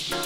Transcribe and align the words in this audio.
Всем 0.00 0.16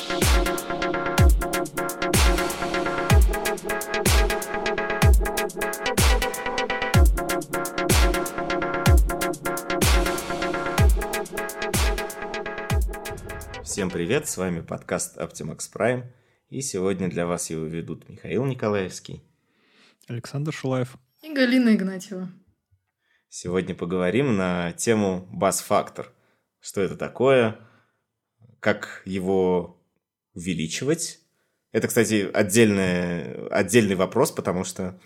привет, 13.90 14.28
с 14.28 14.36
вами 14.36 14.60
подкаст 14.60 15.18
Optimax 15.18 15.58
Prime, 15.74 16.04
и 16.50 16.60
сегодня 16.60 17.10
для 17.10 17.26
вас 17.26 17.50
его 17.50 17.64
ведут 17.64 18.08
Михаил 18.08 18.44
Николаевский, 18.44 19.24
Александр 20.06 20.52
Шулаев 20.52 20.96
и 21.20 21.34
Галина 21.34 21.74
Игнатьева. 21.74 22.30
Сегодня 23.28 23.74
поговорим 23.74 24.36
на 24.36 24.70
тему 24.70 25.26
бас-фактор. 25.32 26.12
Что 26.60 26.80
это 26.80 26.96
такое, 26.96 27.58
как 28.64 29.02
его 29.04 29.78
увеличивать. 30.32 31.20
Это, 31.70 31.86
кстати, 31.86 32.30
отдельный, 32.32 33.46
отдельный 33.48 33.94
вопрос, 33.94 34.30
потому 34.30 34.64
что 34.64 34.98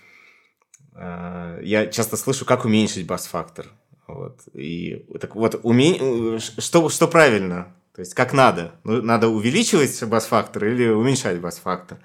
э, 0.95 1.61
я 1.65 1.89
часто 1.89 2.17
слышу, 2.17 2.45
как 2.45 2.65
уменьшить 2.65 3.09
бас-фактор. 3.09 3.67
Вот. 4.07 4.47
И 4.55 5.05
так 5.21 5.34
вот, 5.34 5.59
уме... 5.65 6.39
что, 6.39 6.89
что 6.89 7.09
правильно? 7.09 7.75
То 7.95 8.01
есть, 8.01 8.15
как 8.15 8.33
надо? 8.33 8.77
Ну, 8.84 9.03
надо 9.03 9.27
увеличивать 9.27 10.05
бас-фактор 10.05 10.65
или 10.67 10.87
уменьшать 10.87 11.41
бас-фактор? 11.41 11.98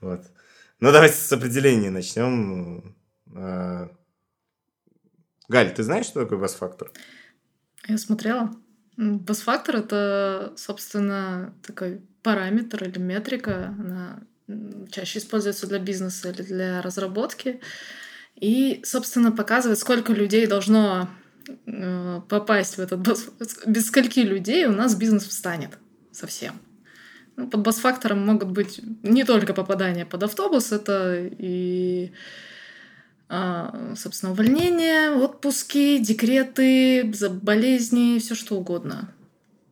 Вот. 0.00 0.22
Ну, 0.80 0.92
давайте 0.92 1.16
с 1.16 1.30
определения 1.30 1.90
начнем. 1.90 2.96
А, 3.34 3.90
Галь, 5.48 5.74
ты 5.74 5.82
знаешь, 5.82 6.06
что 6.06 6.22
такое 6.22 6.38
бас-фактор? 6.38 6.90
Я 7.86 7.98
смотрела. 7.98 8.50
Бас-фактор— 8.96 9.76
это, 9.78 10.52
собственно, 10.56 11.54
такой 11.66 12.00
параметр 12.22 12.84
или 12.84 12.98
метрика. 12.98 13.74
Она 13.78 14.20
чаще 14.90 15.18
используется 15.18 15.66
для 15.66 15.78
бизнеса 15.78 16.30
или 16.30 16.42
для 16.42 16.82
разработки. 16.82 17.60
И, 18.36 18.80
собственно, 18.84 19.32
показывает, 19.32 19.78
сколько 19.78 20.12
людей 20.12 20.46
должно 20.46 21.08
Э, 21.66 22.20
попасть 22.28 22.76
в 22.76 22.80
этот 22.80 23.00
бас... 23.00 23.28
Без 23.66 23.86
скольки 23.86 24.20
людей 24.20 24.66
у 24.66 24.72
нас 24.72 24.94
бизнес 24.94 25.24
встанет 25.24 25.78
совсем. 26.12 26.54
Ну, 27.36 27.48
под 27.48 27.60
бас-фактором 27.60 28.24
могут 28.24 28.50
быть 28.50 28.80
не 29.02 29.24
только 29.24 29.52
попадание 29.52 30.06
под 30.06 30.22
автобус, 30.22 30.72
это 30.72 31.16
и, 31.38 32.12
собственно, 33.28 34.32
увольнение, 34.32 35.10
отпуски, 35.10 35.98
декреты, 35.98 37.12
болезни, 37.42 38.18
все 38.18 38.34
что 38.34 38.56
угодно. 38.56 39.12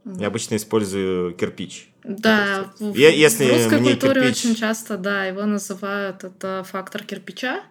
Я 0.05 0.27
обычно 0.27 0.57
использую 0.57 1.35
кирпич. 1.35 1.91
Да, 2.03 2.73
в, 2.79 2.95
Я, 2.95 3.09
если 3.11 3.47
в 3.47 3.53
русской 3.53 3.81
мне 3.81 3.93
культуре 3.93 4.23
кирпич... 4.23 4.45
очень 4.45 4.55
часто, 4.55 4.99
да, 4.99 5.25
его 5.25 5.47
называют 5.47 6.25
это 6.25 6.63
фактор 6.65 7.03
кирпича. 7.03 7.63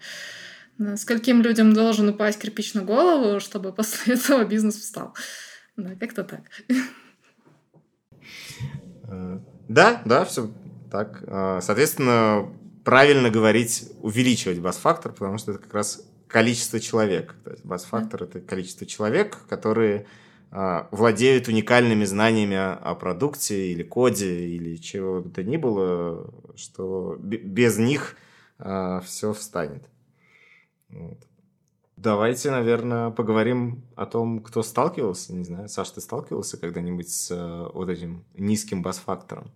Скольким 0.96 1.44
людям 1.44 1.74
должен 1.74 2.10
упасть 2.10 2.40
кирпич 2.40 2.74
на 2.74 2.82
голову, 2.82 3.40
чтобы 3.40 3.72
после 3.74 4.16
этого 4.16 4.44
бизнес 4.44 4.78
встал. 4.78 5.14
Да, 5.78 5.96
как-то 6.00 6.24
так. 6.24 6.42
Э, 9.08 9.40
да, 9.68 10.02
да, 10.06 10.26
все 10.26 10.52
так. 10.92 11.24
Э, 11.28 11.60
соответственно, 11.62 12.50
правильно 12.84 13.30
говорить 13.30 13.90
увеличивать 14.02 14.60
бас-фактор, 14.60 15.14
потому 15.14 15.38
что 15.38 15.52
это 15.52 15.62
как 15.62 15.74
раз 15.74 16.06
количество 16.28 16.80
человек. 16.80 17.36
То 17.44 17.52
есть 17.52 17.66
бас-фактор 17.66 18.22
да. 18.22 18.26
это 18.26 18.40
количество 18.42 18.86
человек, 18.86 19.38
которые 19.48 20.06
э, 20.52 20.84
владеют 20.92 21.48
уникальными 21.48 22.06
знаниями 22.06 22.58
о 22.58 22.96
продукте 22.96 23.72
или 23.72 23.84
коде 23.84 24.48
или 24.48 24.76
чего 24.76 25.22
бы 25.22 25.30
то 25.30 25.44
ни 25.44 25.58
было, 25.58 26.34
что 26.56 27.18
без 27.20 27.78
них 27.78 28.16
все 28.60 29.34
встанет. 29.34 29.84
Вот. 30.90 31.18
Давайте, 31.96 32.52
наверное, 32.52 33.12
поговорим 33.12 33.84
о 33.96 34.06
том, 34.06 34.42
кто 34.42 34.64
сталкивался. 34.64 35.34
Не 35.34 35.46
знаю, 35.46 35.70
Саш, 35.70 35.92
ты 35.92 36.02
сталкивался 36.02 36.58
когда-нибудь 36.58 37.10
с 37.10 37.32
э, 37.32 37.70
вот 37.74 37.88
этим 37.88 38.26
низким 38.34 38.82
бас-фактором? 38.82 39.52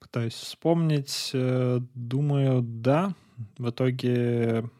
Пытаюсь 0.00 0.34
вспомнить. 0.34 1.30
Э, 1.32 1.80
думаю, 1.94 2.62
да. 2.62 3.14
В 3.58 3.70
итоге 3.70 4.70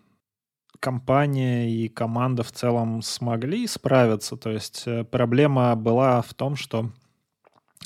компания 0.81 1.71
и 1.71 1.89
команда 1.89 2.43
в 2.43 2.53
целом 2.53 3.03
смогли 3.03 3.67
справиться. 3.67 4.37
То 4.37 4.51
есть 4.51 4.85
э, 4.87 5.05
проблема 5.05 5.75
была 5.77 6.23
в 6.23 6.35
том, 6.35 6.57
что 6.57 6.91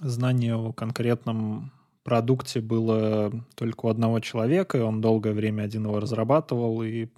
знание 0.01 0.55
о 0.55 0.73
конкретном 0.73 1.73
продукте 2.03 2.61
было 2.61 3.33
только 3.55 3.87
у 3.87 3.89
одного 3.89 4.21
человека, 4.21 4.79
и 4.79 4.83
он 4.83 5.01
долгое 5.01 5.33
время 5.33 5.63
один 5.63 5.85
его 5.85 6.01
разрабатывал, 6.01 6.83
и 6.83 7.09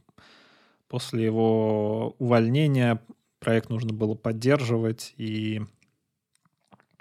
После 0.92 1.24
его 1.24 2.14
увольнения 2.18 3.00
проект 3.40 3.70
нужно 3.70 3.94
было 3.94 4.14
поддерживать, 4.14 5.14
и 5.16 5.62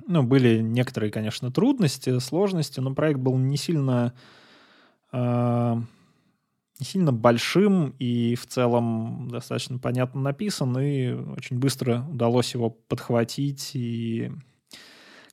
ну, 0.07 0.23
были 0.23 0.59
некоторые, 0.59 1.12
конечно, 1.12 1.51
трудности, 1.51 2.19
сложности, 2.19 2.79
но 2.79 2.94
проект 2.94 3.19
был 3.19 3.38
не 3.38 3.57
сильно, 3.57 4.13
э, 5.12 5.75
не 6.79 6.85
сильно 6.85 7.12
большим 7.12 7.95
и 8.00 8.35
в 8.35 8.47
целом 8.47 9.29
достаточно 9.31 9.78
понятно 9.78 10.22
написан, 10.22 10.78
и 10.79 11.11
очень 11.11 11.59
быстро 11.59 12.06
удалось 12.09 12.53
его 12.53 12.69
подхватить, 12.69 13.72
и 13.73 14.31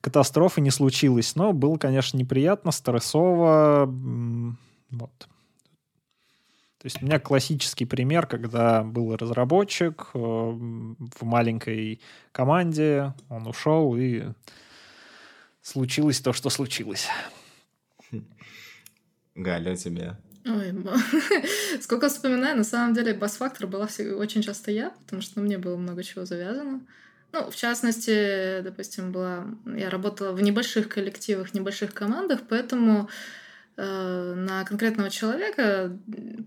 катастрофы 0.01 0.61
не 0.61 0.71
случилось, 0.71 1.35
но 1.35 1.53
было, 1.53 1.77
конечно, 1.77 2.17
неприятно, 2.17 2.71
стрессово, 2.71 3.85
вот. 4.91 5.29
То 6.79 6.85
есть 6.85 7.01
у 7.01 7.05
меня 7.05 7.19
классический 7.19 7.83
пример, 7.83 8.25
когда 8.25 8.83
был 8.83 9.15
разработчик 9.17 10.11
э, 10.13 10.17
в 10.17 11.23
маленькой 11.23 11.99
команде, 12.31 13.13
он 13.27 13.47
ушел, 13.47 13.97
и 13.97 14.23
случилось 15.61 16.21
то, 16.21 16.31
что 16.31 16.49
случилось. 16.49 17.07
Галя, 19.35 19.75
тебе? 19.75 20.15
Ой, 20.45 20.73
сколько 21.81 22.07
вспоминаю, 22.07 22.57
на 22.57 22.63
самом 22.63 22.93
деле 22.93 23.13
бас-фактор 23.13 23.67
была 23.67 23.87
очень 24.15 24.41
часто 24.41 24.71
я, 24.71 24.91
потому 24.91 25.21
что 25.21 25.41
мне 25.41 25.57
было 25.57 25.75
много 25.75 26.01
чего 26.01 26.23
завязано. 26.23 26.79
Ну, 27.33 27.51
в 27.51 27.55
частности, 27.57 28.61
допустим, 28.61 29.11
была... 29.11 29.45
я 29.65 29.89
работала 29.89 30.31
в 30.31 30.41
небольших 30.41 30.87
коллективах, 30.87 31.53
небольших 31.53 31.93
командах, 31.93 32.39
поэтому 32.47 33.09
на 33.81 34.65
конкретного 34.65 35.09
человека 35.09 35.97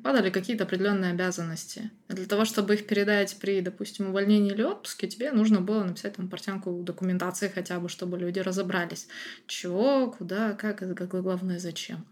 падали 0.03 0.29
какие-то 0.29 0.65
определенные 0.65 1.13
обязанности. 1.13 1.91
Для 2.09 2.27
того, 2.27 2.45
чтобы 2.45 2.75
их 2.75 2.87
передать 2.87 3.37
при, 3.41 3.63
допустим, 3.63 4.11
увольнении 4.11 4.53
или 4.53 4.63
отпуске, 4.63 5.09
тебе 5.09 5.33
нужно 5.33 5.61
было 5.61 5.83
написать 5.83 6.17
там 6.17 6.29
портянку 6.29 6.71
документации 6.83 7.51
хотя 7.53 7.81
бы, 7.81 7.89
чтобы 7.89 8.19
люди 8.19 8.39
разобрались, 8.39 9.09
чего, 9.47 10.11
куда, 10.11 10.53
как, 10.53 10.83
и 10.83 10.95
как 10.95 11.09
главное, 11.09 11.59
зачем. 11.59 12.05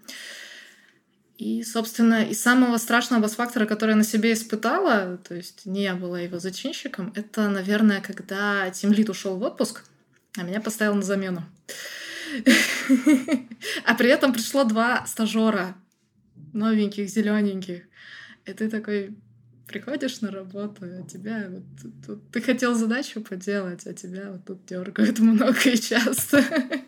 И, 1.36 1.62
собственно, 1.64 2.24
из 2.24 2.40
самого 2.40 2.78
страшного 2.78 3.22
бас-фактора, 3.22 3.66
который 3.66 3.90
я 3.90 3.96
на 3.96 4.04
себе 4.04 4.32
испытала, 4.32 5.18
то 5.26 5.34
есть 5.34 5.66
не 5.66 5.82
я 5.82 5.94
была 5.94 6.20
его 6.20 6.38
зачинщиком, 6.38 7.12
это, 7.14 7.48
наверное, 7.48 8.00
когда 8.00 8.70
Тимлит 8.70 9.10
ушел 9.10 9.36
в 9.36 9.42
отпуск, 9.42 9.84
а 10.36 10.44
меня 10.44 10.60
поставил 10.60 10.94
на 10.94 11.02
замену. 11.02 11.44
А 13.84 13.94
при 13.94 14.08
этом 14.08 14.32
пришло 14.32 14.64
два 14.64 15.04
стажера 15.06 15.76
новеньких, 16.52 17.08
зелененьких. 17.08 17.82
И 18.46 18.52
ты 18.52 18.68
такой 18.68 19.14
приходишь 19.70 20.20
на 20.20 20.30
работу, 20.32 20.82
а 20.82 21.06
тебя 21.06 21.46
вот 21.48 21.62
тут, 22.04 22.30
ты 22.32 22.40
хотел 22.40 22.74
задачу 22.74 23.20
поделать, 23.20 23.86
а 23.86 23.94
тебя 23.94 24.32
вот 24.32 24.44
тут 24.44 24.66
дергают 24.66 25.18
много 25.20 25.70
и 25.70 25.76
часто, 25.76 26.42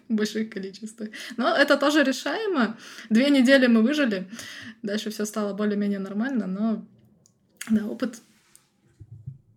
в 0.08 0.14
больших 0.14 0.50
количествах. 0.50 1.10
Но 1.36 1.54
это 1.54 1.76
тоже 1.76 2.02
решаемо. 2.02 2.76
Две 3.08 3.30
недели 3.30 3.68
мы 3.68 3.82
выжили, 3.82 4.28
дальше 4.82 5.10
все 5.10 5.24
стало 5.24 5.54
более-менее 5.54 6.00
нормально, 6.00 6.46
но 6.46 6.84
да, 7.70 7.86
опыт, 7.86 8.20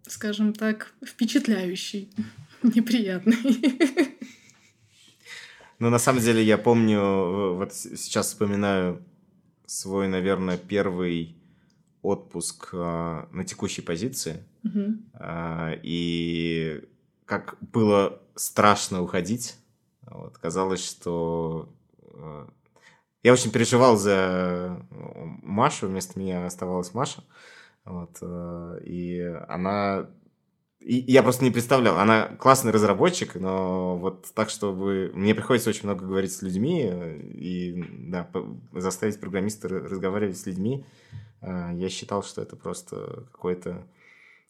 скажем 0.08 0.54
так, 0.54 0.94
впечатляющий, 1.04 2.10
неприятный. 2.64 3.38
Ну, 5.80 5.90
на 5.90 6.00
самом 6.00 6.22
деле, 6.22 6.42
я 6.42 6.58
помню, 6.58 7.56
вот 7.56 7.74
сейчас 7.74 8.28
вспоминаю 8.28 9.04
свой, 9.66 10.08
наверное, 10.08 10.58
первый 10.58 11.36
отпуск 12.02 12.70
э, 12.72 13.26
на 13.32 13.44
текущей 13.46 13.82
позиции. 13.82 14.44
Mm-hmm. 14.64 14.98
Э, 15.20 15.80
и 15.84 16.84
как 17.26 17.58
было 17.60 18.22
страшно 18.36 19.02
уходить. 19.02 19.56
Вот, 20.04 20.38
казалось, 20.38 20.86
что... 20.86 21.70
Э, 22.02 22.48
я 23.24 23.34
очень 23.34 23.52
переживал 23.52 23.98
за 23.98 24.86
Машу, 25.42 25.88
вместо 25.88 26.20
меня 26.20 26.46
оставалась 26.46 26.94
Маша. 26.94 27.24
Вот, 27.84 28.18
э, 28.22 28.80
и 28.86 29.20
она 29.48 30.08
я 30.88 31.24
просто 31.24 31.44
не 31.44 31.50
представлял. 31.50 31.98
Она 31.98 32.28
классный 32.28 32.72
разработчик, 32.72 33.36
но 33.36 33.98
вот 33.98 34.28
так, 34.36 34.52
чтобы... 34.52 35.12
Мне 35.16 35.34
приходится 35.34 35.70
очень 35.72 35.84
много 35.84 36.06
говорить 36.06 36.32
с 36.32 36.44
людьми 36.44 36.84
и 37.34 37.84
да, 38.08 38.30
заставить 38.72 39.20
программиста 39.20 39.68
разговаривать 39.68 40.38
с 40.38 40.46
людьми. 40.46 40.86
А, 41.42 41.74
я 41.74 41.90
считал, 41.90 42.24
что 42.24 42.42
это 42.44 42.56
просто 42.56 43.26
какое-то 43.32 43.88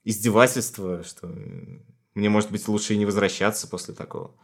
издевательство, 0.04 1.04
что 1.04 1.34
мне, 2.16 2.30
может 2.30 2.52
быть, 2.52 2.68
лучше 2.68 2.96
и 2.96 2.98
не 2.98 3.06
возвращаться 3.06 3.68
после 3.70 3.94
такого. 3.94 4.36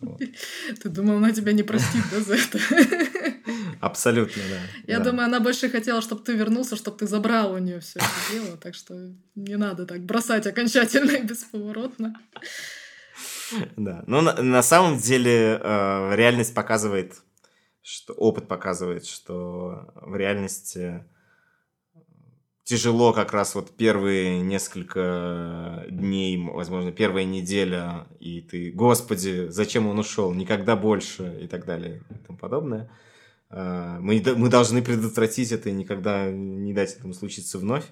Ты 0.82 0.88
думал, 0.88 1.16
она 1.16 1.32
тебя 1.32 1.52
не 1.52 1.64
простит, 1.64 2.04
за 2.12 2.34
это? 2.34 2.58
Абсолютно, 3.80 4.42
да. 4.50 4.92
Я 4.92 4.98
да. 4.98 5.10
думаю, 5.10 5.26
она 5.26 5.40
больше 5.40 5.68
хотела, 5.68 6.00
чтобы 6.00 6.22
ты 6.22 6.34
вернулся, 6.34 6.76
чтобы 6.76 6.98
ты 6.98 7.06
забрал 7.06 7.52
у 7.52 7.58
нее 7.58 7.80
все 7.80 7.98
это 7.98 8.32
дело, 8.32 8.56
так 8.56 8.74
что 8.74 8.94
не 9.34 9.56
надо 9.56 9.86
так 9.86 10.00
бросать 10.00 10.46
окончательно 10.46 11.12
и 11.12 11.22
бесповоротно. 11.22 12.14
Да, 13.76 14.02
но 14.06 14.20
на, 14.20 14.42
на 14.42 14.62
самом 14.62 14.98
деле 14.98 15.60
э, 15.62 16.16
реальность 16.16 16.54
показывает, 16.54 17.14
что 17.82 18.12
опыт 18.12 18.48
показывает, 18.48 19.06
что 19.06 19.92
в 19.94 20.16
реальности 20.16 21.04
тяжело 22.66 23.12
как 23.12 23.32
раз 23.32 23.54
вот 23.54 23.76
первые 23.76 24.40
несколько 24.40 25.84
дней, 25.88 26.36
возможно, 26.36 26.90
первая 26.90 27.24
неделя, 27.24 28.08
и 28.18 28.40
ты, 28.40 28.72
господи, 28.72 29.46
зачем 29.50 29.86
он 29.86 30.00
ушел, 30.00 30.34
никогда 30.34 30.74
больше 30.74 31.38
и 31.40 31.46
так 31.46 31.64
далее 31.64 32.02
и 32.10 32.14
тому 32.26 32.36
подобное. 32.36 32.90
А, 33.58 33.98
мы, 34.00 34.22
мы 34.36 34.50
должны 34.50 34.82
предотвратить 34.82 35.50
это 35.50 35.70
и 35.70 35.72
никогда 35.72 36.30
не 36.30 36.74
дать 36.74 36.94
этому 36.94 37.14
случиться 37.14 37.58
вновь. 37.58 37.86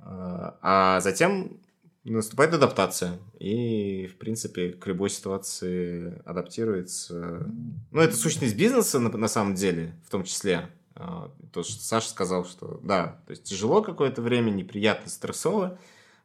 А, 0.00 0.58
а 0.60 1.00
затем 1.00 1.60
наступает 2.02 2.54
адаптация. 2.54 3.20
И, 3.38 4.08
в 4.08 4.18
принципе, 4.18 4.70
к 4.70 4.84
любой 4.88 5.10
ситуации 5.10 6.20
адаптируется. 6.24 7.48
Ну, 7.92 8.00
это 8.00 8.16
сущность 8.16 8.56
бизнеса 8.56 8.98
на, 8.98 9.10
на 9.16 9.28
самом 9.28 9.54
деле, 9.54 9.94
в 10.04 10.10
том 10.10 10.24
числе. 10.24 10.68
А, 10.96 11.30
то, 11.52 11.62
что 11.62 11.80
Саша 11.80 12.08
сказал, 12.08 12.44
что 12.44 12.80
да, 12.82 13.20
то 13.26 13.30
есть 13.30 13.44
тяжело 13.44 13.80
какое-то 13.80 14.22
время, 14.22 14.50
неприятно, 14.50 15.08
стрессово, 15.08 15.78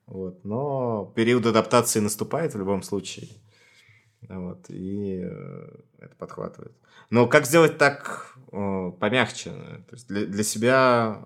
вот, 0.08 0.44
но 0.44 1.14
период 1.16 1.46
адаптации 1.46 2.00
наступает 2.00 2.56
в 2.56 2.58
любом 2.58 2.82
случае. 2.82 3.30
Вот, 4.30 4.70
и 4.70 5.22
э, 5.24 5.70
это 5.98 6.16
подхватывает. 6.16 6.78
Но 7.10 7.26
как 7.26 7.48
сделать 7.48 7.80
так 7.80 8.38
э, 8.52 8.92
помягче? 9.00 9.50
То 9.50 9.96
есть 9.96 10.08
для, 10.08 10.28
для 10.28 10.44
себя 10.44 11.26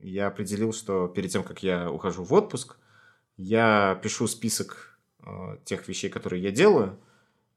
я 0.00 0.26
определил, 0.26 0.72
что 0.72 1.06
перед 1.06 1.30
тем, 1.30 1.44
как 1.44 1.62
я 1.62 1.92
ухожу 1.92 2.24
в 2.24 2.32
отпуск, 2.32 2.76
я 3.36 4.00
пишу 4.02 4.26
список 4.26 4.98
э, 5.20 5.58
тех 5.64 5.86
вещей, 5.86 6.10
которые 6.10 6.42
я 6.42 6.50
делаю, 6.50 6.98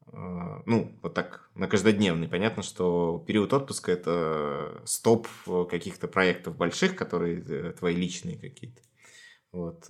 ну, 0.08 0.96
вот 1.02 1.16
так, 1.16 1.50
на 1.56 1.68
каждодневный. 1.68 2.30
Понятно, 2.30 2.62
что 2.62 3.24
период 3.28 3.52
отпуска– 3.54 3.92
это 3.94 4.82
стоп 4.86 5.28
каких-то 5.70 6.08
проектов 6.08 6.56
больших, 6.56 6.96
которые 6.96 7.74
твои 7.74 7.96
личные 7.96 8.38
какие-то, 8.38 8.82
вот, 9.52 9.90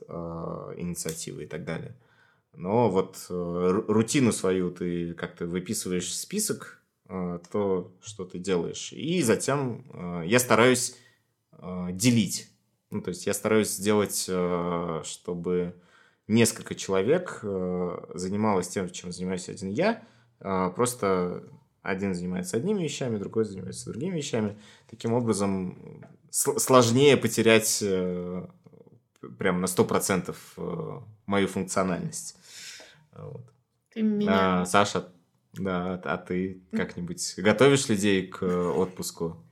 инициативы 0.77 1.43
и 1.43 1.47
так 1.47 1.65
далее. 1.65 1.97
Но 2.57 2.89
вот 2.89 3.25
э, 3.29 3.83
рутину 3.87 4.31
свою 4.31 4.71
ты 4.71 5.13
как-то 5.13 5.45
выписываешь 5.45 6.07
в 6.07 6.15
список, 6.15 6.81
а, 7.07 7.39
то, 7.51 7.91
что 8.01 8.25
ты 8.25 8.39
делаешь. 8.39 8.91
И 8.93 9.21
затем 9.21 10.23
я 10.25 10.39
стараюсь 10.39 10.97
делить. 11.91 12.49
Ну, 12.89 13.01
то 13.01 13.09
есть 13.09 13.25
я 13.27 13.33
стараюсь 13.33 13.69
сделать, 13.69 14.29
чтобы 15.03 15.75
несколько 16.27 16.75
человек 16.75 17.39
э, 17.43 17.97
занималось 18.13 18.67
тем, 18.67 18.89
чем 18.89 19.11
занимаюсь 19.11 19.49
один 19.49 19.69
я, 19.69 20.03
э, 20.39 20.71
просто 20.75 21.43
один 21.81 22.15
занимается 22.15 22.57
одними 22.57 22.83
вещами, 22.83 23.17
другой 23.17 23.45
занимается 23.45 23.91
другими 23.91 24.17
вещами. 24.17 24.57
Таким 24.89 25.13
образом, 25.13 26.03
сложнее 26.31 27.15
потерять 27.15 27.79
э, 27.81 28.47
прям 29.37 29.61
на 29.61 29.65
100% 29.65 30.35
э, 30.57 31.01
мою 31.25 31.47
функциональность. 31.47 32.37
Вот. 33.15 33.51
Ты 33.93 34.01
меня... 34.01 34.61
А, 34.61 34.65
Саша, 34.65 35.07
да, 35.53 35.93
а 36.03 36.17
ты 36.17 36.61
как-нибудь 36.71 37.35
готовишь 37.37 37.87
людей 37.89 38.27
к 38.27 38.43
отпуску? 38.43 39.43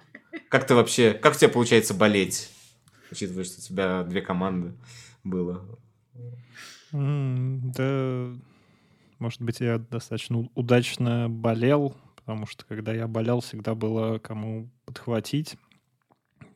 Как 0.50 0.68
ты 0.68 0.76
вообще, 0.76 1.14
как 1.14 1.36
у 1.36 1.38
тебя 1.38 1.50
получается 1.50 1.94
болеть, 1.94 2.52
учитывая, 3.12 3.44
что 3.44 3.60
у 3.60 3.62
тебя 3.62 4.04
две 4.04 4.22
команды 4.22 4.74
было? 5.24 5.66
Да, 6.92 8.34
может 9.20 9.42
быть, 9.42 9.62
я 9.62 9.78
достаточно 9.78 10.50
удачно 10.54 11.30
болел, 11.30 11.96
потому 12.16 12.46
что 12.46 12.66
когда 12.66 12.94
я 12.94 13.08
болел, 13.08 13.40
всегда 13.40 13.74
было 13.74 14.20
кому 14.20 14.70
подхватить. 14.86 15.56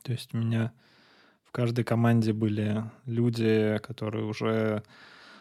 То 0.03 0.12
есть 0.12 0.33
у 0.33 0.38
меня 0.38 0.74
в 1.44 1.51
каждой 1.51 1.83
команде 1.83 2.33
были 2.33 2.83
люди, 3.06 3.80
которые 3.83 4.25
уже 4.25 4.83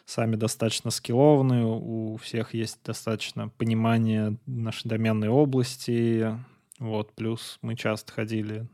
сами 0.07 0.37
достаточно 0.37 0.91
скиллованы, 0.91 1.65
у 1.65 2.17
всех 2.17 2.55
есть 2.55 2.79
достаточно 2.85 3.49
понимание 3.49 4.37
нашей 4.47 4.89
доменной 4.89 5.29
области, 5.29 6.39
вот, 6.79 7.13
плюс 7.13 7.59
мы 7.61 7.77
часто 7.77 8.13
ходили 8.13 8.67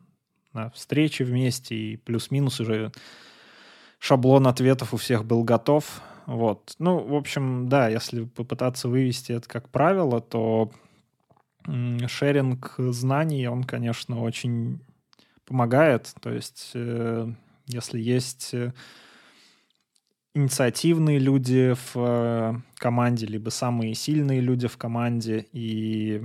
на 0.53 0.71
встречи 0.71 1.23
вместе, 1.23 1.75
и 1.75 1.97
плюс-минус 1.97 2.61
уже 2.61 2.93
шаблон 3.99 4.47
ответов 4.47 4.95
у 4.95 4.99
всех 4.99 5.25
был 5.25 5.43
готов, 5.43 6.03
вот. 6.27 6.75
Ну, 6.79 6.99
в 6.99 7.15
общем, 7.15 7.69
да, 7.69 7.89
если 7.89 8.25
попытаться 8.25 8.89
вывести 8.89 9.33
это 9.33 9.49
как 9.49 9.69
правило, 9.71 10.21
то 10.21 10.71
шеринг 11.67 12.75
знаний, 12.79 13.47
он, 13.47 13.65
конечно, 13.65 14.21
очень 14.21 14.81
помогает. 15.45 16.13
То 16.21 16.31
есть, 16.31 16.71
э, 16.75 17.29
если 17.67 18.01
есть 18.01 18.55
э, 18.55 18.73
инициативные 20.35 21.19
люди 21.19 21.75
в 21.75 21.93
э, 21.97 22.55
команде, 22.77 23.27
либо 23.27 23.51
самые 23.51 23.95
сильные 23.95 24.41
люди 24.41 24.67
в 24.67 24.77
команде, 24.77 25.47
и 25.53 26.23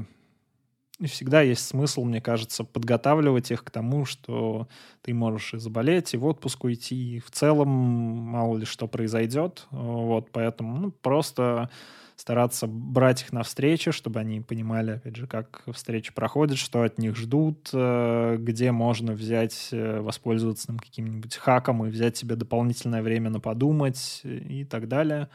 всегда 1.06 1.42
есть 1.42 1.68
смысл, 1.68 2.04
мне 2.04 2.22
кажется, 2.22 2.64
подготавливать 2.64 3.52
их 3.52 3.64
к 3.64 3.70
тому, 3.70 4.06
что 4.06 4.68
ты 5.02 5.14
можешь 5.14 5.54
и 5.54 5.60
заболеть, 5.60 6.14
и 6.14 6.18
в 6.18 6.26
отпуск 6.26 6.64
уйти, 6.64 7.18
и 7.18 7.20
в 7.20 7.30
целом 7.32 7.68
мало 7.70 8.58
ли 8.58 8.66
что 8.66 8.88
произойдет. 8.88 9.68
Вот, 9.72 10.32
поэтому 10.32 10.78
ну, 10.78 10.92
просто 10.92 11.70
стараться 12.18 12.66
брать 12.68 13.22
их 13.22 13.32
на 13.32 13.44
встречи, 13.44 13.92
чтобы 13.92 14.20
они 14.20 14.42
понимали, 14.42 14.94
опять 14.94 15.16
же, 15.16 15.28
как 15.28 15.64
встречи 15.72 16.12
проходят, 16.12 16.58
что 16.58 16.82
от 16.82 16.98
них 16.98 17.16
ждут, 17.16 17.70
э, 17.72 18.38
где 18.40 18.72
можно 18.72 19.14
взять, 19.14 19.70
э, 19.72 20.02
воспользоваться 20.02 20.76
каким-нибудь 20.76 21.36
хаком 21.38 21.86
и 21.86 21.90
взять 21.90 22.18
себе 22.18 22.36
дополнительное 22.36 23.04
время 23.04 23.30
на 23.30 23.40
подумать 23.40 24.22
и 24.24 24.66
так 24.66 24.88
далее. 24.88 25.30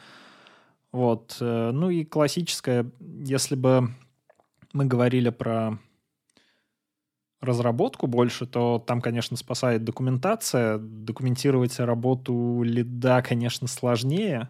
Вот. 0.91 1.39
Э, 1.41 1.71
ну 1.73 1.89
и 1.89 2.05
классическое, 2.05 2.91
если 3.01 3.55
бы 3.55 3.89
мы 4.73 4.85
говорили 4.85 5.31
про 5.31 5.79
разработку 7.41 8.09
больше, 8.09 8.45
то 8.45 8.83
там, 8.85 9.01
конечно, 9.01 9.37
спасает 9.37 9.85
документация. 9.85 10.79
Документировать 10.79 11.79
работу 11.79 12.63
лида, 12.65 13.23
конечно, 13.23 13.69
сложнее, 13.69 14.49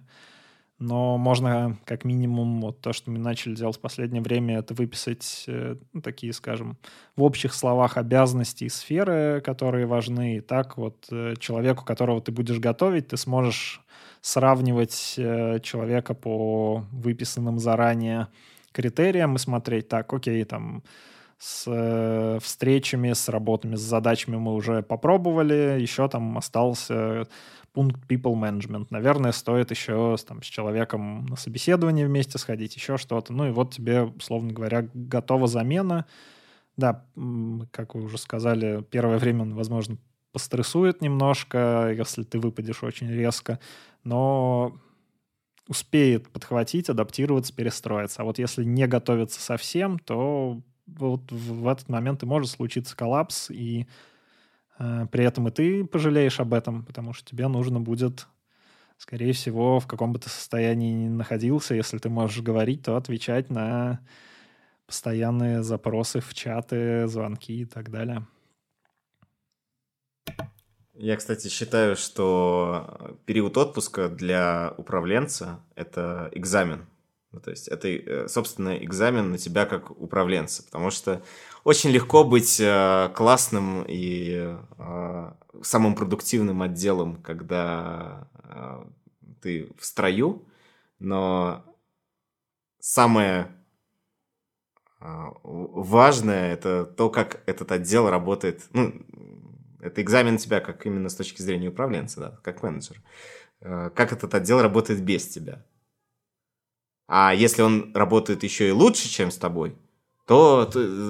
но 0.82 1.16
можно 1.16 1.78
как 1.84 2.04
минимум 2.04 2.60
вот 2.60 2.80
то, 2.80 2.92
что 2.92 3.12
мы 3.12 3.18
начали 3.20 3.54
делать 3.54 3.76
в 3.76 3.80
последнее 3.80 4.20
время, 4.20 4.58
это 4.58 4.74
выписать 4.74 5.44
э, 5.46 5.76
ну, 5.92 6.00
такие, 6.00 6.32
скажем, 6.32 6.76
в 7.14 7.22
общих 7.22 7.54
словах 7.54 7.96
обязанности 7.96 8.64
и 8.64 8.68
сферы, 8.68 9.40
которые 9.44 9.86
важны. 9.86 10.38
И 10.38 10.40
так 10.40 10.76
вот 10.76 11.06
э, 11.12 11.34
человеку, 11.38 11.84
которого 11.84 12.20
ты 12.20 12.32
будешь 12.32 12.58
готовить, 12.58 13.08
ты 13.08 13.16
сможешь 13.16 13.80
сравнивать 14.22 15.14
э, 15.18 15.60
человека 15.62 16.14
по 16.14 16.84
выписанным 16.90 17.60
заранее 17.60 18.26
критериям 18.72 19.36
и 19.36 19.38
смотреть, 19.38 19.86
так, 19.86 20.12
окей, 20.12 20.42
там, 20.42 20.82
с 21.38 22.38
встречами, 22.42 23.12
с 23.12 23.28
работами, 23.28 23.76
с 23.76 23.80
задачами 23.80 24.36
мы 24.36 24.54
уже 24.54 24.82
попробовали, 24.82 25.78
еще 25.80 26.08
там 26.08 26.38
остался 26.38 27.26
пункт 27.72 28.00
people 28.08 28.34
management. 28.34 28.88
Наверное, 28.90 29.32
стоит 29.32 29.70
еще 29.70 30.16
там, 30.26 30.42
с 30.42 30.46
человеком 30.46 31.26
на 31.26 31.36
собеседование 31.36 32.06
вместе 32.06 32.38
сходить, 32.38 32.76
еще 32.76 32.98
что-то. 32.98 33.32
Ну 33.32 33.48
и 33.48 33.50
вот 33.50 33.74
тебе, 33.74 34.02
условно 34.02 34.52
говоря, 34.52 34.88
готова 34.92 35.46
замена. 35.46 36.06
Да, 36.76 37.04
как 37.70 37.94
вы 37.94 38.04
уже 38.04 38.18
сказали, 38.18 38.82
первое 38.90 39.18
время 39.18 39.42
он, 39.42 39.54
возможно, 39.54 39.98
пострессует 40.32 41.02
немножко, 41.02 41.94
если 41.96 42.22
ты 42.22 42.38
выпадешь 42.38 42.82
очень 42.82 43.10
резко, 43.10 43.58
но 44.04 44.74
успеет 45.68 46.30
подхватить, 46.30 46.88
адаптироваться, 46.88 47.54
перестроиться. 47.54 48.22
А 48.22 48.24
вот 48.24 48.38
если 48.38 48.64
не 48.64 48.86
готовиться 48.86 49.40
совсем, 49.40 49.98
то 49.98 50.62
вот 50.86 51.30
в 51.30 51.68
этот 51.68 51.88
момент 51.88 52.22
и 52.22 52.26
может 52.26 52.50
случиться 52.50 52.96
коллапс, 52.96 53.50
и 53.50 53.86
при 54.78 55.24
этом 55.24 55.48
и 55.48 55.50
ты 55.50 55.84
пожалеешь 55.84 56.40
об 56.40 56.54
этом, 56.54 56.84
потому 56.84 57.12
что 57.12 57.28
тебе 57.28 57.48
нужно 57.48 57.80
будет 57.80 58.26
скорее 59.02 59.32
всего, 59.32 59.80
в 59.80 59.86
каком 59.88 60.12
бы 60.12 60.20
ты 60.20 60.28
состоянии 60.28 60.92
ни 60.92 61.08
находился, 61.08 61.74
если 61.74 61.98
ты 61.98 62.08
можешь 62.08 62.40
говорить, 62.40 62.84
то 62.84 62.96
отвечать 62.96 63.50
на 63.50 64.00
постоянные 64.86 65.62
запросы 65.64 66.20
в 66.20 66.32
чаты, 66.34 67.08
звонки 67.08 67.62
и 67.62 67.64
так 67.64 67.90
далее. 67.90 68.26
Я, 70.94 71.16
кстати, 71.16 71.48
считаю, 71.48 71.96
что 71.96 73.16
период 73.26 73.56
отпуска 73.56 74.08
для 74.08 74.72
управленца— 74.76 75.60
это 75.74 76.28
экзамен. 76.32 76.86
Ну, 77.32 77.40
то 77.40 77.50
есть 77.50 77.68
это, 77.68 77.88
э, 77.88 78.28
собственно, 78.28 78.76
экзамен 78.76 79.30
на 79.30 79.38
тебя 79.38 79.64
как 79.64 79.90
управленца, 79.90 80.62
потому 80.64 80.90
что 80.90 81.22
очень 81.64 81.90
легко 81.90 82.24
быть 82.24 82.60
э, 82.60 83.10
классным 83.14 83.84
и 83.88 84.54
э, 84.78 85.32
самым 85.62 85.94
продуктивным 85.94 86.60
отделом, 86.62 87.22
когда 87.22 88.28
ты 89.40 89.72
в 89.78 89.84
строю, 89.84 90.46
но 90.98 91.64
самое 92.78 93.48
важное 95.00 96.52
это 96.52 96.84
то, 96.84 97.08
как 97.08 97.42
этот 97.46 97.72
отдел 97.72 98.10
работает. 98.10 98.62
Ну, 98.72 98.92
это 99.80 100.02
экзамен 100.02 100.36
тебя 100.36 100.60
как 100.60 100.84
именно 100.84 101.08
с 101.08 101.14
точки 101.14 101.40
зрения 101.40 101.68
управленца, 101.68 102.20
да, 102.20 102.40
как 102.42 102.62
менеджер. 102.62 103.00
Как 103.60 104.12
этот 104.12 104.34
отдел 104.34 104.60
работает 104.60 105.02
без 105.02 105.26
тебя. 105.26 105.64
А 107.06 107.34
если 107.34 107.62
он 107.62 107.92
работает 107.94 108.42
еще 108.42 108.68
и 108.68 108.72
лучше, 108.72 109.08
чем 109.08 109.30
с 109.30 109.36
тобой, 109.36 109.76
то 110.26 110.66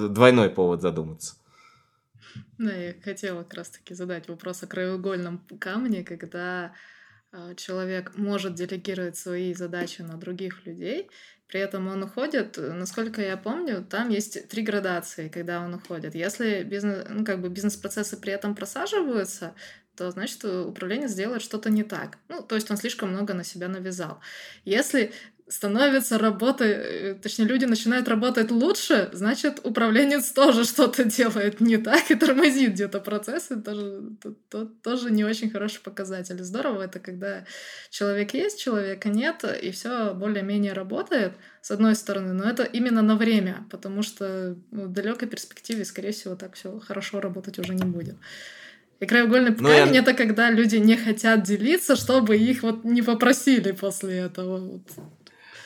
двойной 0.09 0.51
повод 0.51 0.81
задуматься. 0.81 1.37
Да, 2.59 2.73
я 2.73 2.95
хотела 3.03 3.43
как 3.43 3.55
раз-таки 3.55 3.95
задать 3.95 4.29
вопрос 4.29 4.63
о 4.63 4.67
краеугольном 4.67 5.45
камне, 5.59 6.05
когда 6.05 6.73
а, 7.33 7.55
человек 7.55 8.17
может 8.17 8.55
делегировать 8.55 9.17
свои 9.17 9.55
задачи 9.55 10.03
на 10.03 10.17
других 10.17 10.65
людей, 10.67 11.09
при 11.49 11.61
этом 11.61 11.89
он 11.89 12.03
уходит, 12.03 12.57
насколько 12.57 13.21
я 13.21 13.37
помню, 13.37 13.85
там 13.85 14.09
есть 14.09 14.49
три 14.49 14.63
градации, 14.63 15.29
когда 15.29 15.61
он 15.61 15.75
уходит. 15.75 16.15
Если 16.15 16.63
бизнес, 16.63 17.07
ну, 17.11 17.25
как 17.25 17.43
бы 17.43 17.49
бизнес-процессы 17.49 18.17
при 18.17 18.33
этом 18.33 18.55
просаживаются, 18.55 19.55
то 19.97 20.11
значит 20.11 20.45
управление 20.45 21.09
сделает 21.09 21.43
что-то 21.43 21.69
не 21.69 21.83
так. 21.83 22.19
Ну, 22.29 22.43
то 22.43 22.55
есть 22.55 22.71
он 22.71 22.79
слишком 22.79 23.11
много 23.11 23.35
на 23.35 23.45
себя 23.45 23.69
навязал. 23.69 24.21
Если 24.65 25.13
становится 25.49 26.19
работа, 26.19 26.65
э, 26.65 27.15
точнее, 27.15 27.45
люди 27.45 27.65
начинают 27.65 28.09
работать 28.09 28.51
лучше, 28.51 29.11
значит, 29.13 29.61
управленец 29.65 30.31
тоже 30.31 30.65
что-то 30.73 31.05
делает 31.05 31.61
не 31.61 31.77
так 31.77 32.11
и 32.11 32.15
тормозит 32.15 32.73
где-то 32.73 33.01
процессы, 33.01 33.61
тоже, 33.61 34.03
то, 34.23 34.35
то, 34.49 34.65
тоже 34.83 35.11
не 35.11 35.25
очень 35.25 35.51
хороший 35.51 35.81
показатель. 35.81 36.43
Здорово 36.43 36.83
это, 36.83 37.01
когда 37.01 37.45
человек 37.91 38.35
есть, 38.35 38.61
человека 38.61 39.09
нет, 39.09 39.45
и 39.63 39.71
все 39.71 40.15
более-менее 40.15 40.73
работает, 40.73 41.33
с 41.61 41.71
одной 41.71 41.95
стороны, 41.95 42.33
но 42.33 42.45
это 42.49 42.65
именно 42.65 43.03
на 43.03 43.17
время, 43.17 43.67
потому 43.71 44.03
что 44.03 44.57
ну, 44.71 44.85
в 44.85 44.93
далекой 44.93 45.29
перспективе, 45.29 45.85
скорее 45.85 46.13
всего, 46.13 46.35
так 46.35 46.55
все 46.55 46.79
хорошо 46.81 47.21
работать 47.21 47.59
уже 47.59 47.75
не 47.75 47.85
будет. 47.85 48.17
И 49.03 49.07
краеугольный 49.07 49.51
ну, 49.51 49.69
камень 49.69 49.95
я... 49.95 50.01
это 50.01 50.15
когда 50.15 50.49
люди 50.51 50.77
не 50.77 50.97
хотят 50.97 51.43
делиться, 51.43 51.97
чтобы 51.97 52.37
их 52.37 52.63
вот 52.63 52.85
не 52.85 53.03
попросили 53.03 53.73
после 53.73 54.19
этого. 54.19 54.59
Вот. 54.61 54.83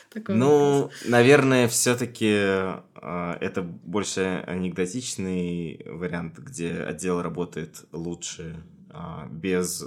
Такой 0.09 0.35
ну, 0.35 0.81
вопрос. 0.83 1.05
наверное, 1.05 1.67
все-таки 1.67 2.29
э, 2.29 2.81
а, 2.95 3.37
это 3.41 3.61
больше 3.61 4.43
анекдотичный 4.47 5.85
вариант, 5.85 6.39
где 6.39 6.71
отдел 6.81 7.21
работает 7.21 7.85
лучше 7.91 8.63
э, 8.89 9.27
без 9.29 9.85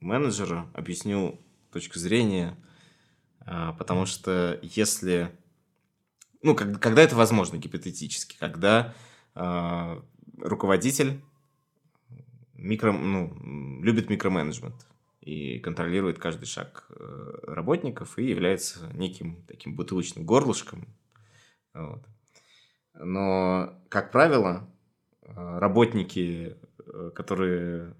менеджера. 0.00 0.66
Объясню 0.74 1.40
точку 1.72 1.98
зрения, 1.98 2.56
э, 3.46 3.72
потому 3.78 4.06
что 4.06 4.58
если, 4.62 5.30
ну, 6.42 6.54
как, 6.54 6.80
когда 6.80 7.02
это 7.02 7.14
возможно 7.14 7.56
гипотетически, 7.56 8.36
когда 8.38 8.92
э, 9.34 10.00
руководитель 10.38 11.20
микро, 12.54 12.92
ну, 12.92 13.80
любит 13.82 14.10
микроменеджмент 14.10 14.86
и 15.30 15.60
контролирует 15.60 16.18
каждый 16.18 16.46
шаг 16.46 16.86
э, 16.90 17.38
работников 17.44 18.18
и 18.18 18.24
является 18.24 18.90
неким 18.94 19.44
таким 19.46 19.76
бутылочным 19.76 20.26
горлышком. 20.26 20.88
Вот. 21.72 22.04
Но, 22.94 23.80
как 23.88 24.10
правило, 24.10 24.68
э, 25.22 25.58
работники, 25.58 26.56
э, 26.78 27.10
которые 27.14 27.94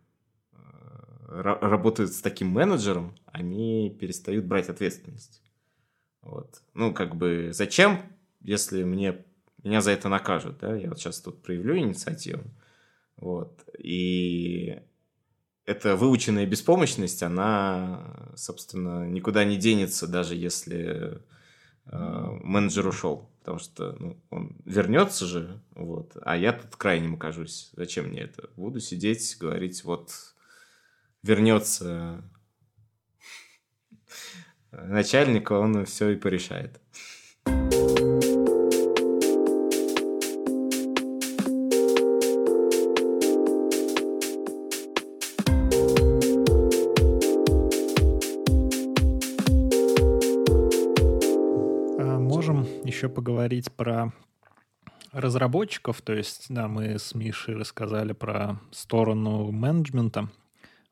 работают 1.29 2.13
с 2.13 2.21
таким 2.21 2.49
менеджером, 2.49 3.15
они 3.27 3.97
перестают 4.01 4.47
брать 4.47 4.69
ответственность. 4.69 5.41
Вот. 6.23 6.61
Ну, 6.75 6.93
как 6.93 7.15
бы, 7.15 7.51
зачем, 7.53 8.03
если 8.41 8.83
мне, 8.83 9.25
меня 9.63 9.81
за 9.81 9.93
это 9.93 10.09
накажут, 10.09 10.59
да? 10.59 10.75
Я 10.75 10.89
вот 10.89 10.99
сейчас 10.99 11.21
тут 11.21 11.41
проявлю 11.41 11.79
инициативу, 11.79 12.43
вот, 13.17 13.63
и 13.79 14.83
эта 15.71 15.95
выученная 15.95 16.47
беспомощность, 16.47 17.23
она, 17.23 18.03
собственно, 18.35 19.07
никуда 19.07 19.45
не 19.45 19.57
денется, 19.57 20.09
даже 20.09 20.35
если 20.35 21.23
э, 21.87 22.39
менеджер 22.43 22.89
ушел. 22.89 23.31
Потому 23.39 23.61
что 23.61 23.97
ну, 24.01 24.21
он 24.31 24.57
вернется 24.65 25.27
же, 25.27 25.63
вот, 25.77 26.17
а 26.23 26.37
я 26.37 26.53
тут 26.53 26.75
крайним 26.75 27.15
окажусь. 27.15 27.71
Зачем 27.77 28.09
мне 28.09 28.23
это? 28.23 28.51
Буду 28.57 28.81
сидеть, 28.81 29.37
говорить, 29.39 29.85
вот 29.85 30.11
вернется 31.23 32.25
начальник, 34.73 35.53
он 35.53 35.87
все 35.87 36.11
и 36.11 36.17
порешает. 36.17 36.81
Поговорить 53.21 53.71
про 53.71 54.15
разработчиков. 55.13 56.01
То 56.01 56.15
есть, 56.15 56.47
да, 56.49 56.69
мы 56.69 56.99
с 56.99 57.15
Мишей 57.15 57.55
рассказали 57.55 58.15
про 58.15 58.59
сторону 58.71 59.53
менеджмента. 59.53 60.31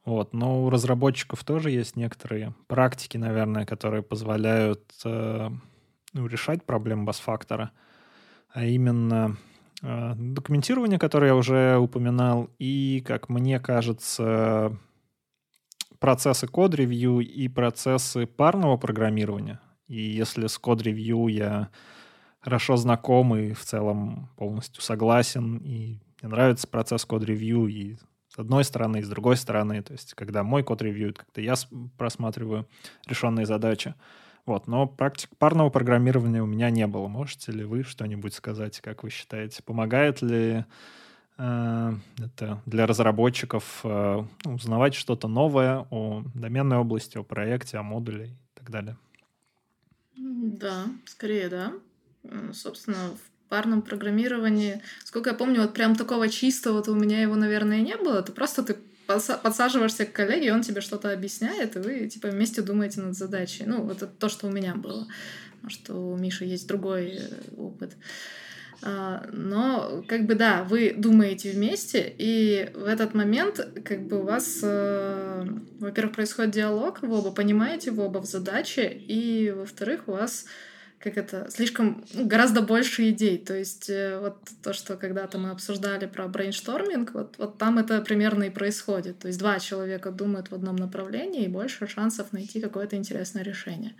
Вот, 0.05 0.35
но 0.35 0.65
у 0.65 0.71
разработчиков 0.71 1.43
тоже 1.43 1.71
есть 1.71 1.97
некоторые 1.97 2.55
практики, 2.67 3.17
наверное, 3.17 3.65
которые 3.65 4.03
позволяют 4.03 4.93
э, 5.05 5.49
ну, 6.13 6.27
решать 6.27 6.65
проблему 6.65 7.05
бас-фактора, 7.05 7.71
а 8.53 8.65
именно 8.65 9.39
э, 9.83 10.13
документирование, 10.15 10.99
которое 10.99 11.29
я 11.29 11.35
уже 11.35 11.79
упоминал, 11.79 12.51
и, 12.59 13.03
как 13.07 13.31
мне 13.31 13.59
кажется, 13.59 14.77
процессы 15.99 16.47
код-ревью 16.47 17.21
и 17.21 17.49
процессы 17.49 18.27
парного 18.27 18.77
программирования. 18.77 19.61
И 19.89 20.01
если 20.01 20.47
с 20.47 20.59
код-ревью 20.59 21.29
я 21.29 21.71
хорошо 22.41 22.77
знаком 22.77 23.35
и 23.37 23.53
в 23.53 23.65
целом 23.65 24.31
полностью 24.37 24.83
согласен. 24.83 25.59
И 25.59 25.99
мне 26.23 26.31
нравится 26.31 26.69
процесс 26.69 27.05
код-ревью 27.05 27.67
и 27.67 27.97
с 28.29 28.39
одной 28.39 28.65
стороны, 28.65 28.99
и 28.99 29.03
с 29.03 29.09
другой 29.09 29.37
стороны. 29.37 29.83
То 29.83 29.93
есть, 29.93 30.15
когда 30.15 30.43
мой 30.43 30.63
код 30.63 30.83
ревьюет, 30.83 31.19
когда 31.19 31.41
я 31.43 31.55
просматриваю 31.97 32.69
решенные 33.07 33.47
задачи. 33.47 33.95
Вот, 34.47 34.67
но 34.67 34.87
практик 34.87 35.31
парного 35.37 35.69
программирования 35.69 36.43
у 36.43 36.47
меня 36.47 36.71
не 36.71 36.87
было. 36.87 37.09
Можете 37.09 37.53
ли 37.53 37.65
вы 37.65 37.83
что-нибудь 37.83 38.33
сказать, 38.33 38.81
как 38.81 39.03
вы 39.03 39.11
считаете? 39.11 39.63
Помогает 39.63 40.23
ли 40.23 40.65
э, 41.37 41.93
это 42.19 42.63
для 42.65 42.87
разработчиков 42.87 43.81
э, 43.85 44.25
узнавать 44.47 44.95
что-то 44.95 45.29
новое 45.29 45.87
о 45.91 46.23
доменной 46.35 46.79
области, 46.79 47.19
о 47.19 47.25
проекте, 47.25 47.77
о 47.77 47.83
модуле 47.83 48.29
и 48.29 48.37
так 48.55 48.71
далее? 48.71 48.97
Да, 50.17 50.87
скорее 51.05 51.49
да 51.51 51.73
собственно, 52.53 52.97
в 52.97 53.49
парном 53.49 53.83
программировании, 53.83 54.83
сколько 55.05 55.31
я 55.31 55.37
помню, 55.37 55.63
вот 55.63 55.75
прям 55.75 55.97
такого 55.97 56.29
чистого 56.29 56.75
вот 56.75 56.89
у 56.89 56.95
меня 56.95 57.23
его, 57.23 57.35
наверное, 57.35 57.81
не 57.81 57.97
было. 57.97 58.19
Это 58.19 58.33
просто 58.33 58.63
ты 58.63 58.77
подсаживаешься 59.07 60.05
к 60.05 60.13
коллеге, 60.13 60.53
он 60.53 60.63
тебе 60.63 60.83
что-то 60.83 61.11
объясняет, 61.11 61.77
и 61.77 61.79
вы 61.79 62.09
типа 62.09 62.29
вместе 62.29 62.61
думаете 62.61 63.01
над 63.01 63.17
задачей. 63.17 63.65
Ну, 63.67 63.91
это 63.91 64.07
то, 64.07 64.29
что 64.29 64.47
у 64.49 64.51
меня 64.51 64.75
было. 64.75 65.07
Что 65.67 65.95
у 65.95 66.17
Миши 66.17 66.45
есть 66.45 66.69
другой 66.69 67.19
э, 67.19 67.29
опыт. 67.57 67.97
А, 68.83 69.27
но, 69.33 70.05
как 70.07 70.27
бы, 70.27 70.35
да, 70.35 70.63
вы 70.63 70.95
думаете 70.97 71.51
вместе, 71.51 72.15
и 72.17 72.71
в 72.75 72.85
этот 72.85 73.15
момент, 73.15 73.67
как 73.85 74.07
бы, 74.07 74.21
у 74.21 74.23
вас, 74.23 74.61
э, 74.63 75.47
во-первых, 75.81 76.15
происходит 76.15 76.53
диалог, 76.53 77.03
вы 77.03 77.19
оба 77.19 77.33
понимаете, 77.33 77.91
вы 77.91 78.05
оба 78.05 78.19
в 78.19 78.27
задаче, 78.27 78.89
и, 78.89 79.51
во-вторых, 79.51 80.03
у 80.07 80.13
вас 80.13 80.45
как 80.99 81.17
это, 81.17 81.49
слишком, 81.51 82.05
ну, 82.13 82.27
гораздо 82.27 82.61
больше 82.61 83.11
идей. 83.11 83.39
То 83.39 83.55
есть 83.55 83.89
э, 83.89 84.19
вот 84.21 84.37
то, 84.63 84.73
что 84.73 84.97
когда-то 84.97 85.39
мы 85.39 85.51
обсуждали 85.51 86.07
про 86.07 86.27
брейншторминг, 86.27 87.15
вот, 87.15 87.37
вот 87.39 87.57
там 87.57 87.79
это 87.79 88.01
примерно 88.01 88.45
и 88.45 88.51
происходит. 88.51 89.21
То 89.21 89.29
есть 89.29 89.39
два 89.39 89.61
человека 89.61 90.11
думают 90.11 90.51
в 90.51 90.55
одном 90.55 90.75
направлении, 90.77 91.45
и 91.45 91.49
больше 91.49 91.87
шансов 91.87 92.33
найти 92.33 92.61
какое-то 92.61 92.97
интересное 92.97 93.45
решение. 93.45 93.95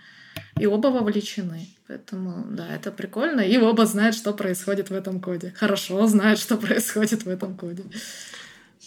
И 0.59 0.67
оба 0.67 0.89
вовлечены. 0.89 1.69
Поэтому, 1.87 2.45
да, 2.51 2.67
это 2.75 2.91
прикольно. 2.91 3.41
И 3.41 3.57
оба 3.59 3.87
знают, 3.87 4.17
что 4.17 4.33
происходит 4.33 4.91
в 4.91 4.95
этом 4.95 5.21
коде. 5.21 5.55
Хорошо 5.57 6.05
знают, 6.09 6.41
что 6.41 6.57
происходит 6.59 7.25
в 7.25 7.29
этом 7.29 7.57
коде. 7.57 7.85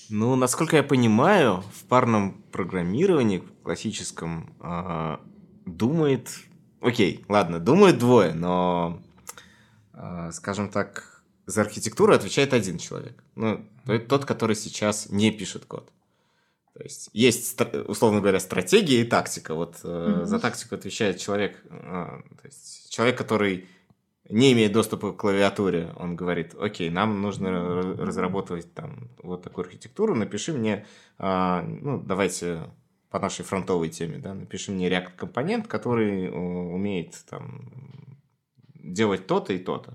Ну, 0.09 0.35
насколько 0.35 0.75
я 0.75 0.83
понимаю, 0.83 1.63
в 1.73 1.85
парном 1.85 2.43
программировании, 2.51 3.41
классическом, 3.63 4.53
э, 4.61 5.17
думает 5.65 6.29
Окей, 6.81 7.23
ладно, 7.29 7.59
думают 7.59 7.99
двое, 7.99 8.33
но, 8.33 8.99
э, 9.93 10.31
скажем 10.33 10.69
так, 10.69 11.23
за 11.45 11.61
архитектуру 11.61 12.13
отвечает 12.13 12.53
один 12.53 12.77
человек. 12.77 13.23
Ну, 13.35 13.63
тот, 14.09 14.25
который 14.25 14.55
сейчас 14.55 15.09
не 15.09 15.31
пишет 15.31 15.65
код. 15.65 15.91
То 16.73 16.83
есть 16.83 17.09
есть, 17.13 17.59
условно 17.87 18.21
говоря, 18.21 18.39
стратегия 18.39 19.01
и 19.01 19.03
тактика. 19.03 19.53
Вот 19.53 19.75
mm-hmm. 19.83 20.25
за 20.25 20.39
тактику 20.39 20.75
отвечает 20.75 21.19
человек, 21.19 21.61
э, 21.65 21.69
то 21.69 22.45
есть 22.45 22.91
человек, 22.91 23.17
который 23.17 23.67
не 24.29 24.53
имеет 24.53 24.71
доступа 24.71 25.11
к 25.11 25.17
клавиатуре, 25.17 25.93
он 25.97 26.15
говорит, 26.15 26.55
окей, 26.59 26.89
нам 26.89 27.21
нужно 27.21 27.81
разработать 27.97 28.73
там 28.73 29.09
вот 29.21 29.43
такую 29.43 29.65
архитектуру, 29.65 30.15
напиши 30.15 30.53
мне, 30.53 30.85
э, 31.19 31.61
ну, 31.61 32.01
давайте 32.01 32.71
по 33.11 33.19
нашей 33.19 33.43
фронтовой 33.43 33.89
теме, 33.89 34.17
да, 34.17 34.33
напиши 34.33 34.71
мне 34.71 34.89
React 34.89 35.11
компонент, 35.17 35.67
который 35.67 36.27
э, 36.27 36.31
умеет 36.31 37.13
там 37.29 37.69
делать 38.73 39.27
то-то 39.27 39.53
и 39.53 39.59
то-то. 39.59 39.93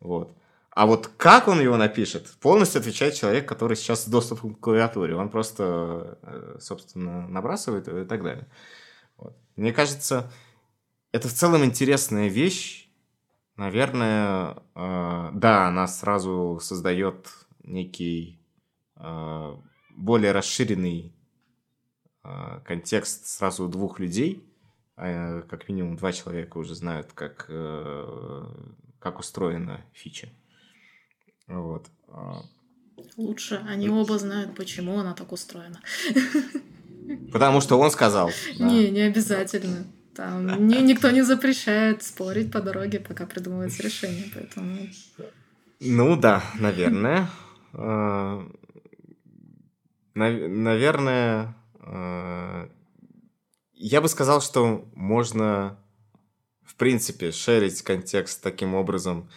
Вот. 0.00 0.36
А 0.70 0.86
вот 0.86 1.10
как 1.16 1.48
он 1.48 1.60
его 1.60 1.76
напишет, 1.78 2.30
полностью 2.40 2.80
отвечает 2.80 3.14
человек, 3.14 3.48
который 3.48 3.76
сейчас 3.76 4.04
с 4.04 4.08
доступом 4.08 4.54
к 4.54 4.60
клавиатуре. 4.60 5.16
Он 5.16 5.30
просто, 5.30 6.18
э, 6.22 6.58
собственно, 6.60 7.26
набрасывает 7.26 7.88
и 7.88 8.04
так 8.04 8.22
далее. 8.22 8.46
Вот. 9.16 9.34
Мне 9.56 9.72
кажется, 9.72 10.30
это 11.10 11.28
в 11.28 11.32
целом 11.32 11.64
интересная 11.64 12.28
вещь. 12.28 12.90
Наверное, 13.56 14.56
э, 14.74 15.30
да, 15.32 15.68
она 15.68 15.86
сразу 15.86 16.58
создает 16.62 17.28
некий 17.62 18.38
э, 18.96 19.56
более 19.96 20.32
расширенный 20.32 21.14
контекст 22.64 23.26
сразу 23.26 23.68
двух 23.68 23.98
людей, 23.98 24.44
а, 24.96 25.42
как 25.42 25.68
минимум 25.68 25.96
два 25.96 26.12
человека 26.12 26.58
уже 26.58 26.74
знают, 26.74 27.12
как, 27.12 27.46
э, 27.48 28.44
как 28.98 29.18
устроена 29.18 29.84
фича. 29.92 30.28
Вот. 31.48 31.86
А. 32.08 32.42
Лучше. 33.16 33.64
Они 33.66 33.88
оба 33.88 34.18
знают, 34.18 34.54
почему 34.54 34.98
она 34.98 35.14
так 35.14 35.32
устроена. 35.32 35.80
Потому 37.32 37.60
что 37.60 37.78
он 37.80 37.90
сказал. 37.90 38.30
Да. 38.58 38.68
Не, 38.68 38.90
не 38.90 39.00
обязательно. 39.00 39.86
Там 40.14 40.68
ни, 40.68 40.76
никто 40.76 41.10
не 41.10 41.22
запрещает 41.22 42.02
спорить 42.02 42.52
по 42.52 42.60
дороге, 42.60 43.00
пока 43.00 43.26
придумывается 43.26 43.82
решение, 43.82 44.26
поэтому... 44.32 44.86
Ну 45.80 46.16
да, 46.16 46.44
наверное. 46.60 47.30
Наверное, 50.14 51.56
я 53.74 54.00
бы 54.00 54.08
сказал, 54.08 54.40
что 54.40 54.88
можно, 54.94 55.78
в 56.62 56.76
принципе, 56.76 57.32
шерить 57.32 57.82
контекст 57.82 58.42
таким 58.42 58.74
образом, 58.74 59.28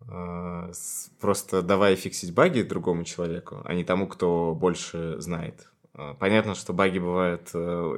э, 0.00 0.72
просто 1.20 1.62
давая 1.62 1.96
фиксить 1.96 2.32
баги 2.32 2.62
другому 2.62 3.04
человеку, 3.04 3.60
а 3.64 3.74
не 3.74 3.84
тому, 3.84 4.06
кто 4.08 4.54
больше 4.54 5.20
знает. 5.20 5.68
Э, 5.92 6.14
понятно, 6.18 6.54
что 6.54 6.72
баги 6.72 6.98
бывают 6.98 7.50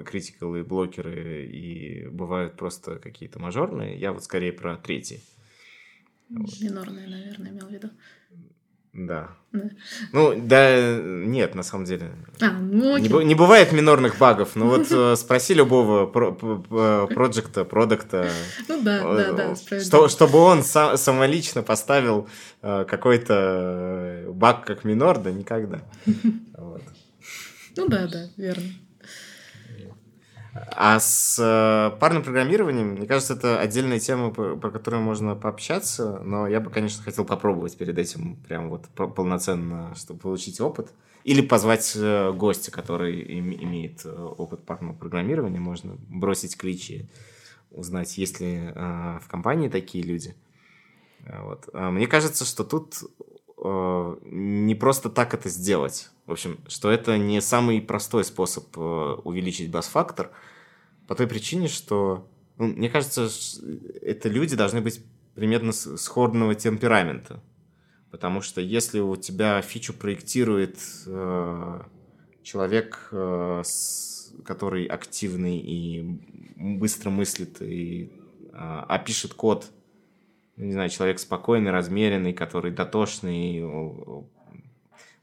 критикалы, 0.05 0.65
блокеры 0.65 1.47
и 1.47 2.09
бывают 2.09 2.57
просто 2.57 2.99
какие-то 2.99 3.39
мажорные. 3.39 3.97
Я 3.99 4.13
вот 4.13 4.25
скорее 4.25 4.53
про 4.53 4.77
третий. 4.77 5.23
Минорные, 6.29 7.07
наверное, 7.07 7.51
имел 7.51 7.67
в 7.67 7.71
виду. 7.71 7.91
Да. 8.97 9.29
да. 9.53 9.61
Ну, 10.13 10.35
да, 10.41 10.99
нет, 10.99 11.55
на 11.55 11.63
самом 11.63 11.85
деле. 11.85 12.13
А, 12.41 12.51
ну, 12.51 12.97
не, 12.97 13.25
не 13.25 13.35
бывает 13.35 13.73
минорных 13.73 14.17
багов. 14.19 14.57
Но 14.57 14.67
вот 14.67 14.91
э, 14.91 15.17
спроси 15.17 15.53
любого 15.53 16.07
проекта, 16.07 17.65
продукта. 17.65 18.31
Ну 18.69 18.83
да, 18.83 19.03
да, 19.03 19.33
да, 19.33 19.55
что, 19.81 20.09
Чтобы 20.09 20.39
он 20.39 20.63
сам, 20.63 20.97
самолично 20.97 21.63
поставил 21.63 22.27
э, 22.63 22.87
какой-то 22.89 24.25
баг 24.29 24.65
как 24.65 24.85
минор, 24.85 25.19
да 25.19 25.31
никогда. 25.31 25.83
Вот. 26.57 26.83
Ну 27.77 27.89
да, 27.89 28.07
да, 28.07 28.29
верно. 28.39 28.65
А 30.71 31.01
с 31.01 31.39
э, 31.39 31.99
парным 31.99 32.23
программированием, 32.23 32.89
мне 32.95 33.07
кажется, 33.07 33.35
это 33.35 33.59
отдельная 33.59 33.99
тема, 33.99 34.31
про, 34.31 34.71
которую 34.71 35.03
можно 35.03 35.35
пообщаться, 35.35 36.21
но 36.25 36.47
я 36.47 36.61
бы, 36.61 36.71
конечно, 36.71 37.03
хотел 37.03 37.25
попробовать 37.25 37.77
перед 37.77 37.99
этим 37.99 38.37
прям 38.49 38.69
вот 38.69 38.87
полноценно, 38.89 39.95
чтобы 39.95 40.21
получить 40.21 40.61
опыт. 40.61 40.93
Или 41.25 41.41
позвать 41.41 41.93
э, 41.97 42.33
гостя, 42.33 42.71
который 42.71 43.21
им, 43.21 43.53
имеет 43.53 44.05
э, 44.05 44.11
опыт 44.11 44.65
парного 44.65 44.95
программирования, 44.95 45.61
можно 45.61 45.97
бросить 46.09 46.57
клич 46.57 46.91
и 46.91 47.09
узнать, 47.71 48.17
есть 48.17 48.41
ли 48.41 48.73
в 48.75 49.25
компании 49.29 49.69
такие 49.69 50.03
люди. 50.03 50.35
Вот. 51.27 51.69
А 51.73 51.91
мне 51.91 52.07
кажется, 52.07 52.45
что 52.45 52.65
тут 52.65 53.03
э, 53.67 54.17
не 54.31 54.75
просто 54.75 55.11
так 55.11 55.35
это 55.35 55.49
сделать. 55.49 56.11
В 56.27 56.33
общем, 56.33 56.59
что 56.69 56.91
это 56.91 57.19
не 57.19 57.41
самый 57.41 57.81
простой 57.81 58.25
способ 58.25 58.65
э, 58.77 58.81
увеличить 58.81 59.71
бас-фактор, 59.71 60.31
по 61.07 61.15
той 61.15 61.27
причине, 61.27 61.69
что, 61.69 62.29
ну, 62.59 62.67
мне 62.67 62.89
кажется, 62.89 63.29
это 64.03 64.29
люди 64.29 64.57
должны 64.57 64.81
быть 64.81 65.05
примерно 65.35 65.73
сходного 65.73 66.55
темперамента. 66.55 67.43
Потому 68.11 68.41
что 68.41 68.61
если 68.61 69.01
у 69.01 69.17
тебя 69.17 69.61
фичу 69.63 69.93
проектирует 69.93 70.79
э, 71.07 71.81
человек, 72.43 73.09
э, 73.13 73.63
с, 73.65 74.33
который 74.45 74.87
активный 74.87 75.59
и 75.59 76.19
быстро 76.57 77.11
мыслит, 77.11 77.61
и, 77.61 78.05
э, 78.05 78.55
а 78.55 79.05
код, 79.37 79.71
не 80.57 80.73
знаю, 80.73 80.89
человек 80.91 81.19
спокойный, 81.19 81.71
размеренный, 81.71 82.33
который 82.33 82.71
дотошный, 82.73 83.61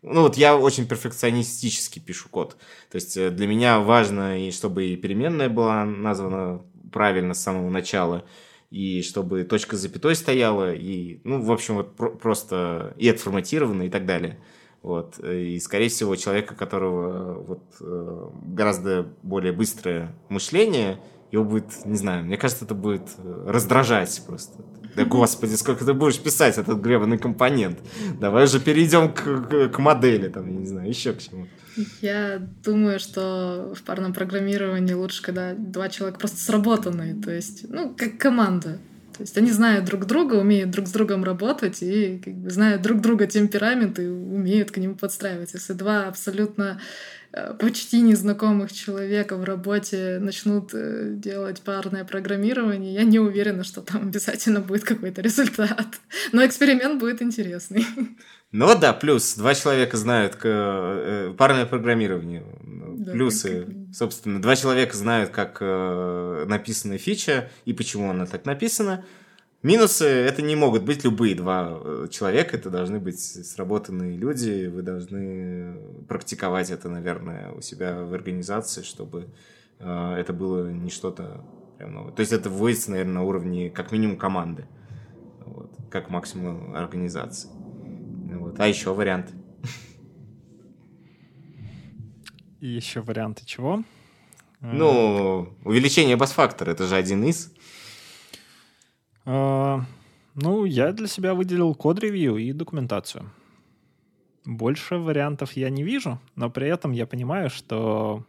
ну 0.03 0.21
вот 0.21 0.35
я 0.35 0.57
очень 0.57 0.85
перфекционистически 0.85 1.99
пишу 1.99 2.27
код. 2.29 2.57
То 2.91 2.95
есть 2.95 3.15
э, 3.15 3.29
для 3.29 3.47
меня 3.47 3.79
важно, 3.79 4.45
и 4.45 4.51
чтобы 4.51 4.85
и 4.85 4.97
переменная 4.97 5.49
была 5.49 5.85
названа 5.85 6.61
правильно 6.91 7.33
с 7.33 7.41
самого 7.41 7.69
начала, 7.69 8.25
и 8.69 9.01
чтобы 9.01 9.43
точка 9.45 9.77
запятой 9.77 10.15
стояла, 10.15 10.73
и, 10.73 11.21
ну, 11.23 11.41
в 11.41 11.51
общем, 11.51 11.75
вот 11.75 11.95
про- 11.95 12.09
просто 12.09 12.93
и 12.97 13.07
отформатировано, 13.07 13.83
и 13.83 13.89
так 13.89 14.05
далее. 14.05 14.39
Вот. 14.81 15.19
И, 15.19 15.57
скорее 15.59 15.87
всего, 15.87 16.15
человека, 16.17 16.55
которого 16.55 17.41
вот, 17.41 17.63
э, 17.79 18.29
гораздо 18.45 19.07
более 19.21 19.53
быстрое 19.53 20.13
мышление, 20.27 20.99
его 21.33 21.43
будет, 21.43 21.85
не 21.85 21.97
знаю, 21.97 22.23
мне 22.23 22.37
кажется, 22.37 22.63
это 22.63 22.75
будет 22.75 23.09
э, 23.17 23.45
раздражать 23.47 24.21
просто. 24.27 24.63
Да 24.95 25.03
господи, 25.03 25.55
сколько 25.55 25.83
ты 25.83 25.93
будешь 25.93 26.19
писать 26.19 26.59
этот 26.59 26.79
гребаный 26.79 27.17
компонент? 27.17 27.79
Давай 28.19 28.45
же 28.45 28.59
перейдем 28.59 29.11
к, 29.11 29.23
к, 29.23 29.69
к 29.69 29.79
модели, 29.79 30.29
там, 30.29 30.59
не 30.59 30.67
знаю, 30.67 30.87
еще 30.87 31.13
к 31.13 31.19
чему. 31.19 31.47
Я 32.01 32.39
думаю, 32.63 32.99
что 32.99 33.73
в 33.75 33.81
парном 33.81 34.13
программировании 34.13 34.93
лучше, 34.93 35.23
когда 35.23 35.55
два 35.55 35.89
человека 35.89 36.19
просто 36.19 36.37
сработанные, 36.37 37.15
то 37.15 37.31
есть, 37.31 37.65
ну, 37.67 37.95
как 37.97 38.19
команда. 38.19 38.77
То 39.17 39.21
есть 39.21 39.35
они 39.35 39.51
знают 39.51 39.85
друг 39.85 40.05
друга, 40.05 40.35
умеют 40.35 40.69
друг 40.69 40.87
с 40.87 40.91
другом 40.91 41.23
работать 41.23 41.81
и 41.81 42.21
как 42.23 42.33
бы, 42.35 42.51
знают 42.51 42.83
друг 42.83 43.01
друга 43.01 43.25
темперамент 43.25 43.97
и 43.97 44.07
умеют 44.07 44.69
к 44.69 44.77
нему 44.77 44.93
подстраиваться. 44.93 45.57
Если 45.57 45.73
два 45.73 46.07
абсолютно 46.07 46.79
почти 47.59 48.01
незнакомых 48.01 48.71
человека 48.71 49.37
в 49.37 49.43
работе 49.43 50.19
начнут 50.19 50.71
э, 50.73 51.13
делать 51.15 51.61
парное 51.61 52.05
программирование, 52.05 52.93
я 52.93 53.03
не 53.03 53.19
уверена, 53.19 53.63
что 53.63 53.81
там 53.81 54.03
обязательно 54.03 54.59
будет 54.59 54.83
какой-то 54.83 55.21
результат. 55.21 55.99
Но 56.31 56.45
эксперимент 56.45 56.99
будет 56.99 57.21
интересный. 57.21 57.85
Ну 58.51 58.77
да, 58.77 58.93
плюс 58.93 59.33
два 59.33 59.55
человека 59.55 59.97
знают 59.97 60.37
э, 60.43 61.33
парное 61.35 61.65
программирование. 61.65 62.43
Да, 62.61 63.11
Плюсы, 63.11 63.65
как... 63.65 63.95
собственно, 63.95 64.39
два 64.39 64.55
человека 64.55 64.95
знают, 64.95 65.31
как 65.31 65.59
написана 65.59 66.99
фича 66.99 67.49
и 67.65 67.73
почему 67.73 68.11
она 68.11 68.27
так 68.27 68.45
написана. 68.45 69.03
Минусы 69.63 70.05
это 70.05 70.41
не 70.41 70.57
могут 70.57 70.83
быть 70.83 71.05
любые 71.05 71.35
два 71.35 71.79
э, 71.79 72.07
человека, 72.11 72.57
это 72.57 72.69
должны 72.69 72.99
быть 72.99 73.21
сработанные 73.21 74.17
люди, 74.17 74.67
вы 74.67 74.81
должны 74.81 75.77
практиковать 76.09 76.69
это, 76.69 76.89
наверное, 76.89 77.49
у 77.53 77.61
себя 77.61 78.03
в 78.03 78.13
организации, 78.13 78.81
чтобы 78.81 79.29
э, 79.79 80.15
это 80.19 80.33
было 80.33 80.69
не 80.69 80.89
что-то 80.89 81.45
прям 81.77 81.93
новое. 81.93 82.11
То 82.11 82.19
есть 82.19 82.33
это 82.33 82.49
вводится, 82.49 82.91
наверное, 82.91 83.13
на 83.13 83.23
уровне 83.23 83.69
как 83.69 83.93
минимум 83.93 84.17
команды. 84.17 84.67
Вот, 85.45 85.71
как 85.89 86.09
максимум 86.09 86.75
организации. 86.75 87.47
Вот. 88.33 88.59
А 88.59 88.67
еще 88.67 88.93
варианты? 88.93 89.33
И 92.59 92.67
еще 92.67 92.99
варианты 92.99 93.45
чего? 93.45 93.81
Ну, 94.59 95.53
увеличение 95.63 96.17
бас-фактора, 96.17 96.71
это 96.71 96.85
же 96.85 96.95
один 96.95 97.23
из. 97.23 97.52
А, 99.25 99.85
ну, 100.35 100.65
я 100.65 100.91
для 100.91 101.07
себя 101.07 101.33
выделил 101.33 101.75
код-ревью 101.75 102.37
и 102.37 102.51
документацию. 102.51 103.29
Больше 104.45 104.97
вариантов 104.97 105.53
я 105.53 105.69
не 105.69 105.83
вижу, 105.83 106.19
но 106.35 106.49
при 106.49 106.67
этом 106.67 106.91
я 106.91 107.05
понимаю, 107.05 107.49
что 107.49 108.25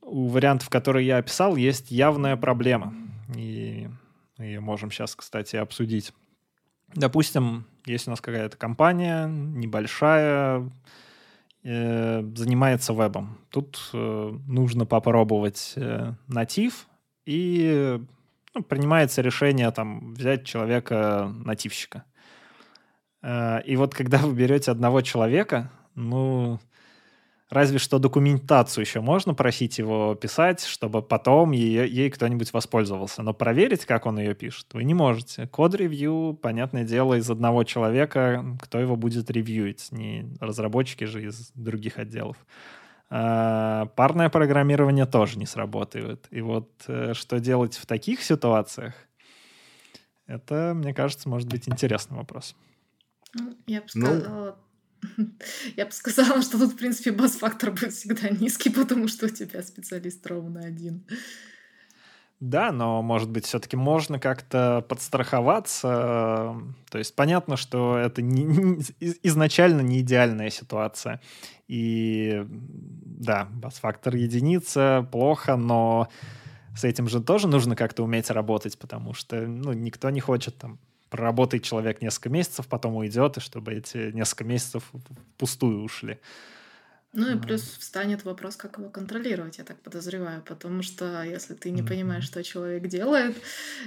у 0.00 0.28
вариантов, 0.28 0.68
которые 0.68 1.06
я 1.06 1.18
описал, 1.18 1.56
есть 1.56 1.90
явная 1.90 2.36
проблема. 2.36 2.94
И 3.36 3.88
ее 4.38 4.60
можем 4.60 4.90
сейчас, 4.90 5.16
кстати, 5.16 5.56
обсудить. 5.56 6.12
Допустим, 6.94 7.64
есть 7.86 8.06
у 8.06 8.10
нас 8.10 8.20
какая-то 8.20 8.56
компания 8.56 9.26
небольшая, 9.26 10.70
э, 11.64 12.22
занимается 12.36 12.92
вебом. 12.92 13.38
Тут 13.50 13.90
э, 13.92 14.38
нужно 14.46 14.86
попробовать 14.86 15.72
э, 15.76 16.12
натив, 16.28 16.86
и 17.26 18.00
ну, 18.54 18.62
принимается 18.62 19.20
решение 19.20 19.70
там 19.70 20.14
взять 20.14 20.44
человека 20.44 21.32
нативщика. 21.44 22.04
Э, 23.22 23.60
и 23.64 23.76
вот 23.76 23.94
когда 23.94 24.18
вы 24.18 24.34
берете 24.34 24.70
одного 24.70 25.00
человека, 25.00 25.70
ну, 25.94 26.60
разве 27.50 27.78
что 27.78 27.98
документацию 27.98 28.84
еще 28.84 29.00
можно 29.00 29.34
просить 29.34 29.78
его 29.78 30.14
писать, 30.14 30.64
чтобы 30.64 31.02
потом 31.02 31.52
ее, 31.52 31.88
ей 31.88 32.10
кто-нибудь 32.10 32.52
воспользовался. 32.52 33.22
Но 33.22 33.34
проверить, 33.34 33.86
как 33.86 34.06
он 34.06 34.18
ее 34.18 34.34
пишет, 34.34 34.66
вы 34.72 34.84
не 34.84 34.94
можете. 34.94 35.46
Код-ревью, 35.48 36.38
понятное 36.40 36.84
дело, 36.84 37.14
из 37.14 37.28
одного 37.30 37.64
человека, 37.64 38.44
кто 38.60 38.78
его 38.78 38.96
будет 38.96 39.30
ревьюить, 39.30 39.88
не 39.90 40.26
разработчики 40.40 41.04
же 41.04 41.24
из 41.24 41.50
других 41.54 41.98
отделов. 41.98 42.36
А, 43.16 43.86
парное 43.94 44.28
программирование 44.28 45.06
тоже 45.06 45.38
не 45.38 45.46
сработает. 45.46 46.26
И 46.32 46.40
вот 46.40 46.68
э, 46.88 47.14
что 47.14 47.38
делать 47.38 47.76
в 47.76 47.86
таких 47.86 48.20
ситуациях, 48.24 48.92
это, 50.26 50.72
мне 50.74 50.92
кажется, 50.92 51.28
может 51.28 51.48
быть 51.48 51.68
интересный 51.68 52.16
вопрос. 52.16 52.56
Ну, 53.34 53.56
я 53.68 53.82
бы 53.82 53.86
ну, 53.94 54.06
сказала, 54.06 54.56
ну... 55.00 55.26
я 55.76 55.86
бы 55.86 55.92
сказала, 55.92 56.42
что 56.42 56.58
тут, 56.58 56.72
в 56.72 56.76
принципе, 56.76 57.12
бас-фактор 57.12 57.70
будет 57.70 57.92
всегда 57.92 58.30
низкий, 58.30 58.70
потому 58.70 59.06
что 59.06 59.26
у 59.26 59.28
тебя 59.28 59.62
специалист 59.62 60.26
ровно 60.26 60.64
один. 60.64 61.04
Да, 62.40 62.72
но, 62.72 63.00
может 63.00 63.30
быть, 63.30 63.46
все-таки 63.46 63.76
можно 63.76 64.18
как-то 64.18 64.84
подстраховаться. 64.88 66.56
То 66.90 66.98
есть 66.98 67.14
понятно, 67.14 67.56
что 67.56 67.96
это 67.96 68.22
не, 68.22 68.42
не, 68.42 68.84
изначально 69.22 69.80
не 69.82 70.00
идеальная 70.00 70.50
ситуация. 70.50 71.20
И 71.68 72.44
да, 72.48 73.48
бас-фактор 73.52 74.14
единица, 74.16 75.08
плохо, 75.10 75.56
но 75.56 76.08
с 76.76 76.84
этим 76.84 77.08
же 77.08 77.22
тоже 77.22 77.48
нужно 77.48 77.76
как-то 77.76 78.02
уметь 78.02 78.30
работать, 78.30 78.78
потому 78.78 79.14
что 79.14 79.46
ну, 79.46 79.72
никто 79.72 80.10
не 80.10 80.20
хочет 80.20 80.56
там 80.58 80.78
проработает 81.08 81.62
человек 81.62 82.02
несколько 82.02 82.28
месяцев, 82.28 82.66
потом 82.66 82.96
уйдет, 82.96 83.36
и 83.36 83.40
чтобы 83.40 83.72
эти 83.74 84.10
несколько 84.10 84.42
месяцев 84.42 84.90
пустую 85.38 85.84
ушли. 85.84 86.18
Ну 87.12 87.36
и 87.36 87.38
плюс 87.40 87.62
встанет 87.62 88.24
вопрос, 88.24 88.56
как 88.56 88.78
его 88.78 88.90
контролировать, 88.90 89.58
я 89.58 89.64
так 89.64 89.80
подозреваю, 89.80 90.42
потому 90.42 90.82
что 90.82 91.22
если 91.22 91.54
ты 91.54 91.70
не 91.70 91.84
понимаешь, 91.84 92.24
что 92.24 92.42
человек 92.42 92.88
делает 92.88 93.36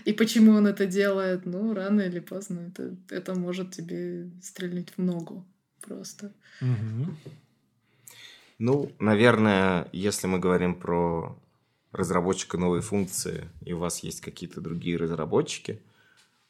и 0.05 0.13
почему 0.13 0.53
он 0.53 0.67
это 0.67 0.85
делает, 0.85 1.45
ну 1.45 1.73
рано 1.73 1.99
или 1.99 2.19
поздно 2.19 2.71
это, 2.71 2.95
это 3.09 3.35
может 3.35 3.71
тебе 3.71 4.29
стрельнуть 4.41 4.93
в 4.95 5.01
ногу 5.01 5.45
просто. 5.81 6.31
Ну, 8.59 8.91
наверное, 8.99 9.87
если 9.91 10.27
мы 10.27 10.39
говорим 10.39 10.75
про 10.75 11.37
разработчика 11.91 12.57
новой 12.57 12.81
функции, 12.81 13.49
и 13.61 13.73
у 13.73 13.79
вас 13.79 13.99
есть 14.03 14.21
какие-то 14.21 14.61
другие 14.61 14.97
разработчики, 14.97 15.81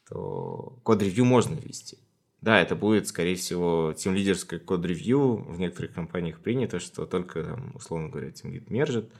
то 0.08 0.78
код-ревью 0.84 1.24
можно 1.24 1.54
вести. 1.54 1.98
Да, 2.40 2.60
это 2.60 2.76
будет, 2.76 3.08
скорее 3.08 3.34
всего, 3.34 3.92
тем 3.96 4.14
лидерское 4.14 4.60
код-ревью. 4.60 5.36
В 5.36 5.58
некоторых 5.58 5.92
компаниях 5.92 6.38
принято, 6.38 6.78
что 6.78 7.04
только, 7.04 7.42
там, 7.42 7.72
условно 7.74 8.08
говоря, 8.08 8.30
тем 8.30 8.52
лид 8.52 8.70
мержит 8.70 9.10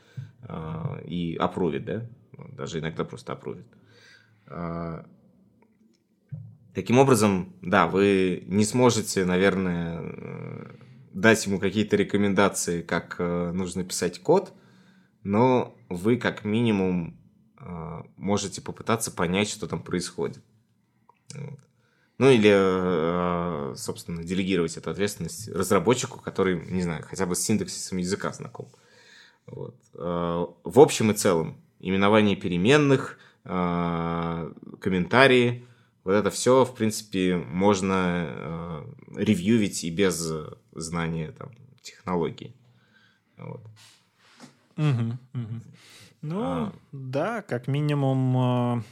э, 0.42 1.04
и 1.04 1.34
опровит, 1.34 1.84
да? 1.84 2.06
Даже 2.52 2.78
иногда 2.78 3.04
просто 3.04 3.32
опровит. 3.32 3.66
Э, 4.46 5.02
таким 6.74 6.98
образом, 6.98 7.52
да, 7.60 7.88
вы 7.88 8.44
не 8.46 8.64
сможете, 8.64 9.24
наверное, 9.24 10.78
дать 11.12 11.46
ему 11.46 11.58
какие-то 11.58 11.96
рекомендации, 11.96 12.82
как 12.82 13.16
э, 13.18 13.52
нужно 13.52 13.84
писать 13.84 14.20
код, 14.20 14.52
но 15.22 15.76
вы 15.88 16.16
как 16.16 16.44
минимум 16.44 17.18
э, 17.58 18.02
можете 18.16 18.60
попытаться 18.60 19.10
понять, 19.10 19.48
что 19.48 19.66
там 19.66 19.82
происходит. 19.82 20.42
Ну 22.18 22.30
или, 22.30 22.52
э, 22.52 23.74
собственно, 23.76 24.24
делегировать 24.24 24.76
эту 24.76 24.90
ответственность 24.90 25.48
разработчику, 25.48 26.20
который, 26.20 26.60
не 26.70 26.82
знаю, 26.82 27.04
хотя 27.08 27.26
бы 27.26 27.34
с 27.34 27.40
синтаксисом 27.40 27.98
языка 27.98 28.32
знаком. 28.32 28.68
Вот. 29.46 29.76
В 29.94 30.80
общем 30.80 31.10
и 31.10 31.14
целом, 31.14 31.56
именование 31.80 32.36
переменных, 32.36 33.18
комментарии, 33.44 35.66
вот 36.08 36.14
это 36.14 36.30
все, 36.30 36.64
в 36.64 36.74
принципе, 36.74 37.36
можно 37.36 38.82
ревьювить 39.14 39.84
и 39.84 39.90
без 39.90 40.32
знания 40.72 41.32
там, 41.32 41.50
технологий. 41.82 42.56
Вот. 43.36 43.60
Угу, 44.78 45.18
угу. 45.34 45.60
Ну, 46.22 46.42
а... 46.42 46.72
да, 46.92 47.42
как 47.42 47.68
минимум 47.68 48.84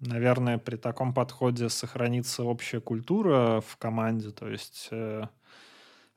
наверное, 0.00 0.58
при 0.58 0.76
таком 0.76 1.14
подходе 1.14 1.70
сохранится 1.70 2.44
общая 2.44 2.80
культура 2.80 3.62
в 3.66 3.78
команде, 3.78 4.30
то 4.30 4.46
есть 4.46 4.88
э, 4.90 5.24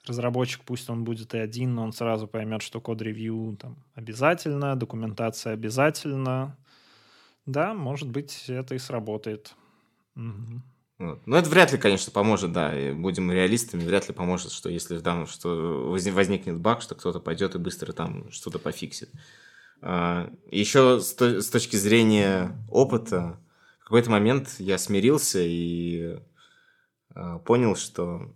разработчик, 0.05 0.63
пусть 0.65 0.89
он 0.89 1.05
будет 1.05 1.33
и 1.33 1.37
один, 1.37 1.75
но 1.75 1.83
он 1.83 1.93
сразу 1.93 2.27
поймет, 2.27 2.61
что 2.61 2.81
код-ревью 2.81 3.55
там 3.57 3.77
обязательно, 3.95 4.75
документация 4.75 5.53
обязательно. 5.53 6.57
Да, 7.45 7.73
может 7.73 8.09
быть, 8.09 8.49
это 8.49 8.75
и 8.75 8.79
сработает. 8.79 9.55
Угу. 10.15 10.61
Вот. 10.99 11.21
Ну, 11.25 11.35
это 11.35 11.49
вряд 11.49 11.71
ли, 11.71 11.77
конечно, 11.77 12.11
поможет, 12.11 12.51
да, 12.51 12.77
и 12.77 12.93
будем 12.93 13.31
реалистами, 13.31 13.83
вряд 13.83 14.07
ли 14.07 14.13
поможет, 14.13 14.51
что 14.51 14.69
если 14.69 14.97
в 14.97 15.01
данном, 15.01 15.25
что 15.25 15.89
возникнет 15.89 16.59
баг, 16.59 16.81
что 16.81 16.95
кто-то 16.95 17.19
пойдет 17.19 17.55
и 17.55 17.59
быстро 17.59 17.91
там 17.91 18.31
что-то 18.31 18.59
пофиксит. 18.59 19.09
А, 19.81 20.31
Еще 20.51 20.99
с 20.99 21.49
точки 21.49 21.75
зрения 21.75 22.55
опыта, 22.69 23.39
какой-то 23.91 24.09
момент 24.09 24.55
я 24.59 24.77
смирился 24.77 25.39
и 25.41 26.17
э, 27.13 27.39
понял, 27.43 27.75
что 27.75 28.33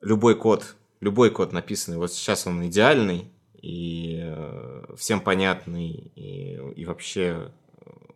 любой 0.00 0.34
код, 0.34 0.74
любой 0.98 1.30
код 1.30 1.52
написанный, 1.52 1.96
вот 1.96 2.12
сейчас 2.12 2.44
он 2.44 2.66
идеальный 2.66 3.30
и 3.62 4.18
э, 4.20 4.96
всем 4.96 5.20
понятный, 5.20 5.92
и, 6.16 6.56
и 6.74 6.84
вообще 6.86 7.52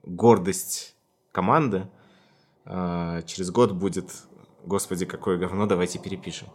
гордость 0.03 0.96
команды, 1.31 1.87
через 2.66 3.50
год 3.50 3.72
будет, 3.72 4.11
господи, 4.64 5.07
какое 5.07 5.37
говно, 5.37 5.66
давайте 5.66 5.98
перепишем. 5.98 6.48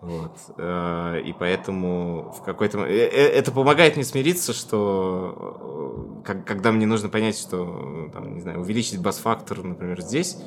Вот. 0.00 0.36
Э, 0.58 1.20
и 1.24 1.32
поэтому 1.32 2.32
в 2.36 2.42
какой-то... 2.44 2.78
Э, 2.80 2.90
э, 2.90 3.28
это 3.28 3.50
помогает 3.50 3.96
мне 3.96 4.04
смириться, 4.04 4.52
что 4.52 6.22
когда 6.24 6.72
мне 6.72 6.86
нужно 6.86 7.08
понять, 7.08 7.38
что, 7.38 8.10
там, 8.12 8.34
не 8.34 8.40
знаю, 8.40 8.60
увеличить 8.60 9.00
бас-фактор, 9.00 9.62
например, 9.62 10.00
здесь, 10.00 10.38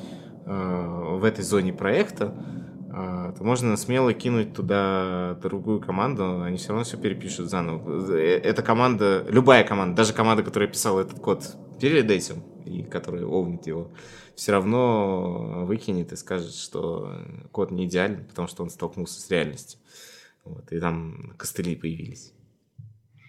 в 0.44 1.24
этой 1.24 1.44
зоне 1.44 1.72
проекта, 1.72 2.34
то 2.88 3.36
можно 3.40 3.76
смело 3.76 4.12
кинуть 4.12 4.52
туда 4.52 5.38
другую 5.42 5.80
команду, 5.80 6.42
они 6.42 6.56
все 6.56 6.70
равно 6.70 6.84
все 6.84 6.96
перепишут 6.96 7.48
заново. 7.48 8.12
Эта 8.16 8.62
команда, 8.62 9.24
любая 9.28 9.62
команда, 9.64 9.96
даже 9.96 10.12
команда, 10.12 10.42
которая 10.42 10.68
писала 10.68 11.00
этот 11.00 11.20
код 11.20 11.56
перед 11.80 12.10
этим, 12.10 12.42
и 12.64 12.82
которая 12.82 13.24
овнит 13.24 13.66
его, 13.66 13.90
все 14.36 14.52
равно 14.52 15.64
выкинет 15.66 16.12
и 16.12 16.16
скажет, 16.16 16.54
что 16.54 17.24
код 17.52 17.70
не 17.70 17.86
идеален, 17.86 18.24
потому 18.24 18.48
что 18.48 18.62
он 18.62 18.70
столкнулся 18.70 19.20
с 19.20 19.30
реальностью. 19.30 19.78
Вот, 20.44 20.72
и 20.72 20.80
там 20.80 21.34
костыли 21.36 21.76
появились. 21.76 22.32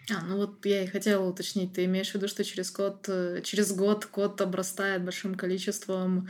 А, 0.10 0.24
ну 0.26 0.38
вот 0.38 0.66
я 0.66 0.84
и 0.84 0.88
хотела 0.88 1.28
уточнить, 1.28 1.74
ты 1.74 1.86
имеешь 1.86 2.12
в 2.12 2.16
виду, 2.16 2.28
что 2.28 2.44
через 2.44 2.72
код, 2.72 3.06
э, 3.08 3.42
через 3.44 3.74
год 3.74 4.06
код 4.06 4.42
обрастает 4.42 5.04
большим 5.04 5.36
количеством 5.36 6.28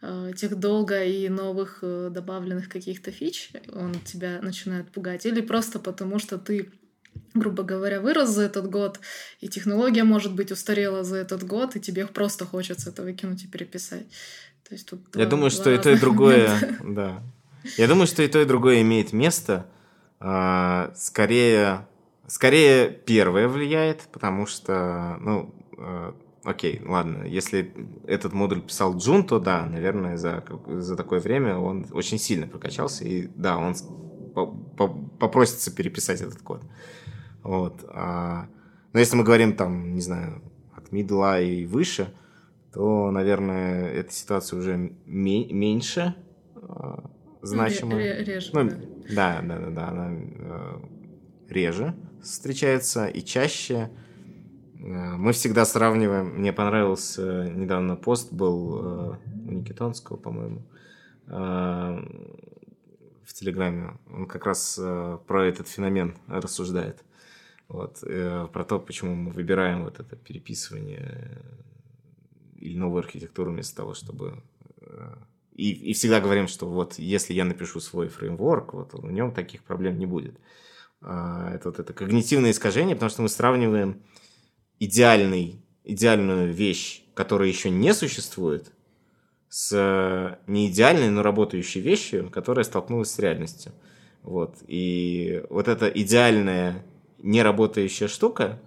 э, 0.00 0.32
тех 0.36 0.56
долго 0.56 1.04
и 1.04 1.28
новых 1.28 1.80
э, 1.82 2.10
добавленных 2.10 2.68
каких-то 2.68 3.10
фич, 3.10 3.50
он 3.72 3.94
тебя 4.00 4.40
начинает 4.40 4.90
пугать, 4.90 5.26
или 5.26 5.40
просто 5.40 5.78
потому 5.78 6.18
что 6.18 6.38
ты 6.38 6.70
грубо 7.34 7.62
говоря, 7.62 8.00
вырос 8.00 8.30
за 8.30 8.42
этот 8.42 8.70
год, 8.70 9.00
и 9.40 9.48
технология, 9.48 10.04
может 10.04 10.34
быть, 10.34 10.52
устарела 10.52 11.04
за 11.04 11.16
этот 11.16 11.44
год, 11.44 11.76
и 11.76 11.80
тебе 11.80 12.06
просто 12.06 12.44
хочется 12.44 12.90
это 12.90 13.02
выкинуть 13.02 13.44
и 13.44 13.48
переписать. 13.48 14.06
То 14.68 14.74
есть 14.74 14.88
тут 14.88 15.00
Я 15.14 15.22
два, 15.22 15.30
думаю, 15.30 15.50
два 15.50 15.60
что 15.60 15.70
и 15.70 15.78
то, 15.78 15.90
и 15.90 15.98
другое, 15.98 16.78
да. 16.84 17.22
Я 17.76 17.86
думаю, 17.86 18.06
что 18.06 18.22
и 18.22 18.28
то, 18.28 18.40
и 18.40 18.44
другое 18.44 18.82
имеет 18.82 19.12
место. 19.12 19.66
А, 20.20 20.92
скорее, 20.96 21.86
скорее 22.26 22.90
первое 22.90 23.48
влияет, 23.48 24.02
потому 24.12 24.46
что, 24.46 25.16
ну, 25.20 25.54
а, 25.78 26.14
окей, 26.44 26.80
ладно, 26.84 27.24
если 27.24 27.72
этот 28.06 28.32
модуль 28.32 28.62
писал 28.62 28.96
Джун, 28.96 29.24
то 29.24 29.38
да, 29.38 29.66
наверное, 29.66 30.16
за, 30.16 30.44
за 30.66 30.96
такое 30.96 31.20
время 31.20 31.56
он 31.56 31.86
очень 31.92 32.18
сильно 32.18 32.46
прокачался, 32.46 33.04
и 33.04 33.28
да, 33.34 33.58
он 33.58 33.74
попросится 35.18 35.74
переписать 35.74 36.20
этот 36.20 36.40
код. 36.42 36.62
Вот. 37.48 37.84
А, 37.88 38.46
но 38.92 39.00
если 39.00 39.16
мы 39.16 39.24
говорим 39.24 39.56
там, 39.56 39.94
не 39.94 40.02
знаю, 40.02 40.42
от 40.76 40.92
мидла 40.92 41.40
и 41.40 41.64
выше, 41.64 42.14
то, 42.74 43.10
наверное, 43.10 43.90
эта 43.90 44.12
ситуация 44.12 44.58
уже 44.58 44.92
меньше 45.06 46.14
а, 46.56 47.10
значимая. 47.40 48.22
Реже, 48.22 48.50
ну, 48.52 48.68
да. 48.68 49.40
Да, 49.40 49.42
да, 49.42 49.70
да, 49.70 49.88
она 49.88 50.10
э, 50.12 50.80
реже 51.48 51.94
встречается 52.22 53.06
и 53.06 53.22
чаще. 53.22 53.88
Э, 54.74 55.16
мы 55.16 55.32
всегда 55.32 55.64
сравниваем. 55.64 56.34
Мне 56.34 56.52
понравился 56.52 57.48
недавно 57.48 57.96
пост 57.96 58.30
был 58.30 58.78
э, 58.78 59.16
у 59.46 59.52
Никитонского, 59.52 60.18
по-моему, 60.18 60.66
в 61.26 62.02
Телеграме. 63.32 63.98
Он 64.12 64.26
как 64.26 64.44
раз 64.44 64.78
про 65.26 65.46
этот 65.46 65.68
феномен 65.68 66.14
рассуждает. 66.26 67.04
Вот, 67.68 68.00
про 68.00 68.64
то, 68.64 68.78
почему 68.78 69.14
мы 69.14 69.30
выбираем 69.30 69.84
вот 69.84 70.00
это 70.00 70.16
переписывание 70.16 71.42
или 72.56 72.76
новую 72.76 73.00
архитектуру 73.00 73.52
вместо 73.52 73.76
того, 73.76 73.92
чтобы 73.92 74.42
и, 75.58 75.72
и 75.90 75.92
всегда 75.92 76.20
говорим, 76.20 76.46
что 76.46 76.66
вот 76.66 76.98
если 76.98 77.34
я 77.34 77.44
напишу 77.44 77.80
свой 77.80 78.08
фреймворк, 78.08 78.74
вот 78.74 78.94
в 78.94 79.10
нем 79.10 79.34
таких 79.34 79.64
проблем 79.64 79.98
не 79.98 80.06
будет. 80.06 80.38
А, 81.00 81.52
это 81.52 81.70
вот 81.70 81.80
это 81.80 81.92
когнитивное 81.92 82.52
искажение, 82.52 82.94
потому 82.94 83.10
что 83.10 83.22
мы 83.22 83.28
сравниваем 83.28 84.02
идеальный, 84.78 85.60
идеальную 85.82 86.52
вещь, 86.52 87.02
которая 87.14 87.48
еще 87.48 87.70
не 87.70 87.92
существует, 87.92 88.72
с 89.48 90.38
неидеальной, 90.46 91.10
но 91.10 91.22
работающей 91.22 91.80
вещью, 91.80 92.30
которая 92.30 92.64
столкнулась 92.64 93.10
с 93.10 93.18
реальностью. 93.18 93.72
Вот. 94.22 94.58
И 94.68 95.42
вот 95.50 95.66
эта 95.66 95.88
идеальная, 95.88 96.84
неработающая 97.18 98.08
штука, 98.08 98.60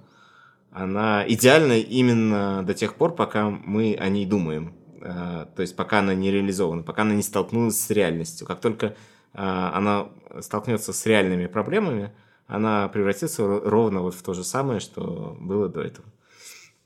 она 0.72 1.26
идеальна 1.28 1.78
именно 1.80 2.64
до 2.64 2.74
тех 2.74 2.96
пор, 2.96 3.16
пока 3.16 3.50
мы 3.50 3.96
о 4.00 4.08
ней 4.10 4.26
думаем. 4.26 4.74
Э, 5.02 5.46
то 5.56 5.62
есть 5.62 5.76
пока 5.76 6.00
она 6.00 6.14
не 6.14 6.32
реализована, 6.32 6.84
пока 6.84 7.02
она 7.02 7.14
не 7.14 7.24
столкнулась 7.24 7.80
с 7.80 7.90
реальностью. 7.90 8.48
Как 8.48 8.62
только 8.62 8.88
э, 8.88 8.94
она 9.34 10.10
столкнется 10.40 10.94
с 10.94 11.06
реальными 11.06 11.48
проблемами, 11.48 12.14
она 12.48 12.88
превратится 12.90 13.46
ровно 13.46 14.02
вот 14.02 14.14
в 14.14 14.22
то 14.24 14.34
же 14.34 14.44
самое, 14.44 14.80
что 14.80 15.38
было 15.40 15.70
до 15.70 15.82
этого. 15.82 16.08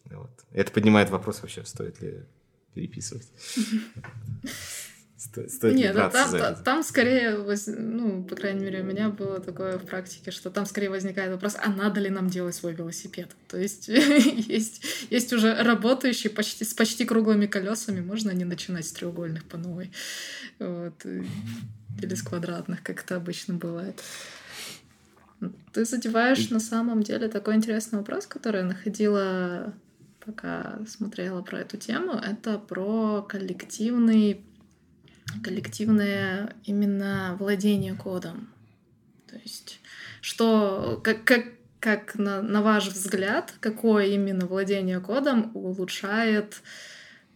Вот. 0.05 0.31
Это 0.51 0.71
поднимает 0.71 1.09
вопрос 1.09 1.41
вообще, 1.41 1.63
стоит 1.65 2.01
ли 2.01 2.23
переписывать. 2.73 3.27
Стоит 5.25 5.75
Нет, 5.75 5.95
ну, 5.95 6.09
там, 6.09 6.31
там, 6.31 6.55
там 6.63 6.83
скорее, 6.83 7.37
воз... 7.37 7.67
ну, 7.67 8.23
по 8.23 8.35
крайней 8.35 8.65
мере, 8.65 8.81
у 8.81 8.83
меня 8.83 9.09
было 9.09 9.39
такое 9.39 9.77
в 9.77 9.85
практике, 9.85 10.31
что 10.31 10.49
там 10.49 10.65
скорее 10.65 10.89
возникает 10.89 11.31
вопрос, 11.31 11.55
а 11.61 11.69
надо 11.69 11.99
ли 11.99 12.09
нам 12.09 12.29
делать 12.29 12.55
свой 12.55 12.73
велосипед? 12.73 13.29
То 13.47 13.57
есть 13.57 13.87
есть, 13.89 15.07
есть 15.09 15.33
уже 15.33 15.53
работающий 15.55 16.29
почти, 16.29 16.63
с 16.63 16.73
почти 16.73 17.05
круглыми 17.05 17.45
колесами, 17.45 18.01
можно 18.01 18.31
не 18.31 18.45
начинать 18.45 18.87
с 18.87 18.91
треугольных 18.91 19.43
по 19.45 19.57
новой. 19.57 19.91
Вот. 20.59 21.05
Или 21.05 22.13
с 22.13 22.21
квадратных, 22.21 22.83
как 22.83 23.03
это 23.03 23.15
обычно 23.15 23.55
бывает. 23.55 24.01
Ты 25.73 25.85
задеваешь 25.85 26.49
на 26.49 26.59
самом 26.59 27.03
деле 27.03 27.27
такой 27.27 27.55
интересный 27.55 27.99
вопрос, 27.99 28.25
который 28.25 28.61
я 28.61 28.67
находила 28.67 29.73
пока 30.25 30.79
смотрела 30.87 31.41
про 31.41 31.59
эту 31.59 31.77
тему, 31.77 32.13
это 32.13 32.57
про 32.57 33.21
коллективный 33.21 34.41
коллективное 35.43 36.55
именно 36.63 37.35
владение 37.39 37.95
кодом. 37.95 38.49
То 39.27 39.37
есть, 39.37 39.79
что, 40.21 40.99
как, 41.03 41.23
как, 41.23 41.45
как 41.79 42.15
на, 42.15 42.41
на 42.41 42.61
ваш 42.61 42.87
взгляд, 42.87 43.53
какое 43.59 44.07
именно 44.07 44.45
владение 44.45 44.99
кодом 44.99 45.51
улучшает, 45.53 46.61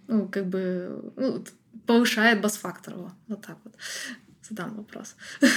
ну, 0.08 0.28
как 0.28 0.48
бы, 0.48 1.12
ну, 1.16 1.44
повышает 1.86 2.42
бас-фактор 2.42 2.96
его. 2.96 3.12
Вот 3.28 3.42
так 3.46 3.58
вот. 3.64 3.76
Задам 4.42 4.76
вопрос. 4.76 5.16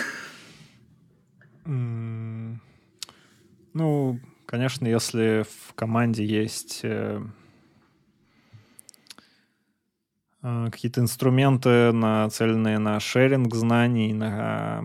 Ну, 3.75 4.21
конечно, 4.45 4.87
если 4.87 5.47
в 5.49 5.73
команде 5.73 6.27
есть 6.27 6.81
э, 6.83 7.23
Э, 7.23 7.23
какие-то 10.43 11.01
инструменты, 11.01 11.93
нацеленные 11.93 12.79
на 12.79 12.99
шеринг 13.01 13.55
знаний, 13.55 14.13
на 14.13 14.85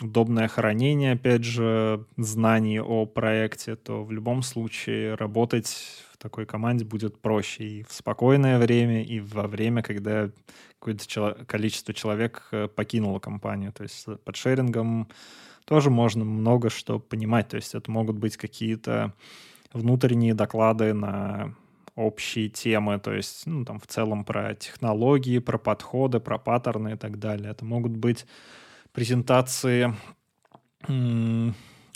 удобное 0.00 0.48
хранение, 0.48 1.12
опять 1.12 1.44
же, 1.44 2.04
знаний 2.16 2.80
о 2.80 3.06
проекте, 3.06 3.76
то 3.76 4.02
в 4.02 4.10
любом 4.10 4.42
случае 4.42 5.14
работать 5.14 6.04
в 6.12 6.16
такой 6.16 6.46
команде 6.46 6.84
будет 6.84 7.20
проще 7.20 7.64
и 7.64 7.82
в 7.82 7.92
спокойное 7.92 8.58
время, 8.58 9.04
и 9.04 9.20
во 9.20 9.46
время, 9.46 9.82
когда 9.82 10.30
какое-то 10.78 11.44
количество 11.46 11.92
человек 11.92 12.48
э, 12.52 12.68
покинуло 12.68 13.18
компанию. 13.18 13.72
То 13.72 13.82
есть 13.82 14.06
под 14.24 14.36
шерингом 14.36 15.08
тоже 15.66 15.90
можно 15.90 16.24
много 16.24 16.70
что 16.70 16.98
понимать. 16.98 17.48
То 17.48 17.56
есть 17.56 17.74
это 17.74 17.90
могут 17.90 18.16
быть 18.16 18.36
какие-то 18.36 19.12
внутренние 19.72 20.34
доклады 20.34 20.94
на 20.94 21.54
общие 21.94 22.48
темы, 22.48 22.98
то 22.98 23.12
есть 23.12 23.46
ну, 23.46 23.64
там 23.64 23.80
в 23.80 23.86
целом 23.86 24.24
про 24.24 24.54
технологии, 24.54 25.38
про 25.38 25.58
подходы, 25.58 26.20
про 26.20 26.38
паттерны 26.38 26.92
и 26.92 26.96
так 26.96 27.18
далее. 27.18 27.50
Это 27.50 27.64
могут 27.64 27.92
быть 27.92 28.26
презентации 28.92 29.94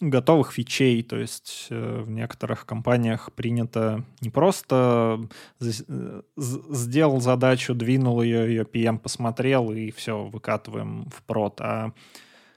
готовых 0.01 0.53
фичей, 0.53 1.03
то 1.03 1.17
есть 1.17 1.69
э, 1.71 2.03
в 2.03 2.11
некоторых 2.11 2.67
компаниях 2.67 3.33
принято 3.33 4.05
не 4.21 4.31
просто 4.31 5.21
э, 5.61 6.23
сделал 6.37 7.21
задачу, 7.21 7.75
двинул 7.75 8.21
ее, 8.23 8.49
ее 8.49 8.63
PM 8.65 8.99
посмотрел 8.99 9.73
и 9.73 9.91
все, 9.93 10.25
выкатываем 10.25 11.09
в 11.11 11.23
прод, 11.23 11.61
а 11.61 11.93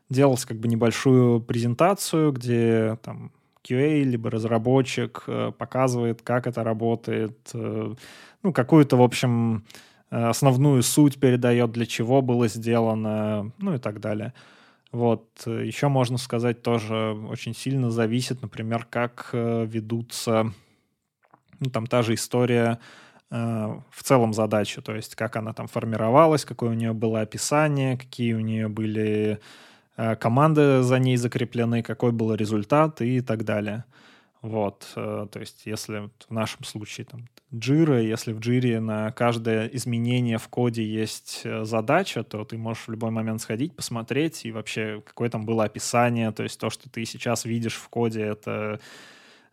делалось 0.09 0.45
как 0.45 0.57
бы 0.57 0.67
небольшую 0.67 1.41
презентацию, 1.41 2.31
где 2.31 2.97
там 3.03 3.31
QA, 3.67 4.03
либо 4.03 4.29
разработчик 4.29 5.23
э, 5.27 5.51
показывает, 5.57 6.21
как 6.21 6.47
это 6.47 6.63
работает, 6.63 7.37
э, 7.53 7.93
ну, 8.43 8.53
какую-то, 8.53 8.97
в 8.97 9.01
общем, 9.01 9.65
э, 10.09 10.29
основную 10.29 10.83
суть 10.83 11.19
передает, 11.19 11.71
для 11.71 11.85
чего 11.85 12.21
было 12.21 12.47
сделано, 12.47 13.51
ну 13.57 13.75
и 13.75 13.77
так 13.77 13.99
далее. 13.99 14.33
Вот. 14.91 15.27
Еще 15.45 15.89
можно 15.89 16.17
сказать, 16.17 16.61
тоже 16.61 17.17
очень 17.29 17.53
сильно 17.53 17.91
зависит, 17.91 18.41
например, 18.41 18.87
как 18.89 19.29
ведутся, 19.33 20.53
ну, 21.59 21.69
там 21.69 21.87
та 21.87 22.03
же 22.03 22.13
история 22.13 22.79
в 23.29 24.03
целом 24.03 24.33
задачи, 24.33 24.81
то 24.81 24.95
есть 24.95 25.15
как 25.15 25.35
она 25.35 25.51
там 25.51 25.67
формировалась, 25.67 26.45
какое 26.45 26.69
у 26.69 26.73
нее 26.73 26.93
было 26.93 27.19
описание, 27.19 27.97
какие 27.97 28.31
у 28.31 28.39
нее 28.39 28.69
были 28.69 29.41
команды 30.19 30.83
за 30.83 30.99
ней 30.99 31.17
закреплены, 31.17 31.81
какой 31.81 32.11
был 32.11 32.33
результат 32.33 33.01
и 33.01 33.21
так 33.21 33.43
далее. 33.43 33.83
Вот, 34.41 34.93
э, 34.95 35.27
то 35.31 35.39
есть 35.39 35.65
если 35.65 36.09
в 36.29 36.31
нашем 36.31 36.63
случае 36.63 37.05
там 37.05 37.27
Jira, 37.51 38.03
если 38.03 38.33
в 38.33 38.39
Jira 38.39 38.79
на 38.79 39.11
каждое 39.11 39.67
изменение 39.67 40.37
в 40.37 40.47
коде 40.47 40.83
есть 40.83 41.41
э, 41.43 41.63
задача, 41.63 42.23
то 42.23 42.45
ты 42.45 42.57
можешь 42.57 42.83
в 42.87 42.91
любой 42.91 43.09
момент 43.09 43.41
сходить, 43.41 43.75
посмотреть 43.75 44.45
и 44.45 44.51
вообще 44.51 45.01
какое 45.05 45.29
там 45.29 45.45
было 45.45 45.63
описание, 45.63 46.31
то 46.31 46.43
есть 46.43 46.59
то, 46.59 46.69
что 46.69 46.89
ты 46.89 47.03
сейчас 47.05 47.45
видишь 47.45 47.75
в 47.75 47.89
коде, 47.89 48.21
это 48.21 48.79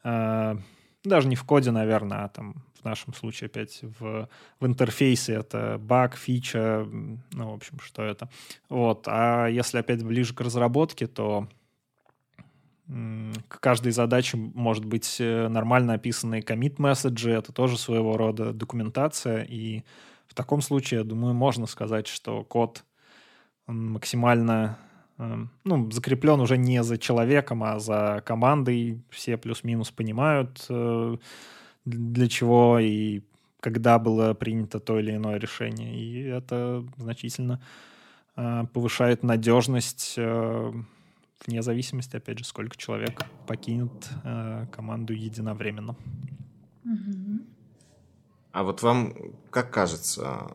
э, 0.05 0.57
даже 1.05 1.29
не 1.29 1.37
в 1.37 1.45
коде, 1.45 1.71
наверное, 1.71 2.25
а 2.25 2.29
там 2.29 2.62
в 2.81 2.85
нашем 2.85 3.14
случае 3.14 3.47
опять 3.47 3.81
в, 3.83 4.29
в 4.61 4.67
интерфейсе 4.67 5.35
это 5.35 5.79
баг, 5.79 6.17
фича, 6.17 6.87
ну, 7.33 7.51
в 7.51 7.55
общем, 7.55 7.79
что 7.81 8.03
это. 8.03 8.29
Вот. 8.69 9.05
А 9.07 9.47
если 9.47 9.79
опять 9.79 10.03
ближе 10.05 10.35
к 10.35 10.40
разработке, 10.40 11.07
то 11.07 11.49
к 12.87 13.61
каждой 13.61 13.93
задаче 13.93 14.37
может 14.37 14.85
быть 14.85 15.17
э, 15.19 15.49
нормально 15.49 15.95
описанные 15.95 16.43
commit 16.43 16.75
месседжи, 16.77 17.31
это 17.31 17.51
тоже 17.51 17.79
своего 17.79 18.19
рода 18.19 18.53
документация, 18.53 19.43
и 19.43 19.85
в 20.27 20.35
таком 20.35 20.61
случае, 20.61 20.99
я 20.99 21.05
думаю, 21.05 21.33
можно 21.33 21.67
сказать, 21.67 22.07
что 22.07 22.45
код 22.45 22.85
он 23.67 23.93
максимально 23.93 24.79
ну, 25.18 25.90
закреплен 25.90 26.40
уже 26.40 26.57
не 26.57 26.83
за 26.83 26.98
человеком, 26.98 27.62
а 27.62 27.79
за 27.79 28.22
командой. 28.24 29.00
Все 29.11 29.37
плюс-минус 29.37 29.90
понимают, 29.90 30.66
э, 30.68 31.16
для 31.85 32.29
чего 32.29 32.79
и 32.79 33.22
когда 33.61 33.98
было 33.98 34.35
принято 34.35 34.81
то 34.81 34.98
или 34.98 35.14
иное 35.14 35.38
решение. 35.38 35.94
И 35.94 36.22
это 36.22 36.85
значительно 36.96 37.61
э, 38.37 38.64
повышает 38.72 39.22
надежность 39.22 40.16
вне 41.46 41.62
зависимости, 41.62 42.16
опять 42.16 42.38
же, 42.38 42.44
сколько 42.44 42.77
человек 42.77 43.22
покинет 43.46 44.09
команду 44.72 45.12
единовременно. 45.12 45.94
А 48.53 48.62
вот 48.62 48.83
вам 48.83 49.14
как 49.50 49.70
кажется, 49.70 50.46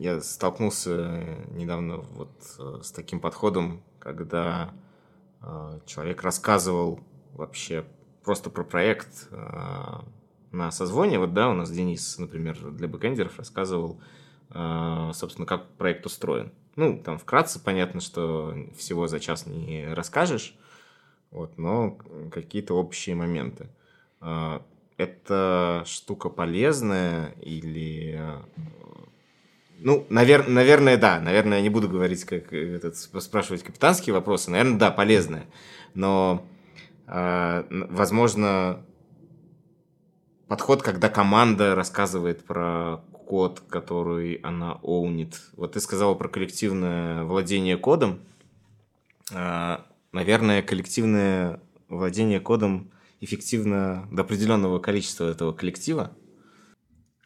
я 0.00 0.18
столкнулся 0.22 1.22
недавно 1.50 1.98
вот 1.98 2.30
э, 2.58 2.80
с 2.82 2.90
таким 2.90 3.20
подходом, 3.20 3.82
когда 3.98 4.72
э, 5.42 5.80
человек 5.84 6.22
рассказывал 6.22 7.00
вообще 7.34 7.84
просто 8.24 8.48
про 8.48 8.64
проект 8.64 9.28
э, 9.30 9.36
на 10.52 10.70
созвоне. 10.70 11.18
Вот 11.18 11.34
да, 11.34 11.50
у 11.50 11.52
нас 11.52 11.70
Денис, 11.70 12.16
например, 12.16 12.56
для 12.70 12.88
бэкэндеров 12.88 13.36
рассказывал, 13.38 14.00
собственно, 14.48 15.46
как 15.46 15.68
проект 15.76 16.04
устроен. 16.06 16.50
Ну, 16.74 16.98
там 16.98 17.18
вкратце 17.18 17.62
понятно, 17.62 18.00
что 18.00 18.56
всего 18.76 19.06
за 19.06 19.20
час 19.20 19.46
не 19.46 19.86
расскажешь, 19.94 20.56
вот, 21.30 21.56
но 21.56 21.98
какие-то 22.32 22.74
общие 22.74 23.14
моменты. 23.14 23.68
Это 24.96 25.84
штука 25.86 26.30
полезная 26.30 27.32
или 27.42 28.20
ну, 29.82 30.06
навер... 30.10 30.48
наверное, 30.48 30.96
да. 30.96 31.20
Наверное, 31.20 31.58
я 31.58 31.62
не 31.62 31.70
буду 31.70 31.88
говорить, 31.88 32.24
как 32.24 32.52
этот, 32.52 32.96
спрашивать 32.96 33.62
капитанские 33.62 34.14
вопросы. 34.14 34.50
Наверное, 34.50 34.78
да, 34.78 34.90
полезное. 34.90 35.46
Но, 35.94 36.46
э, 37.06 37.64
возможно, 37.90 38.84
подход, 40.48 40.82
когда 40.82 41.08
команда 41.08 41.74
рассказывает 41.74 42.44
про 42.44 43.02
код, 43.26 43.62
который 43.68 44.34
она 44.42 44.72
оунит. 44.82 45.40
Вот 45.56 45.72
ты 45.72 45.80
сказала 45.80 46.14
про 46.14 46.28
коллективное 46.28 47.24
владение 47.24 47.76
кодом. 47.76 48.20
Э, 49.32 49.78
наверное, 50.12 50.62
коллективное 50.62 51.60
владение 51.88 52.40
кодом 52.40 52.90
эффективно 53.20 54.08
до 54.10 54.22
определенного 54.22 54.78
количества 54.78 55.30
этого 55.30 55.52
коллектива. 55.52 56.12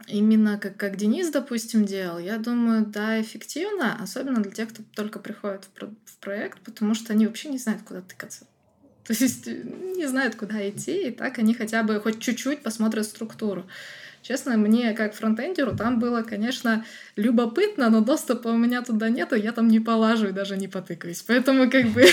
Именно 0.06 0.58
как, 0.58 0.76
как 0.76 0.96
Денис, 0.96 1.30
допустим, 1.30 1.86
делал, 1.86 2.18
я 2.18 2.36
думаю, 2.36 2.84
да, 2.84 3.20
эффективно, 3.20 3.96
особенно 4.02 4.42
для 4.42 4.52
тех, 4.52 4.68
кто 4.68 4.82
только 4.94 5.18
приходит 5.18 5.64
в, 5.64 5.68
про 5.68 5.86
в 6.04 6.16
проект, 6.18 6.60
потому 6.60 6.94
что 6.94 7.12
они 7.12 7.26
вообще 7.26 7.48
не 7.48 7.58
знают, 7.58 7.82
куда 7.82 8.02
тыкаться. 8.02 8.46
То 9.04 9.12
есть 9.12 9.48
э, 9.48 9.62
не 9.96 10.06
знают, 10.06 10.34
куда 10.34 10.68
идти, 10.68 11.08
и 11.08 11.10
так 11.10 11.38
они 11.38 11.54
хотя 11.54 11.82
бы 11.82 12.00
хоть 12.00 12.20
чуть-чуть 12.20 12.62
посмотрят 12.62 13.06
структуру. 13.06 13.66
Честно, 14.22 14.56
мне 14.56 14.94
как 14.94 15.14
фронтендеру 15.14 15.76
там 15.76 16.00
было, 16.00 16.22
конечно, 16.22 16.84
любопытно, 17.14 17.90
но 17.90 18.00
доступа 18.00 18.48
у 18.48 18.56
меня 18.56 18.80
туда 18.80 19.10
нету, 19.10 19.36
я 19.36 19.52
там 19.52 19.68
не 19.68 19.80
полажу 19.80 20.28
и 20.28 20.32
даже 20.32 20.56
не 20.56 20.66
потыкаюсь. 20.66 21.22
Поэтому 21.22 21.70
как 21.70 21.88
бы 21.88 22.06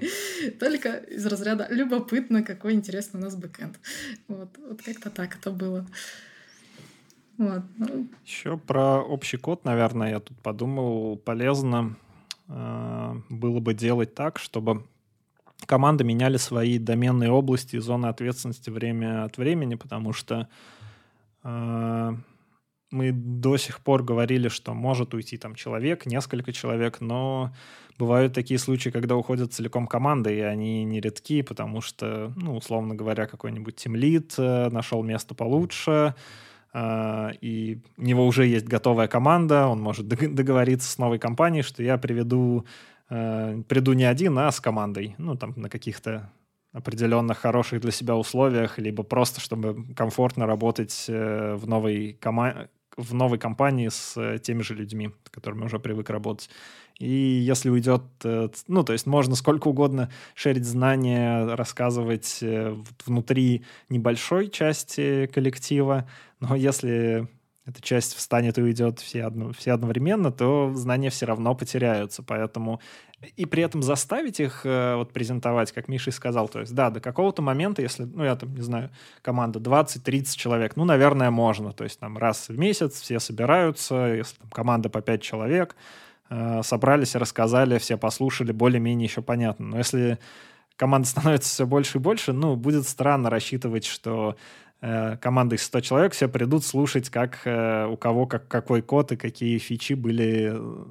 только 0.60 0.96
из 0.96 1.26
разряда 1.26 1.66
любопытно, 1.68 2.42
какой 2.42 2.72
интересный 2.72 3.20
у 3.20 3.24
нас 3.24 3.36
бэкэнд. 3.36 3.76
Вот, 4.28 4.48
вот 4.56 4.82
как-то 4.82 5.10
так 5.10 5.36
это 5.36 5.50
было. 5.50 5.86
Вот. 7.38 7.62
Еще 8.26 8.58
про 8.58 9.00
общий 9.00 9.36
код, 9.36 9.64
наверное, 9.64 10.10
я 10.10 10.20
тут 10.20 10.36
подумал, 10.40 11.16
полезно 11.16 11.94
э, 12.48 13.14
было 13.28 13.60
бы 13.60 13.74
делать 13.74 14.14
так, 14.14 14.38
чтобы 14.38 14.84
команды 15.66 16.02
меняли 16.04 16.36
свои 16.36 16.78
доменные 16.78 17.30
области 17.30 17.76
и 17.76 17.80
зоны 17.80 18.06
ответственности 18.06 18.70
время 18.70 19.24
от 19.24 19.38
времени, 19.38 19.76
потому 19.76 20.12
что 20.12 20.48
э, 21.44 22.12
мы 22.90 23.12
до 23.12 23.56
сих 23.56 23.80
пор 23.80 24.02
говорили, 24.02 24.48
что 24.48 24.74
может 24.74 25.14
уйти 25.14 25.36
там 25.36 25.54
человек, 25.54 26.06
несколько 26.06 26.52
человек, 26.52 27.00
но 27.00 27.52
бывают 27.98 28.32
такие 28.32 28.58
случаи, 28.58 28.90
когда 28.90 29.16
уходят 29.16 29.52
целиком 29.52 29.86
команда, 29.86 30.30
и 30.30 30.40
они 30.40 30.84
не 30.84 31.00
редки, 31.00 31.42
потому 31.42 31.80
что, 31.80 32.32
ну, 32.36 32.56
условно 32.56 32.94
говоря, 32.94 33.26
какой-нибудь 33.26 33.76
тимлит 33.76 34.34
э, 34.38 34.70
нашел 34.70 35.02
место 35.02 35.34
получше, 35.34 36.14
и 37.40 37.80
у 37.96 38.02
него 38.02 38.26
уже 38.26 38.46
есть 38.46 38.66
готовая 38.66 39.08
команда, 39.08 39.66
он 39.66 39.80
может 39.80 40.06
договориться 40.06 40.90
с 40.90 40.98
новой 40.98 41.18
компанией, 41.18 41.62
что 41.62 41.82
я 41.82 41.98
приведу, 41.98 42.66
э, 43.10 43.62
приду 43.68 43.92
не 43.94 44.04
один, 44.04 44.38
а 44.38 44.50
с 44.52 44.60
командой, 44.60 45.14
ну, 45.18 45.36
там, 45.36 45.54
на 45.56 45.68
каких-то 45.68 46.30
определенных 46.72 47.38
хороших 47.38 47.80
для 47.80 47.90
себя 47.90 48.16
условиях, 48.16 48.78
либо 48.78 49.02
просто, 49.02 49.40
чтобы 49.40 49.94
комфортно 49.94 50.46
работать 50.46 51.06
э, 51.08 51.54
в 51.54 51.66
новой, 51.66 52.18
кома 52.20 52.68
в 52.96 53.14
новой 53.14 53.38
компании 53.38 53.88
с 53.88 54.14
э, 54.16 54.38
теми 54.38 54.62
же 54.62 54.74
людьми, 54.74 55.10
с 55.24 55.30
которыми 55.30 55.64
уже 55.64 55.78
привык 55.78 56.10
работать. 56.10 56.50
И 56.98 57.08
если 57.08 57.70
уйдет, 57.70 58.02
ну, 58.66 58.82
то 58.82 58.92
есть 58.92 59.06
можно 59.06 59.36
сколько 59.36 59.68
угодно 59.68 60.10
шерить 60.34 60.64
знания, 60.64 61.54
рассказывать 61.54 62.42
внутри 63.06 63.64
небольшой 63.88 64.50
части 64.50 65.30
коллектива, 65.32 66.08
но 66.40 66.54
если 66.54 67.28
эта 67.68 67.82
часть 67.82 68.14
встанет 68.14 68.56
и 68.56 68.62
уйдет 68.62 68.98
все, 68.98 69.24
одно, 69.24 69.52
все 69.52 69.72
одновременно, 69.72 70.32
то 70.32 70.72
знания 70.74 71.10
все 71.10 71.26
равно 71.26 71.54
потеряются. 71.54 72.22
Поэтому 72.22 72.80
и 73.36 73.44
при 73.46 73.62
этом 73.62 73.82
заставить 73.82 74.40
их 74.40 74.64
э, 74.64 74.94
вот 74.94 75.12
презентовать, 75.12 75.72
как 75.72 75.88
Миша 75.88 76.10
и 76.10 76.12
сказал, 76.12 76.48
то 76.48 76.60
есть, 76.60 76.74
да, 76.74 76.88
до 76.88 77.00
какого-то 77.00 77.42
момента, 77.42 77.82
если, 77.82 78.04
ну, 78.04 78.24
я 78.24 78.36
там, 78.36 78.54
не 78.54 78.62
знаю, 78.62 78.90
команда 79.22 79.58
20-30 79.58 80.36
человек, 80.36 80.76
ну, 80.76 80.84
наверное, 80.84 81.30
можно. 81.30 81.72
То 81.72 81.84
есть 81.84 81.98
там 81.98 82.16
раз 82.16 82.48
в 82.48 82.56
месяц 82.56 83.00
все 83.00 83.18
собираются, 83.20 84.14
если 84.14 84.36
там 84.38 84.48
команда 84.50 84.88
по 84.88 85.02
5 85.02 85.20
человек, 85.20 85.76
э, 86.30 86.62
собрались 86.62 87.16
рассказали, 87.16 87.78
все 87.78 87.98
послушали, 87.98 88.52
более-менее 88.52 89.06
еще 89.06 89.20
понятно. 89.20 89.66
Но 89.66 89.78
если 89.78 90.18
команда 90.76 91.08
становится 91.08 91.50
все 91.50 91.66
больше 91.66 91.98
и 91.98 92.00
больше, 92.00 92.32
ну, 92.32 92.56
будет 92.56 92.88
странно 92.88 93.28
рассчитывать, 93.28 93.84
что 93.84 94.36
команда 94.80 95.56
из 95.56 95.62
100 95.62 95.80
человек 95.80 96.12
все 96.12 96.28
придут 96.28 96.64
слушать, 96.64 97.10
как 97.10 97.40
э, 97.44 97.86
у 97.86 97.96
кого 97.96 98.26
как, 98.26 98.46
какой 98.46 98.80
код 98.82 99.12
и 99.12 99.16
какие 99.16 99.58
фичи 99.58 99.94
были 99.94 100.52
э, 100.52 100.84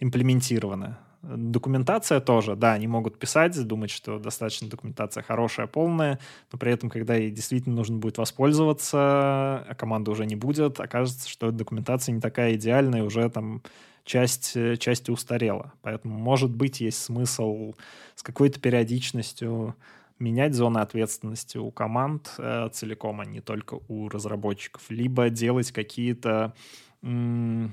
имплементированы. 0.00 0.96
Документация 1.22 2.18
тоже, 2.18 2.56
да, 2.56 2.72
они 2.72 2.86
могут 2.86 3.18
писать, 3.18 3.62
думать, 3.66 3.90
что 3.90 4.18
достаточно 4.18 4.68
документация 4.68 5.22
хорошая, 5.22 5.66
полная, 5.66 6.18
но 6.50 6.58
при 6.58 6.72
этом, 6.72 6.88
когда 6.88 7.14
ей 7.14 7.30
действительно 7.30 7.76
нужно 7.76 7.98
будет 7.98 8.16
воспользоваться, 8.16 8.98
а 8.98 9.74
команда 9.76 10.10
уже 10.10 10.24
не 10.24 10.34
будет, 10.34 10.80
окажется, 10.80 11.28
что 11.28 11.50
документация 11.50 12.14
не 12.14 12.20
такая 12.20 12.54
идеальная, 12.54 13.04
уже 13.04 13.28
там 13.28 13.62
часть, 14.04 14.56
часть 14.78 15.10
устарела. 15.10 15.74
Поэтому, 15.82 16.18
может 16.18 16.50
быть, 16.50 16.80
есть 16.80 17.02
смысл 17.02 17.74
с 18.14 18.22
какой-то 18.22 18.58
периодичностью 18.58 19.76
менять 20.20 20.54
зоны 20.54 20.78
ответственности 20.78 21.56
у 21.58 21.70
команд 21.70 22.34
э, 22.38 22.68
целиком, 22.72 23.20
а 23.20 23.24
не 23.24 23.40
только 23.40 23.80
у 23.88 24.08
разработчиков, 24.08 24.82
либо 24.90 25.30
делать 25.30 25.72
какие-то, 25.72 26.54
ну, 27.02 27.70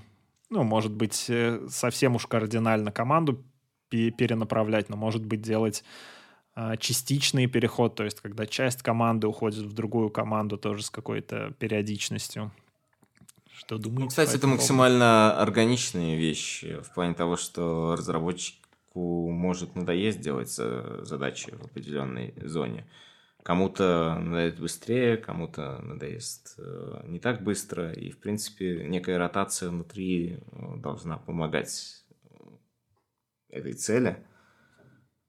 может 0.49 0.93
быть, 0.93 1.25
э, 1.29 1.67
совсем 1.69 2.15
уж 2.15 2.25
кардинально 2.25 2.91
команду 2.91 3.43
перенаправлять, 3.89 4.89
но, 4.89 4.95
может 4.95 5.25
быть, 5.25 5.41
делать 5.41 5.83
э, 6.55 6.75
частичный 6.79 7.47
переход, 7.47 7.95
то 7.95 8.03
есть 8.03 8.21
когда 8.21 8.45
часть 8.45 8.81
команды 8.81 9.27
уходит 9.27 9.65
в 9.65 9.73
другую 9.73 10.09
команду 10.09 10.57
тоже 10.57 10.83
с 10.83 10.89
какой-то 10.89 11.53
периодичностью. 11.59 12.51
Что 13.51 13.77
думаете? 13.77 14.03
Ну, 14.03 14.07
кстати, 14.09 14.35
это 14.35 14.47
максимально 14.47 15.37
органичные 15.41 16.15
вещи 16.15 16.79
в 16.81 16.93
плане 16.93 17.13
того, 17.13 17.37
что 17.37 17.95
разработчик 17.97 18.66
разработчику 18.97 19.31
может 19.31 19.75
надоесть 19.75 20.21
делать 20.21 20.49
задачи 20.49 21.51
в 21.51 21.65
определенной 21.65 22.33
зоне. 22.47 22.85
Кому-то 23.43 24.19
надоест 24.19 24.59
быстрее, 24.59 25.17
кому-то 25.17 25.79
надоест 25.81 26.55
э, 26.57 27.03
не 27.05 27.19
так 27.19 27.43
быстро. 27.43 27.93
И, 27.93 28.11
в 28.11 28.19
принципе, 28.19 28.85
некая 28.85 29.17
ротация 29.17 29.69
внутри 29.69 30.33
э, 30.33 30.75
должна 30.77 31.17
помогать 31.17 32.03
э, 32.23 32.35
этой 33.49 33.71
цели. 33.71 34.17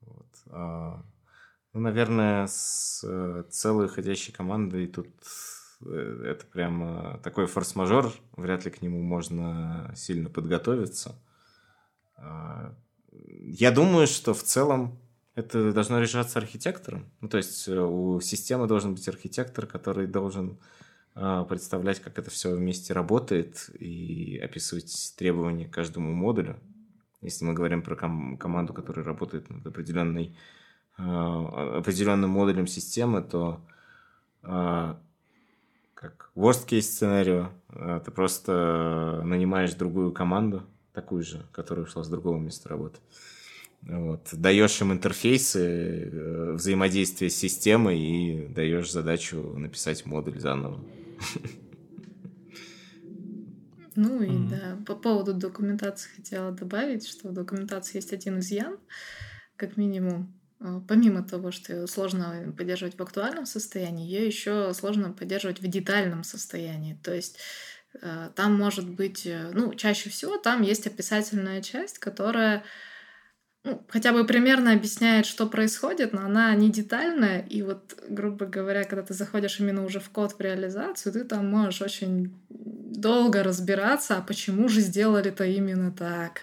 Вот. 0.00 0.26
А, 0.50 1.04
ну, 1.72 1.80
наверное, 1.80 2.48
с 2.48 3.04
целой 3.50 3.88
ходящей 3.88 4.32
командой 4.32 4.88
тут 4.88 5.08
это 5.80 6.44
прям 6.52 7.20
такой 7.22 7.46
форс-мажор. 7.46 8.12
Вряд 8.36 8.64
ли 8.64 8.72
к 8.72 8.82
нему 8.82 9.00
можно 9.00 9.92
сильно 9.94 10.28
подготовиться. 10.28 11.14
А, 13.18 13.24
я 13.26 13.70
думаю, 13.70 14.06
что 14.06 14.34
в 14.34 14.42
целом 14.42 14.98
это 15.34 15.72
должно 15.72 16.00
решаться 16.00 16.38
архитектором. 16.38 17.06
Ну, 17.20 17.28
то 17.28 17.36
есть 17.36 17.68
э, 17.68 17.80
у 17.80 18.20
системы 18.20 18.66
должен 18.66 18.94
быть 18.94 19.08
архитектор, 19.08 19.66
который 19.66 20.06
должен 20.06 20.58
э, 21.14 21.44
представлять, 21.48 22.00
как 22.00 22.18
это 22.18 22.30
все 22.30 22.54
вместе 22.54 22.92
работает 22.92 23.70
и 23.78 24.38
описывать 24.42 25.14
требования 25.16 25.66
к 25.66 25.70
каждому 25.70 26.12
модулю. 26.12 26.58
если 27.20 27.44
мы 27.44 27.54
говорим 27.54 27.82
про 27.82 27.94
ком- 27.94 28.36
команду, 28.36 28.72
которая 28.72 29.04
работает 29.04 29.48
над 29.48 29.66
определенной, 29.66 30.36
э, 30.98 31.02
определенным 31.02 32.30
модулем 32.30 32.66
системы, 32.66 33.22
то 33.22 33.60
э, 34.42 34.94
как 35.94 36.30
worst 36.34 36.66
case 36.66 36.82
сценарию, 36.82 37.52
э, 37.70 38.00
ты 38.04 38.10
просто 38.10 39.22
нанимаешь 39.24 39.74
другую 39.74 40.12
команду, 40.12 40.64
такую 40.92 41.22
же, 41.22 41.46
которая 41.52 41.84
ушла 41.86 42.04
с 42.04 42.08
другого 42.08 42.38
места 42.38 42.68
работы. 42.68 42.98
Вот. 43.82 44.28
Даешь 44.32 44.80
им 44.80 44.92
интерфейсы, 44.92 46.10
э, 46.12 46.52
взаимодействие 46.54 47.30
с 47.30 47.36
системой 47.36 47.98
и 47.98 48.48
даешь 48.48 48.90
задачу 48.90 49.54
написать 49.56 50.04
модуль 50.04 50.40
заново. 50.40 50.84
Ну 54.00 54.22
и 54.22 54.28
mm. 54.28 54.48
да, 54.48 54.78
по 54.86 54.94
поводу 54.94 55.34
документации 55.34 56.08
хотела 56.14 56.52
добавить, 56.52 57.04
что 57.04 57.28
в 57.28 57.32
документации 57.32 57.98
есть 57.98 58.12
один 58.12 58.38
изъян, 58.38 58.78
как 59.56 59.76
минимум. 59.76 60.32
А, 60.60 60.80
помимо 60.86 61.24
того, 61.24 61.50
что 61.50 61.72
ее 61.72 61.86
сложно 61.88 62.54
поддерживать 62.56 62.96
в 62.96 63.02
актуальном 63.02 63.44
состоянии, 63.44 64.06
ее 64.06 64.24
еще 64.24 64.72
сложно 64.72 65.12
поддерживать 65.12 65.60
в 65.60 65.66
детальном 65.66 66.22
состоянии. 66.22 66.96
То 67.02 67.12
есть 67.12 67.38
там 68.34 68.54
может 68.54 68.88
быть, 68.88 69.26
э, 69.26 69.50
ну, 69.52 69.74
чаще 69.74 70.10
всего 70.10 70.36
там 70.36 70.62
есть 70.62 70.86
описательная 70.86 71.62
часть, 71.62 71.98
которая 71.98 72.64
ну, 73.64 73.84
хотя 73.88 74.12
бы 74.12 74.24
примерно 74.24 74.72
объясняет, 74.72 75.26
что 75.26 75.46
происходит, 75.46 76.12
но 76.12 76.22
она 76.22 76.54
не 76.54 76.70
детальная. 76.70 77.40
И 77.40 77.62
вот, 77.62 77.98
грубо 78.08 78.46
говоря, 78.46 78.84
когда 78.84 79.02
ты 79.02 79.14
заходишь 79.14 79.60
именно 79.60 79.84
уже 79.84 80.00
в 80.00 80.08
код 80.10 80.32
в 80.32 80.40
реализацию, 80.40 81.12
ты 81.12 81.24
там 81.24 81.50
можешь 81.50 81.82
очень 81.82 82.34
долго 82.48 83.42
разбираться, 83.42 84.16
а 84.16 84.22
почему 84.22 84.68
же 84.68 84.80
сделали-то 84.80 85.44
именно 85.44 85.92
так. 85.92 86.42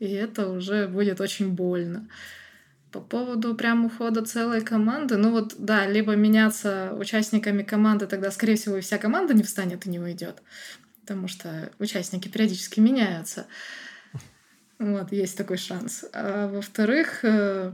И 0.00 0.10
это 0.10 0.50
уже 0.50 0.88
будет 0.88 1.20
очень 1.20 1.50
больно. 1.52 2.08
По 2.94 3.00
поводу 3.00 3.56
прям 3.56 3.86
ухода 3.86 4.24
целой 4.24 4.60
команды, 4.60 5.16
ну 5.16 5.32
вот, 5.32 5.56
да, 5.58 5.84
либо 5.84 6.14
меняться 6.14 6.94
участниками 6.96 7.64
команды, 7.64 8.06
тогда, 8.06 8.30
скорее 8.30 8.54
всего, 8.54 8.76
и 8.76 8.82
вся 8.82 8.98
команда 8.98 9.34
не 9.34 9.42
встанет 9.42 9.84
и 9.84 9.90
не 9.90 9.98
уйдет, 9.98 10.44
потому 11.00 11.26
что 11.26 11.72
участники 11.80 12.28
периодически 12.28 12.78
меняются. 12.78 13.46
Вот, 14.78 15.10
есть 15.10 15.36
такой 15.36 15.56
шанс. 15.56 16.04
А 16.12 16.46
во-вторых, 16.46 17.24
э, 17.24 17.72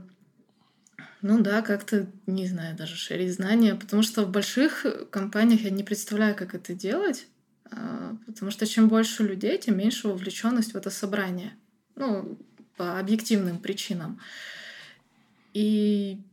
ну 1.21 1.43
да, 1.43 1.61
как-то, 1.61 2.07
не 2.27 2.47
знаю, 2.47 2.75
даже 2.75 2.97
шерить 2.97 3.35
знания, 3.35 3.75
потому 3.75 4.01
что 4.01 4.25
в 4.25 4.31
больших 4.31 4.87
компаниях 5.11 5.61
я 5.61 5.71
не 5.71 5.85
представляю, 5.85 6.35
как 6.35 6.55
это 6.55 6.73
делать, 6.73 7.27
а, 7.71 8.17
потому 8.25 8.51
что 8.51 8.67
чем 8.67 8.89
больше 8.89 9.23
людей, 9.23 9.59
тем 9.59 9.77
меньше 9.77 10.09
вовлеченность 10.09 10.73
в 10.73 10.77
это 10.79 10.89
собрание. 10.89 11.53
Ну, 11.95 12.39
по 12.79 12.99
объективным 12.99 13.59
причинам. 13.59 14.19
И 15.55 16.25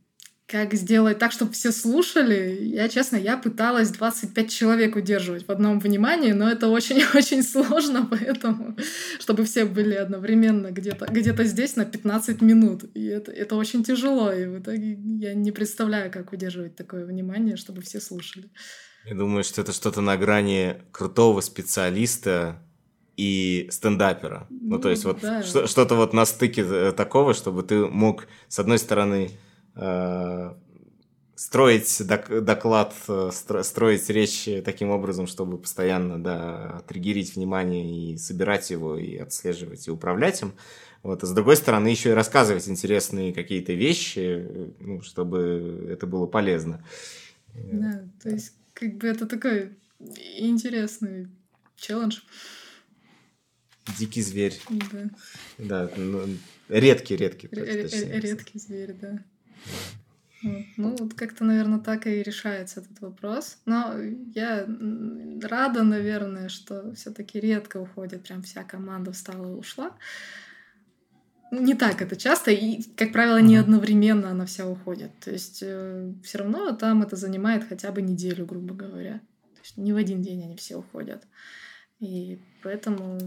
как 0.48 0.72
сделать 0.72 1.18
так, 1.18 1.30
чтобы 1.30 1.52
все 1.52 1.72
слушали. 1.72 2.58
Я, 2.62 2.88
честно, 2.88 3.16
я 3.16 3.36
пыталась 3.36 3.90
25 3.90 4.50
человек 4.50 4.96
удерживать 4.96 5.46
в 5.46 5.50
одном 5.50 5.78
внимании, 5.78 6.32
но 6.32 6.50
это 6.50 6.68
очень-очень 6.68 7.42
сложно, 7.42 8.06
поэтому, 8.10 8.74
чтобы 9.20 9.44
все 9.44 9.66
были 9.66 9.94
одновременно 9.94 10.70
где-то 10.70 11.06
где 11.10 11.34
здесь 11.44 11.76
на 11.76 11.84
15 11.84 12.40
минут. 12.40 12.84
И 12.94 13.04
это, 13.04 13.30
это 13.30 13.56
очень 13.56 13.84
тяжело, 13.84 14.32
и 14.32 14.46
в 14.46 14.60
итоге 14.60 14.98
я 15.18 15.34
не 15.34 15.52
представляю, 15.52 16.10
как 16.10 16.32
удерживать 16.32 16.76
такое 16.76 17.04
внимание, 17.04 17.56
чтобы 17.56 17.82
все 17.82 18.00
слушали. 18.00 18.50
Я 19.04 19.14
думаю, 19.14 19.44
что 19.44 19.60
это 19.60 19.72
что-то 19.72 20.00
на 20.00 20.16
грани 20.16 20.76
крутого 20.92 21.42
специалиста 21.42 22.62
и 23.18 23.68
стендапера. 23.70 24.46
Ну, 24.48 24.76
ну 24.76 24.78
то 24.78 24.88
есть 24.88 25.04
вот 25.04 25.20
да. 25.20 25.42
что-то 25.42 25.94
вот 25.96 26.14
на 26.14 26.24
стыке 26.24 26.64
э, 26.66 26.92
такого, 26.92 27.34
чтобы 27.34 27.62
ты 27.62 27.84
мог, 27.86 28.26
с 28.48 28.58
одной 28.58 28.78
стороны, 28.78 29.30
Э, 29.78 30.54
строить 31.36 32.02
доклад, 32.04 32.94
э, 33.06 33.30
строить 33.62 34.10
речь 34.10 34.48
таким 34.64 34.90
образом, 34.90 35.28
чтобы 35.28 35.56
постоянно 35.56 36.20
да, 36.20 36.82
триггерить 36.88 37.36
внимание 37.36 38.12
и 38.12 38.16
собирать 38.16 38.70
его, 38.70 38.96
и 38.96 39.16
отслеживать, 39.16 39.86
и 39.86 39.92
управлять 39.92 40.42
им. 40.42 40.54
Вот. 41.04 41.22
А 41.22 41.26
с 41.26 41.30
другой 41.30 41.56
стороны, 41.56 41.86
еще 41.86 42.10
и 42.10 42.14
рассказывать 42.14 42.68
интересные 42.68 43.32
какие-то 43.32 43.72
вещи, 43.72 44.74
ну, 44.80 45.00
чтобы 45.02 45.86
это 45.88 46.08
было 46.08 46.26
полезно. 46.26 46.84
Да, 47.54 48.02
то 48.20 48.30
есть 48.30 48.54
как 48.72 48.96
бы 48.96 49.06
это 49.06 49.26
такой 49.26 49.76
интересный 50.00 51.28
челлендж. 51.76 52.18
Дикий 53.96 54.22
зверь. 54.22 54.60
Да. 54.92 55.10
Да, 55.58 55.90
ну, 55.96 56.26
редкий, 56.68 57.16
редкий. 57.16 57.48
Редкий 57.50 58.58
зверь, 58.58 58.94
да. 59.00 59.24
Ну, 60.42 60.94
вот 60.96 61.14
как-то, 61.14 61.44
наверное, 61.44 61.80
так 61.80 62.06
и 62.06 62.22
решается 62.22 62.80
этот 62.80 63.00
вопрос. 63.00 63.58
Но 63.64 63.94
я 64.34 64.66
рада, 65.42 65.82
наверное, 65.82 66.48
что 66.48 66.92
все-таки 66.94 67.40
редко 67.40 67.78
уходит, 67.78 68.22
прям 68.22 68.42
вся 68.42 68.62
команда 68.62 69.12
встала 69.12 69.50
и 69.50 69.58
ушла. 69.58 69.96
Не 71.50 71.74
так 71.74 72.02
это 72.02 72.14
часто, 72.14 72.50
и, 72.50 72.82
как 72.94 73.12
правило, 73.12 73.38
не 73.38 73.56
одновременно 73.56 74.30
она 74.30 74.44
вся 74.44 74.68
уходит. 74.68 75.18
То 75.20 75.30
есть 75.30 75.60
э, 75.62 76.12
все 76.22 76.38
равно 76.38 76.72
там 76.72 77.02
это 77.02 77.16
занимает 77.16 77.64
хотя 77.64 77.90
бы 77.90 78.02
неделю, 78.02 78.44
грубо 78.44 78.74
говоря. 78.74 79.20
То 79.54 79.60
есть 79.62 79.76
не 79.78 79.94
в 79.94 79.96
один 79.96 80.20
день 80.20 80.44
они 80.44 80.56
все 80.56 80.76
уходят. 80.76 81.26
И 82.00 82.38
поэтому 82.62 83.18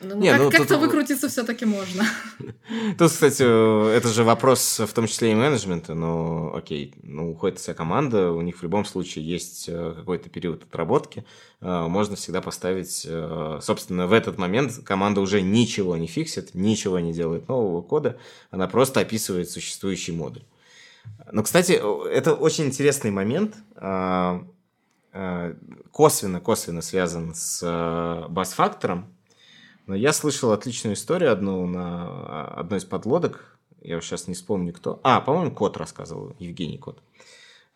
ну, 0.00 0.16
Не, 0.16 0.30
как, 0.30 0.40
ну, 0.40 0.50
как-то 0.50 0.74
тут... 0.74 0.80
выкрутиться 0.80 1.28
все-таки 1.28 1.64
можно. 1.64 2.04
Тут, 2.98 3.10
кстати, 3.10 3.42
это 3.42 4.08
же 4.08 4.24
вопрос 4.24 4.80
в 4.80 4.92
том 4.92 5.06
числе 5.06 5.32
и 5.32 5.34
менеджмента. 5.34 5.94
Ну, 5.94 6.54
окей, 6.54 6.94
ну, 7.02 7.30
уходит 7.30 7.58
вся 7.58 7.74
команда, 7.74 8.32
у 8.32 8.40
них 8.42 8.58
в 8.58 8.62
любом 8.62 8.84
случае 8.84 9.26
есть 9.26 9.68
э, 9.68 9.94
какой-то 9.96 10.28
период 10.28 10.64
отработки. 10.64 11.24
Э, 11.60 11.86
можно 11.88 12.16
всегда 12.16 12.40
поставить... 12.40 13.06
Э, 13.08 13.60
собственно, 13.62 14.06
в 14.06 14.12
этот 14.12 14.38
момент 14.38 14.80
команда 14.84 15.20
уже 15.20 15.40
ничего 15.40 15.96
не 15.96 16.06
фиксит, 16.06 16.54
ничего 16.54 16.98
не 16.98 17.12
делает 17.12 17.48
нового 17.48 17.80
кода, 17.82 18.18
она 18.50 18.68
просто 18.68 19.00
описывает 19.00 19.50
существующий 19.50 20.12
модуль. 20.12 20.42
Но, 21.32 21.42
кстати, 21.42 21.80
это 22.08 22.34
очень 22.34 22.66
интересный 22.66 23.12
момент, 23.12 23.54
косвенно, 25.92 26.40
косвенно 26.40 26.82
связан 26.82 27.32
с 27.34 28.26
бас-фактором, 28.28 29.15
но 29.86 29.94
я 29.94 30.12
слышал 30.12 30.52
отличную 30.52 30.94
историю 30.94 31.32
одну 31.32 31.66
на 31.66 32.06
а, 32.06 32.54
одной 32.58 32.80
из 32.80 32.84
подлодок. 32.84 33.58
Я 33.80 34.00
сейчас 34.00 34.26
не 34.26 34.34
вспомню, 34.34 34.72
кто. 34.72 35.00
А, 35.04 35.20
по-моему, 35.20 35.52
Кот 35.52 35.76
рассказывал, 35.76 36.34
Евгений 36.38 36.78
Кот. 36.78 37.00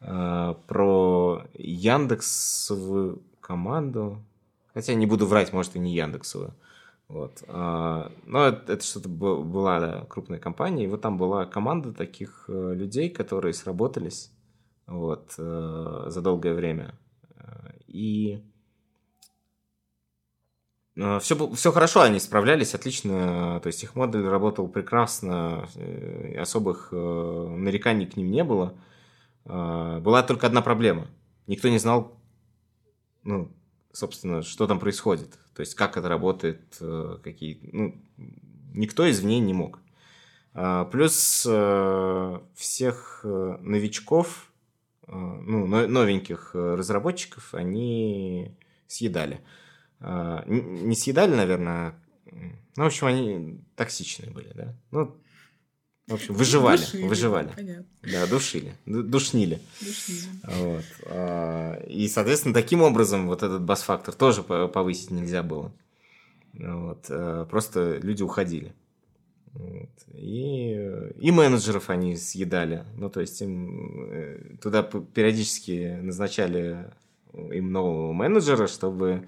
А, 0.00 0.54
про 0.66 1.44
Яндексовую 1.54 3.22
команду. 3.40 4.22
Хотя 4.74 4.94
не 4.94 5.06
буду 5.06 5.26
врать, 5.26 5.52
может, 5.52 5.76
и 5.76 5.78
не 5.78 5.94
Яндексовую. 5.94 6.54
Вот. 7.08 7.42
А, 7.46 8.10
но 8.24 8.46
это, 8.46 8.80
что-то 8.80 9.08
была 9.08 9.80
да, 9.80 10.06
крупная 10.08 10.38
компания, 10.38 10.84
и 10.84 10.88
вот 10.88 11.00
там 11.00 11.16
была 11.16 11.44
команда 11.44 11.92
таких 11.92 12.44
э, 12.48 12.74
людей, 12.74 13.10
которые 13.10 13.52
сработались 13.52 14.32
вот, 14.86 15.34
э, 15.38 16.04
за 16.06 16.22
долгое 16.22 16.54
время. 16.54 16.94
И 17.88 18.44
все, 20.96 21.36
э, 21.36 21.54
все 21.54 21.72
хорошо, 21.72 22.02
они 22.02 22.20
справлялись 22.20 22.74
отлично, 22.74 23.60
то 23.62 23.66
есть 23.68 23.82
их 23.82 23.94
модуль 23.94 24.26
работал 24.26 24.68
прекрасно, 24.68 25.68
э, 25.74 26.36
особых 26.38 26.88
э, 26.92 26.96
нареканий 26.96 28.06
к 28.06 28.16
ним 28.16 28.30
не 28.30 28.44
было. 28.44 28.74
Была 29.44 30.22
только 30.22 30.46
одна 30.46 30.60
проблема. 30.60 31.08
Никто 31.46 31.68
не 31.70 31.78
знал, 31.78 32.20
ну, 33.24 33.50
собственно, 33.90 34.42
что 34.42 34.66
там 34.66 34.78
происходит. 34.78 35.38
То 35.54 35.60
есть, 35.60 35.74
как 35.74 35.96
это 35.96 36.08
работает, 36.08 36.78
какие... 37.24 37.58
Ну, 37.72 38.00
никто 38.74 39.10
извне 39.10 39.40
не 39.40 39.54
мог. 39.54 39.80
Плюс 40.92 41.48
всех 42.54 43.20
новичков, 43.24 44.52
ну, 45.08 45.66
новеньких 45.66 46.50
разработчиков, 46.54 47.54
они 47.54 48.54
съедали. 48.86 49.40
Не 50.00 50.94
съедали, 50.94 51.34
наверное. 51.34 51.94
Ну, 52.76 52.84
в 52.84 52.86
общем, 52.86 53.06
они 53.06 53.60
токсичные 53.76 54.30
были, 54.30 54.52
да. 54.54 54.74
Ну, 54.90 55.16
в 56.06 56.14
общем, 56.14 56.34
выживали, 56.34 56.80
душили, 56.80 57.06
выживали. 57.06 57.52
Понятно. 57.54 57.86
Да, 58.02 58.26
душили, 58.26 58.74
душнили. 58.86 59.60
Душнили. 59.80 60.28
Вот. 60.44 60.84
А, 61.06 61.74
и, 61.86 62.08
соответственно, 62.08 62.54
таким 62.54 62.82
образом 62.82 63.26
вот 63.26 63.42
этот 63.42 63.62
бас-фактор 63.62 64.14
тоже 64.14 64.42
повысить 64.42 65.10
нельзя 65.10 65.42
было. 65.42 65.72
Вот. 66.54 67.06
А, 67.10 67.44
просто 67.44 67.98
люди 67.98 68.22
уходили. 68.22 68.72
Вот. 69.52 69.90
И, 70.14 70.72
и 71.20 71.30
менеджеров 71.30 71.90
они 71.90 72.16
съедали. 72.16 72.84
Ну, 72.96 73.10
то 73.10 73.20
есть 73.20 73.40
им 73.42 74.10
э, 74.10 74.56
туда 74.60 74.82
периодически 74.82 75.98
назначали 76.00 76.90
им 77.32 77.70
нового 77.70 78.12
менеджера, 78.12 78.66
чтобы 78.66 79.24
Э, 79.24 79.26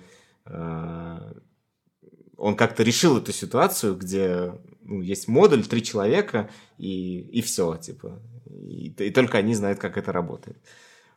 он 2.36 2.56
как-то 2.56 2.82
решил 2.82 3.18
эту 3.18 3.32
ситуацию, 3.32 3.96
где 3.96 4.52
ну, 4.80 5.00
есть 5.00 5.28
модуль, 5.28 5.64
три 5.64 5.82
человека, 5.82 6.50
и, 6.76 7.20
и 7.20 7.40
все, 7.40 7.76
типа. 7.76 8.20
И, 8.50 8.88
и 8.88 9.10
только 9.10 9.38
они 9.38 9.54
знают, 9.54 9.78
как 9.78 9.96
это 9.96 10.12
работает. 10.12 10.56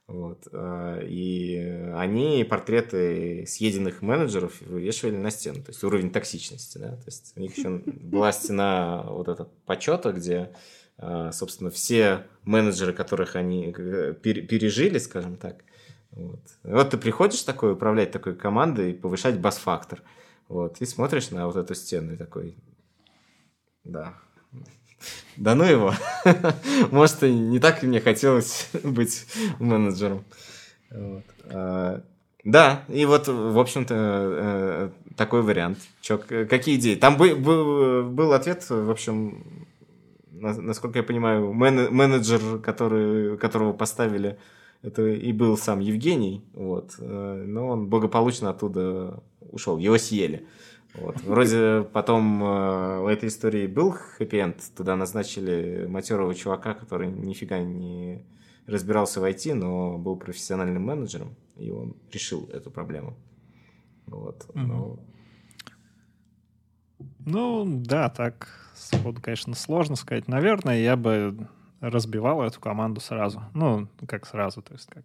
Вот. 0.08 0.48
А, 0.54 1.00
и 1.02 1.58
они 1.96 2.44
портреты 2.44 3.46
съеденных 3.48 4.02
менеджеров 4.02 4.62
вывешивали 4.62 5.16
на 5.16 5.32
стену. 5.32 5.64
То 5.64 5.72
есть 5.72 5.84
уровень 5.84 6.12
токсичности. 6.12 6.78
Да? 6.78 6.96
То 6.98 7.06
есть 7.08 7.34
у 7.36 7.40
них 7.40 7.58
еще 7.58 7.82
была 7.86 8.32
стена 8.32 9.04
вот 9.04 9.28
эта 9.28 9.46
почета, 9.66 10.12
где, 10.12 10.52
а, 10.98 11.32
собственно, 11.32 11.72
все 11.72 12.28
менеджеры, 12.44 12.94
которых 12.94 13.36
они 13.36 13.74
э, 13.76 14.14
пережили, 14.14 15.00
скажем 15.00 15.38
так, 15.38 15.64
вот. 16.16 16.40
вот 16.64 16.90
ты 16.90 16.98
приходишь 16.98 17.42
такой, 17.44 17.74
управлять 17.74 18.12
такой 18.12 18.36
командой, 18.36 18.94
повышать 18.94 19.40
бас-фактор. 19.40 20.02
Вот, 20.48 20.82
и 20.82 20.86
смотришь 20.86 21.32
на 21.32 21.48
вот 21.48 21.56
эту 21.56 21.76
стену 21.76 22.14
и 22.14 22.18
такой, 22.18 22.56
да, 23.84 24.14
да 25.38 25.56
ну 25.56 25.64
его. 25.64 25.94
Может, 26.92 27.24
и 27.24 27.34
не 27.34 27.60
так 27.60 27.84
мне 27.84 28.00
хотелось 28.00 28.70
быть 28.84 29.26
менеджером. 29.60 30.24
Вот. 30.90 31.24
А, 31.46 32.04
да, 32.44 32.84
и 32.88 33.06
вот, 33.06 33.28
в 33.28 33.60
общем-то, 33.60 33.96
э, 33.98 34.90
такой 35.18 35.42
вариант. 35.42 35.80
Чё, 36.02 36.18
какие 36.20 36.76
идеи? 36.76 36.96
Там 36.96 37.18
был, 37.18 37.36
был, 37.36 38.04
был 38.10 38.34
ответ, 38.34 38.70
в 38.70 38.92
общем, 38.92 39.68
насколько 40.32 41.00
я 41.00 41.04
понимаю, 41.04 41.54
менеджер, 41.54 42.60
который, 42.60 43.38
которого 43.38 43.74
поставили, 43.74 44.38
это 44.82 45.08
и 45.08 45.32
был 45.32 45.58
сам 45.58 45.80
Евгений, 45.80 46.44
вот, 46.54 46.96
э, 47.00 47.44
но 47.48 47.68
он 47.70 47.90
благополучно 47.90 48.50
оттуда 48.50 49.24
ушел, 49.40 49.78
его 49.78 49.98
съели. 49.98 50.48
Вот. 50.94 51.22
Вроде 51.24 51.86
потом 51.92 52.44
э, 52.44 53.00
у 53.02 53.08
этой 53.08 53.30
истории 53.30 53.68
был 53.68 53.92
хэппи-энд, 53.92 54.58
туда 54.78 54.96
назначили 54.96 55.86
матерого 55.88 56.34
чувака, 56.34 56.74
который 56.74 57.08
нифига 57.08 57.60
не 57.60 58.26
разбирался 58.66 59.20
в 59.20 59.26
IT, 59.26 59.54
но 59.54 59.98
был 59.98 60.16
профессиональным 60.16 60.84
менеджером, 60.84 61.36
и 61.58 61.70
он 61.70 61.96
решил 62.12 62.50
эту 62.54 62.72
проблему. 62.72 63.16
Вот. 64.08 64.46
Mm-hmm. 64.54 64.66
Но... 64.66 65.00
Ну, 67.26 67.66
да, 67.66 68.10
так 68.10 68.48
сходу, 68.76 69.22
конечно, 69.22 69.56
сложно 69.56 69.96
сказать. 69.96 70.28
Наверное, 70.28 70.80
я 70.80 70.96
бы 70.96 71.48
разбивал 71.90 72.42
эту 72.42 72.60
команду 72.60 73.02
сразу. 73.02 73.44
Ну, 73.54 73.88
как 74.08 74.26
сразу, 74.26 74.62
то 74.62 74.74
есть 74.74 74.88
как 74.88 75.04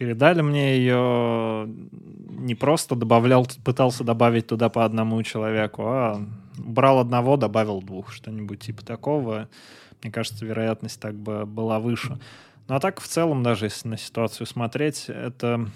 передали 0.00 0.40
мне 0.40 0.78
ее, 0.78 1.66
не 1.66 2.54
просто 2.54 2.94
добавлял, 2.94 3.46
пытался 3.62 4.02
добавить 4.02 4.46
туда 4.46 4.70
по 4.70 4.86
одному 4.86 5.22
человеку, 5.22 5.82
а 5.84 6.26
брал 6.56 7.00
одного, 7.00 7.36
добавил 7.36 7.82
двух, 7.82 8.10
что-нибудь 8.10 8.60
типа 8.60 8.82
такого. 8.82 9.50
Мне 10.02 10.10
кажется, 10.10 10.46
вероятность 10.46 10.98
так 11.00 11.16
бы 11.16 11.44
была 11.44 11.80
выше. 11.80 12.18
Ну 12.66 12.76
а 12.76 12.80
так 12.80 12.98
в 12.98 13.06
целом, 13.06 13.42
даже 13.42 13.66
если 13.66 13.88
на 13.88 13.98
ситуацию 13.98 14.46
смотреть, 14.46 15.04
это 15.08 15.68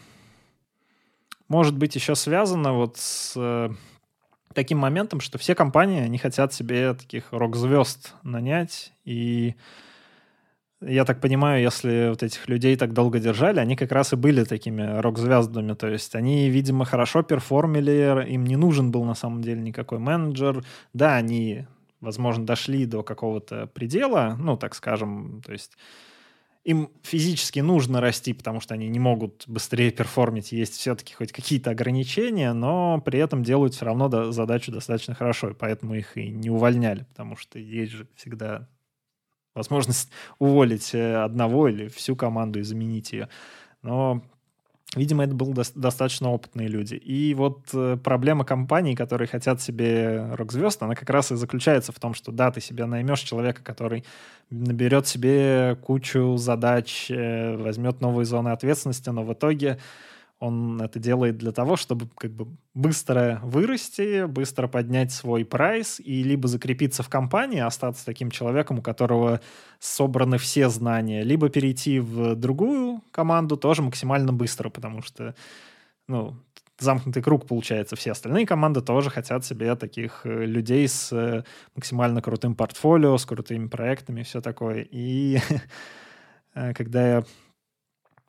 может 1.48 1.76
быть 1.76 1.94
еще 1.94 2.14
связано 2.14 2.72
вот 2.72 2.96
с 2.96 3.34
э, 3.36 3.68
таким 4.54 4.78
моментом, 4.78 5.20
что 5.20 5.36
все 5.36 5.54
компании, 5.54 6.00
они 6.00 6.16
хотят 6.16 6.54
себе 6.54 6.94
таких 6.94 7.30
рок-звезд 7.30 8.14
нанять, 8.22 8.94
и 9.04 9.54
я 10.86 11.04
так 11.04 11.20
понимаю, 11.20 11.62
если 11.62 12.08
вот 12.10 12.22
этих 12.22 12.48
людей 12.48 12.76
так 12.76 12.92
долго 12.92 13.18
держали, 13.18 13.60
они 13.60 13.76
как 13.76 13.92
раз 13.92 14.12
и 14.12 14.16
были 14.16 14.44
такими 14.44 15.00
рок-звездами. 15.00 15.74
То 15.74 15.88
есть 15.88 16.14
они, 16.14 16.48
видимо, 16.50 16.84
хорошо 16.84 17.22
перформили, 17.22 18.26
им 18.28 18.44
не 18.44 18.56
нужен 18.56 18.90
был 18.90 19.04
на 19.04 19.14
самом 19.14 19.42
деле 19.42 19.60
никакой 19.60 19.98
менеджер. 19.98 20.64
Да, 20.92 21.16
они, 21.16 21.66
возможно, 22.00 22.46
дошли 22.46 22.86
до 22.86 23.02
какого-то 23.02 23.66
предела, 23.66 24.36
ну, 24.38 24.56
так 24.56 24.74
скажем, 24.74 25.42
то 25.44 25.52
есть 25.52 25.72
им 26.64 26.90
физически 27.02 27.60
нужно 27.60 28.00
расти, 28.00 28.32
потому 28.32 28.60
что 28.60 28.74
они 28.74 28.88
не 28.88 28.98
могут 28.98 29.44
быстрее 29.46 29.90
перформить, 29.90 30.52
есть 30.52 30.74
все-таки 30.74 31.14
хоть 31.14 31.30
какие-то 31.30 31.70
ограничения, 31.70 32.54
но 32.54 33.02
при 33.04 33.18
этом 33.18 33.42
делают 33.42 33.74
все 33.74 33.84
равно 33.84 34.32
задачу 34.32 34.72
достаточно 34.72 35.14
хорошо, 35.14 35.50
и 35.50 35.54
поэтому 35.54 35.94
их 35.94 36.16
и 36.16 36.28
не 36.28 36.48
увольняли, 36.48 37.04
потому 37.10 37.36
что 37.36 37.58
есть 37.58 37.92
же 37.92 38.08
всегда 38.16 38.66
возможность 39.54 40.10
уволить 40.38 40.94
э, 40.94 41.16
одного 41.16 41.68
или 41.68 41.88
всю 41.88 42.16
команду 42.16 42.60
и 42.60 42.62
заменить 42.62 43.12
ее. 43.12 43.28
Но 43.82 44.22
Видимо, 44.96 45.24
это 45.24 45.34
были 45.34 45.52
достаточно 45.74 46.30
опытные 46.30 46.68
люди. 46.68 46.94
И 46.94 47.34
вот 47.34 47.62
э, 47.72 47.96
проблема 48.02 48.44
компаний, 48.44 48.94
которые 48.94 49.26
хотят 49.26 49.60
себе 49.60 50.28
рок-звезд, 50.34 50.82
она 50.82 50.94
как 50.94 51.10
раз 51.10 51.32
и 51.32 51.36
заключается 51.36 51.90
в 51.90 51.98
том, 51.98 52.14
что 52.14 52.30
да, 52.30 52.52
ты 52.52 52.60
себе 52.60 52.86
наймешь 52.86 53.20
человека, 53.20 53.62
который 53.62 54.04
наберет 54.50 55.06
себе 55.06 55.76
кучу 55.82 56.36
задач, 56.36 57.10
э, 57.10 57.56
возьмет 57.56 58.00
новые 58.00 58.24
зоны 58.24 58.50
ответственности, 58.50 59.10
но 59.10 59.24
в 59.24 59.32
итоге 59.32 59.78
он 60.40 60.80
это 60.82 60.98
делает 60.98 61.38
для 61.38 61.52
того, 61.52 61.76
чтобы 61.76 62.08
как 62.16 62.32
бы 62.32 62.48
быстро 62.74 63.40
вырасти, 63.42 64.26
быстро 64.26 64.68
поднять 64.68 65.12
свой 65.12 65.44
прайс 65.44 66.00
и 66.00 66.22
либо 66.22 66.48
закрепиться 66.48 67.02
в 67.02 67.08
компании, 67.08 67.60
остаться 67.60 68.04
таким 68.04 68.30
человеком, 68.30 68.80
у 68.80 68.82
которого 68.82 69.40
собраны 69.78 70.38
все 70.38 70.68
знания, 70.68 71.22
либо 71.22 71.48
перейти 71.48 72.00
в 72.00 72.34
другую 72.34 73.02
команду 73.10 73.56
тоже 73.56 73.82
максимально 73.82 74.32
быстро, 74.32 74.70
потому 74.70 75.02
что, 75.02 75.34
ну, 76.08 76.36
замкнутый 76.78 77.22
круг 77.22 77.46
получается. 77.46 77.96
Все 77.96 78.12
остальные 78.12 78.46
команды 78.46 78.80
тоже 78.80 79.10
хотят 79.10 79.44
себе 79.44 79.74
таких 79.76 80.22
э, 80.24 80.44
людей 80.44 80.88
с 80.88 81.12
э, 81.12 81.44
максимально 81.76 82.20
крутым 82.20 82.54
портфолио, 82.54 83.16
с 83.16 83.24
крутыми 83.24 83.68
проектами, 83.68 84.22
все 84.22 84.40
такое. 84.40 84.86
И 84.90 85.38
э, 86.54 86.74
когда 86.74 87.08
я 87.08 87.24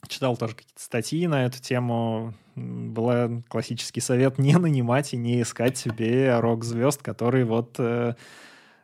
читал 0.07 0.37
тоже 0.37 0.55
какие-то 0.55 0.81
статьи 0.81 1.27
на 1.27 1.45
эту 1.45 1.61
тему. 1.61 2.33
Был 2.55 3.43
классический 3.47 4.01
совет 4.01 4.37
не 4.39 4.57
нанимать 4.57 5.13
и 5.13 5.17
не 5.17 5.41
искать 5.41 5.77
себе 5.77 6.39
рок-звезд, 6.39 7.01
которые 7.01 7.45
вот 7.45 7.75
э, 7.79 8.13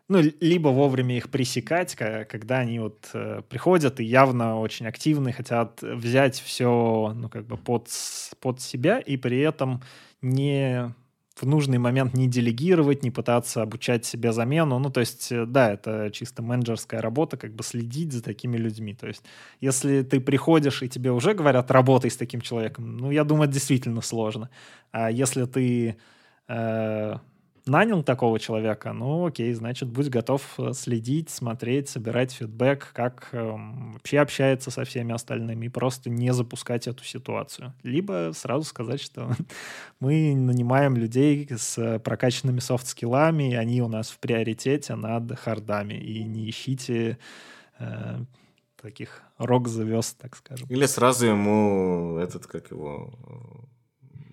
ну, 0.08 0.20
либо 0.42 0.70
вовремя 0.70 1.16
их 1.16 1.30
пресекать, 1.30 1.96
когда 1.96 2.60
они 2.60 2.80
вот 2.80 3.10
э, 3.14 3.44
приходят 3.50 4.00
и 4.02 4.04
явно 4.04 4.60
очень 4.60 4.86
активны, 4.86 5.32
хотят 5.32 5.82
взять 5.82 6.38
все, 6.40 7.14
ну, 7.16 7.30
как 7.30 7.46
бы 7.46 7.56
под, 7.56 7.88
под 8.42 8.60
себя 8.60 9.00
и 9.00 9.16
при 9.16 9.40
этом 9.40 9.82
не 10.22 10.94
в 11.36 11.46
нужный 11.46 11.78
момент 11.78 12.14
не 12.14 12.28
делегировать, 12.28 13.04
не 13.04 13.12
пытаться 13.12 13.62
обучать 13.62 14.06
себе 14.06 14.32
замену. 14.32 14.80
Ну, 14.80 14.90
то 14.90 15.00
есть, 15.00 15.32
э, 15.32 15.46
да, 15.46 15.72
это 15.72 16.10
чисто 16.12 16.42
менеджерская 16.42 17.02
работа, 17.02 17.38
как 17.38 17.54
бы 17.54 17.64
следить 17.64 18.12
за 18.12 18.22
такими 18.22 18.58
людьми. 18.58 18.94
То 18.94 19.08
есть, 19.08 19.24
если 19.60 20.04
ты 20.04 20.20
приходишь 20.20 20.84
и 20.84 20.90
тебе 20.90 21.12
уже 21.12 21.34
говорят, 21.34 21.72
работай 21.72 22.12
с 22.12 22.18
таким 22.18 22.42
человеком, 22.42 22.98
ну, 22.98 23.12
я 23.12 23.24
думаю, 23.24 23.46
это 23.46 23.54
действительно 23.54 24.02
сложно. 24.02 24.50
А 24.92 25.10
если 25.10 25.46
ты 25.46 25.98
э, 26.48 27.16
нанял 27.66 28.04
такого 28.04 28.40
человека, 28.40 28.94
ну 28.94 29.26
окей, 29.28 29.54
значит, 29.54 29.90
будь 29.90 30.10
готов 30.10 30.42
э, 30.58 30.74
следить, 30.74 31.30
смотреть, 31.30 31.90
собирать 31.90 32.32
фидбэк, 32.32 32.92
как 32.94 33.30
э, 33.32 33.56
вообще 33.94 34.20
общается 34.20 34.72
со 34.72 34.84
всеми 34.84 35.14
остальными, 35.14 35.66
и 35.66 35.70
просто 35.70 36.10
не 36.10 36.34
запускать 36.34 36.88
эту 36.88 37.04
ситуацию. 37.04 37.74
Либо 37.84 38.32
сразу 38.34 38.66
сказать, 38.66 39.02
что 39.02 39.32
мы 40.00 40.36
нанимаем 40.36 40.96
людей 40.96 41.48
с 41.56 42.00
прокачанными 42.00 42.60
софт-скиллами, 42.60 43.52
и 43.52 43.56
они 43.56 43.82
у 43.82 43.88
нас 43.88 44.10
в 44.10 44.20
приоритете 44.20 44.96
над 44.96 45.38
хардами, 45.40 45.94
и 45.94 46.24
не 46.24 46.50
ищите 46.50 47.18
э, 47.80 48.20
таких 48.82 49.22
рок-звезд, 49.38 50.18
так 50.18 50.36
скажем. 50.36 50.68
Или 50.70 50.86
сразу 50.86 51.28
ему 51.28 52.18
этот, 52.18 52.48
как 52.48 52.72
его, 52.72 53.14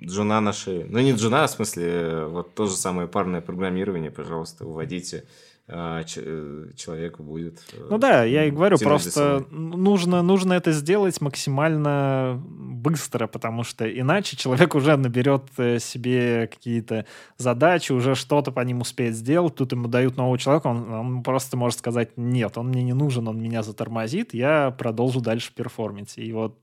джуна 0.03 0.41
на 0.41 0.53
шею. 0.53 0.87
Ну, 0.91 0.99
не 1.01 1.13
джуна, 1.13 1.45
а 1.45 1.47
в 1.47 1.51
смысле, 1.51 2.27
вот 2.27 2.55
то 2.55 2.67
же 2.67 2.73
самое 2.73 3.09
парное 3.09 3.41
программирование, 3.41 4.11
пожалуйста, 4.11 4.65
уводите 4.65 5.25
а, 5.71 6.01
э, 6.01 6.71
человеку 6.77 7.23
будет... 7.23 7.61
Э, 7.75 7.89
ну 7.91 7.99
да, 7.99 8.25
я 8.25 8.47
и 8.47 8.51
говорю, 8.51 8.79
просто 8.79 9.45
нужно, 9.51 10.23
нужно 10.23 10.55
это 10.55 10.73
сделать 10.73 11.21
максимально 11.21 12.43
быстро, 12.43 13.27
потому 13.27 13.65
что 13.65 13.87
иначе 13.87 14.35
человек 14.35 14.75
уже 14.75 14.97
наберет 14.97 15.43
э, 15.59 15.79
себе 15.79 16.47
какие-то 16.47 17.05
задачи, 17.37 17.93
уже 17.93 18.15
что-то 18.15 18.51
по 18.51 18.61
ним 18.61 18.81
успеет 18.81 19.15
сделать, 19.15 19.57
тут 19.57 19.73
ему 19.73 19.89
дают 19.89 20.17
нового 20.17 20.39
человека, 20.39 20.69
он, 20.69 20.91
он 20.91 21.23
просто 21.23 21.59
может 21.59 21.79
сказать, 21.79 22.17
нет, 22.17 22.57
он 22.57 22.69
мне 22.69 22.83
не 22.83 22.95
нужен, 22.95 23.29
он 23.29 23.39
меня 23.39 23.63
затормозит, 23.63 24.33
я 24.33 24.71
продолжу 24.71 25.21
дальше 25.21 25.53
перформить. 25.55 26.17
И 26.17 26.33
вот 26.33 26.57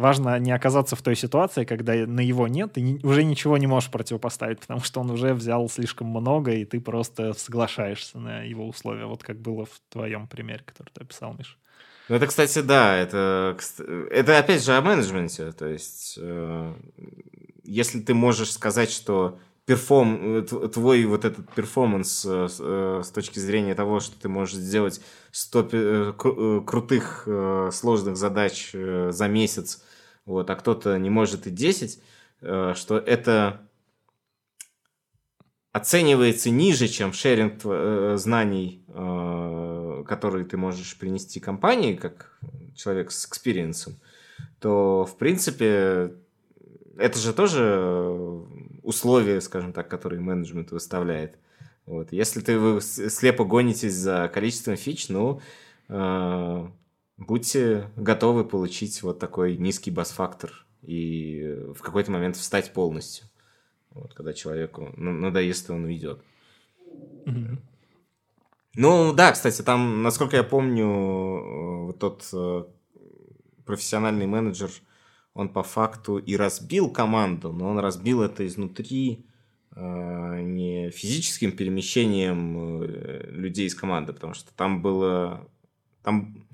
важно 0.00 0.38
не 0.38 0.50
оказаться 0.50 0.96
в 0.96 1.02
той 1.02 1.14
ситуации, 1.14 1.64
когда 1.64 1.92
на 1.94 2.20
его 2.20 2.48
нет, 2.48 2.76
и 2.76 2.98
уже 3.02 3.22
ничего 3.22 3.58
не 3.58 3.66
можешь 3.66 3.90
противопоставить, 3.90 4.60
потому 4.60 4.80
что 4.80 5.00
он 5.00 5.10
уже 5.10 5.34
взял 5.34 5.68
слишком 5.68 6.08
много, 6.08 6.52
и 6.52 6.64
ты 6.64 6.80
просто 6.80 7.34
соглашаешься 7.34 8.18
на 8.18 8.42
его 8.42 8.66
условия, 8.66 9.06
вот 9.06 9.22
как 9.22 9.38
было 9.38 9.66
в 9.66 9.80
твоем 9.90 10.26
примере, 10.26 10.62
который 10.64 10.90
ты 10.92 11.02
описал, 11.02 11.34
Миш. 11.34 11.58
Ну, 12.08 12.16
это, 12.16 12.26
кстати, 12.26 12.60
да, 12.60 12.96
это, 12.96 13.56
это 14.10 14.38
опять 14.38 14.64
же 14.64 14.76
о 14.76 14.80
менеджменте, 14.80 15.52
то 15.52 15.68
есть 15.68 16.18
э, 16.20 16.74
если 17.62 18.00
ты 18.00 18.14
можешь 18.14 18.52
сказать, 18.52 18.90
что 18.90 19.38
перформ, 19.66 20.44
твой 20.44 21.04
вот 21.04 21.24
этот 21.24 21.48
перформанс 21.54 22.24
с 22.24 23.10
точки 23.14 23.38
зрения 23.38 23.76
того, 23.76 24.00
что 24.00 24.18
ты 24.18 24.28
можешь 24.28 24.56
сделать 24.56 25.00
100 25.30 26.64
крутых 26.66 27.28
сложных 27.70 28.16
задач 28.16 28.72
за 28.72 29.28
месяц, 29.28 29.84
вот, 30.26 30.48
а 30.50 30.56
кто-то 30.56 30.98
не 30.98 31.10
может 31.10 31.46
и 31.46 31.50
10, 31.50 32.02
что 32.40 32.98
это 32.98 33.60
оценивается 35.72 36.50
ниже, 36.50 36.88
чем 36.88 37.12
шеринг 37.12 37.60
э, 37.64 38.14
знаний, 38.16 38.84
э, 38.88 40.04
которые 40.06 40.44
ты 40.44 40.56
можешь 40.56 40.98
принести 40.98 41.38
компании, 41.38 41.94
как 41.94 42.38
человек 42.74 43.12
с 43.12 43.26
experience 43.26 43.75
'ом, 43.75 43.94
то, 44.58 45.04
в 45.04 45.16
принципе, 45.16 46.14
это 46.96 47.18
же 47.18 47.32
тоже 47.32 48.44
условия, 48.82 49.40
скажем 49.40 49.72
так, 49.72 49.88
которые 49.88 50.20
менеджмент 50.20 50.70
выставляет. 50.72 51.38
Вот. 51.86 52.12
Если 52.12 52.40
ты 52.40 52.58
вы 52.58 52.80
слепо 52.80 53.44
гонитесь 53.44 53.94
за 53.94 54.30
количеством 54.32 54.76
фич, 54.76 55.08
ну, 55.08 55.40
э, 55.88 56.68
будьте 57.20 57.90
готовы 57.96 58.44
получить 58.44 59.02
вот 59.02 59.18
такой 59.18 59.56
низкий 59.56 59.90
bus 59.90 60.15
factor 60.15 60.66
и 60.82 61.56
в 61.74 61.80
какой-то 61.82 62.10
момент 62.10 62.36
встать 62.36 62.72
полностью. 62.72 63.26
Вот, 63.90 64.14
когда 64.14 64.32
человеку 64.32 64.92
надоест, 64.96 65.68
и 65.68 65.72
он 65.72 65.84
уйдет. 65.84 66.22
Mm-hmm. 67.26 67.58
Ну, 68.76 69.12
да, 69.12 69.32
кстати, 69.32 69.62
там, 69.62 70.02
насколько 70.02 70.36
я 70.36 70.44
помню, 70.44 70.86
э, 70.86 71.84
вот 71.86 71.98
тот 71.98 72.28
э, 72.32 72.64
профессиональный 73.66 74.26
менеджер, 74.26 74.70
он 75.34 75.48
по 75.48 75.62
факту 75.62 76.18
и 76.18 76.36
разбил 76.36 76.90
команду, 76.90 77.52
но 77.52 77.68
он 77.68 77.80
разбил 77.80 78.22
это 78.22 78.46
изнутри 78.46 79.26
э, 79.74 80.40
не 80.42 80.90
физическим 80.90 81.52
перемещением 81.52 82.82
людей 82.82 83.66
из 83.66 83.74
команды, 83.74 84.12
потому 84.12 84.34
что 84.34 84.54
там 84.54 84.82
было... 84.82 85.48
Там 86.02 86.46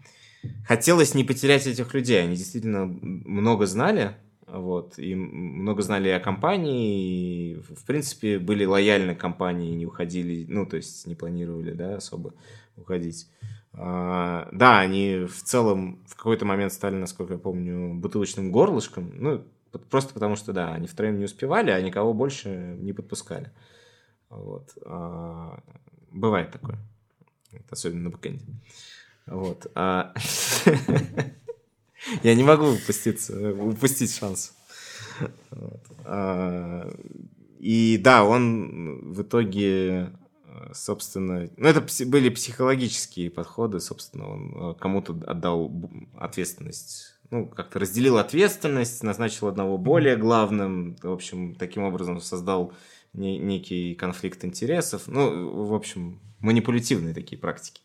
хотелось 0.66 1.14
не 1.14 1.24
потерять 1.24 1.66
этих 1.66 1.92
людей. 1.94 2.22
Они 2.22 2.36
действительно 2.36 2.86
много 2.86 3.66
знали, 3.66 4.16
вот, 4.46 4.98
и 4.98 5.14
много 5.14 5.82
знали 5.82 6.08
о 6.08 6.20
компании, 6.20 7.50
и, 7.50 7.54
в 7.54 7.84
принципе, 7.84 8.38
были 8.38 8.64
лояльны 8.64 9.14
компании, 9.14 9.74
не 9.74 9.86
уходили, 9.86 10.46
ну, 10.48 10.66
то 10.66 10.76
есть 10.76 11.06
не 11.06 11.14
планировали, 11.14 11.72
да, 11.72 11.96
особо 11.96 12.34
уходить. 12.76 13.28
А, 13.72 14.48
да, 14.52 14.78
они 14.78 15.26
в 15.26 15.42
целом 15.42 16.04
в 16.06 16.16
какой-то 16.16 16.44
момент 16.44 16.72
стали, 16.72 16.94
насколько 16.94 17.34
я 17.34 17.38
помню, 17.38 17.94
бутылочным 17.94 18.52
горлышком, 18.52 19.12
ну, 19.16 19.44
просто 19.90 20.14
потому 20.14 20.36
что, 20.36 20.52
да, 20.52 20.72
они 20.72 20.86
втроем 20.86 21.18
не 21.18 21.24
успевали, 21.24 21.70
а 21.70 21.80
никого 21.80 22.14
больше 22.14 22.76
не 22.78 22.92
подпускали. 22.92 23.50
Вот. 24.30 24.72
А, 24.84 25.60
бывает 26.10 26.50
такое. 26.50 26.78
Особенно 27.70 28.04
на 28.04 28.10
бэкэнде. 28.10 28.44
Вот. 29.26 29.66
А... 29.74 30.14
Я 32.22 32.34
не 32.34 32.44
могу 32.44 32.66
упуститься, 32.66 33.52
упустить 33.54 34.14
шанс. 34.14 34.54
А, 36.04 36.88
и 37.58 37.98
да, 37.98 38.24
он 38.24 39.12
в 39.12 39.22
итоге, 39.22 40.12
собственно, 40.72 41.50
ну 41.56 41.68
это 41.68 41.84
были 42.06 42.28
психологические 42.28 43.30
подходы, 43.30 43.80
собственно, 43.80 44.28
он 44.30 44.54
э, 44.54 44.74
кому-то 44.78 45.18
отдал 45.26 45.72
ответственность, 46.16 47.18
ну 47.30 47.46
как-то 47.46 47.78
разделил 47.78 48.18
ответственность, 48.18 49.02
назначил 49.02 49.48
одного 49.48 49.78
более 49.78 50.16
главным, 50.16 50.96
в 51.02 51.10
общем, 51.10 51.54
таким 51.54 51.82
образом 51.82 52.20
создал 52.20 52.72
некий 53.14 53.94
конфликт 53.94 54.44
интересов, 54.44 55.04
ну, 55.06 55.64
в 55.64 55.74
общем, 55.74 56.20
манипулятивные 56.40 57.14
такие 57.14 57.38
практики. 57.38 57.80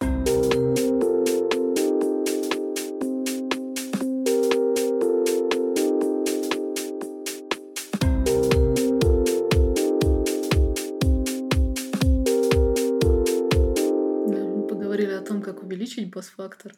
Бас-фактор. 16.51 16.73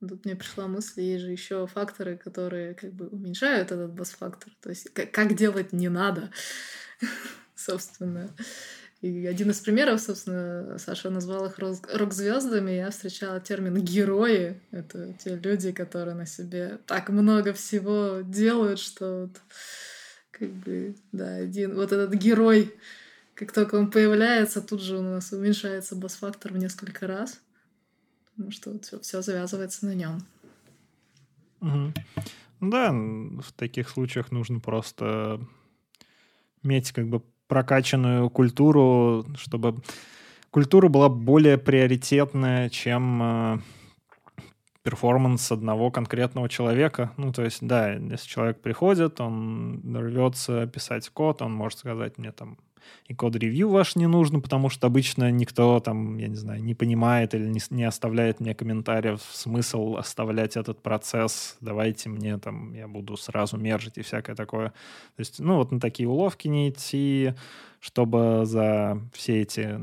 Тут 0.00 0.24
мне 0.24 0.36
пришла 0.36 0.68
мысль, 0.68 1.00
есть 1.00 1.24
же 1.24 1.32
еще 1.32 1.66
факторы, 1.66 2.16
которые 2.16 2.74
как 2.74 2.92
бы 2.92 3.08
уменьшают 3.08 3.72
этот 3.72 3.92
бас-фактор. 3.92 4.52
То 4.62 4.70
есть 4.70 4.92
как, 4.92 5.10
как 5.10 5.34
делать 5.34 5.72
не 5.72 5.88
надо, 5.88 6.30
собственно. 7.56 8.30
И 9.00 9.26
один 9.26 9.50
из 9.50 9.60
примеров, 9.60 10.00
собственно, 10.00 10.76
Саша 10.78 11.10
назвал 11.10 11.46
их 11.46 11.58
рок-звездами. 11.58 12.72
Я 12.72 12.90
встречала 12.90 13.40
термин 13.40 13.76
герои. 13.76 14.60
Это 14.72 15.14
те 15.14 15.36
люди, 15.36 15.72
которые 15.72 16.14
на 16.14 16.26
себе 16.26 16.78
так 16.86 17.08
много 17.08 17.52
всего 17.52 18.20
делают, 18.24 18.78
что 18.78 19.22
вот, 19.22 19.40
как 20.30 20.50
бы, 20.50 20.96
да, 21.12 21.36
один 21.36 21.74
вот 21.74 21.92
этот 21.92 22.14
герой, 22.14 22.74
как 23.34 23.52
только 23.52 23.76
он 23.76 23.90
появляется, 23.90 24.60
тут 24.60 24.82
же 24.82 24.98
у 24.98 25.02
нас 25.02 25.32
уменьшается 25.32 25.96
бас-фактор 25.96 26.52
в 26.52 26.58
несколько 26.58 27.06
раз 27.06 27.40
потому 28.38 28.52
что 28.52 28.70
вот 28.70 28.84
все, 29.02 29.20
завязывается 29.20 29.84
на 29.84 29.94
нем. 29.94 30.22
Угу. 31.60 31.92
Да, 32.60 32.92
в 32.92 33.52
таких 33.56 33.88
случаях 33.88 34.30
нужно 34.30 34.60
просто 34.60 35.40
иметь 36.62 36.92
как 36.92 37.08
бы 37.08 37.20
прокачанную 37.48 38.30
культуру, 38.30 39.26
чтобы 39.36 39.82
культура 40.50 40.88
была 40.88 41.08
более 41.08 41.58
приоритетная, 41.58 42.68
чем 42.68 43.22
э, 43.22 43.58
перформанс 44.84 45.50
одного 45.50 45.90
конкретного 45.90 46.48
человека. 46.48 47.12
Ну, 47.16 47.32
то 47.32 47.42
есть, 47.42 47.66
да, 47.66 47.92
если 47.94 48.28
человек 48.28 48.60
приходит, 48.60 49.20
он 49.20 49.82
рвется 49.96 50.68
писать 50.68 51.08
код, 51.08 51.42
он 51.42 51.54
может 51.54 51.80
сказать 51.80 52.18
мне 52.18 52.30
там, 52.30 52.56
и 53.06 53.14
код-ревью 53.14 53.70
ваш 53.70 53.96
не 53.96 54.06
нужно, 54.06 54.40
потому 54.40 54.68
что 54.68 54.86
обычно 54.86 55.30
никто 55.30 55.80
там, 55.80 56.18
я 56.18 56.28
не 56.28 56.36
знаю, 56.36 56.62
не 56.62 56.74
понимает 56.74 57.34
или 57.34 57.46
не, 57.46 57.60
не 57.70 57.84
оставляет 57.84 58.40
мне 58.40 58.54
комментариев, 58.54 59.20
смысл 59.32 59.96
оставлять 59.96 60.56
этот 60.56 60.82
процесс, 60.82 61.56
давайте 61.60 62.08
мне 62.08 62.38
там, 62.38 62.74
я 62.74 62.86
буду 62.86 63.16
сразу 63.16 63.56
мержить 63.56 63.98
и 63.98 64.02
всякое 64.02 64.36
такое. 64.36 64.68
То 65.16 65.20
есть, 65.20 65.40
ну, 65.40 65.56
вот 65.56 65.72
на 65.72 65.80
такие 65.80 66.08
уловки 66.08 66.48
не 66.48 66.70
идти, 66.70 67.34
чтобы 67.80 68.42
за 68.44 69.00
все 69.12 69.42
эти 69.42 69.80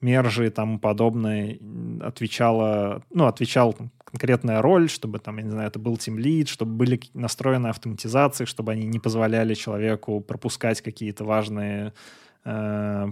мержи 0.00 0.46
и 0.46 0.50
тому 0.50 0.78
подобное 0.78 1.58
отвечала, 2.00 3.02
ну, 3.10 3.26
отвечал 3.26 3.74
конкретная 4.04 4.62
роль, 4.62 4.88
чтобы 4.88 5.18
там, 5.18 5.38
я 5.38 5.42
не 5.42 5.50
знаю, 5.50 5.68
это 5.68 5.78
был 5.78 5.94
Team 5.94 6.16
Lead, 6.16 6.46
чтобы 6.46 6.72
были 6.72 7.00
настроены 7.14 7.68
автоматизации, 7.68 8.44
чтобы 8.44 8.72
они 8.72 8.86
не 8.86 8.98
позволяли 8.98 9.54
человеку 9.54 10.20
пропускать 10.20 10.80
какие-то 10.80 11.24
важные 11.24 11.92
э, 12.44 13.06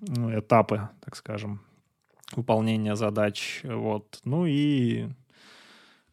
ну, 0.00 0.38
этапы, 0.38 0.88
так 1.04 1.16
скажем, 1.16 1.60
выполнения 2.34 2.96
задач. 2.96 3.60
Вот. 3.64 4.20
Ну 4.24 4.46
и 4.46 5.08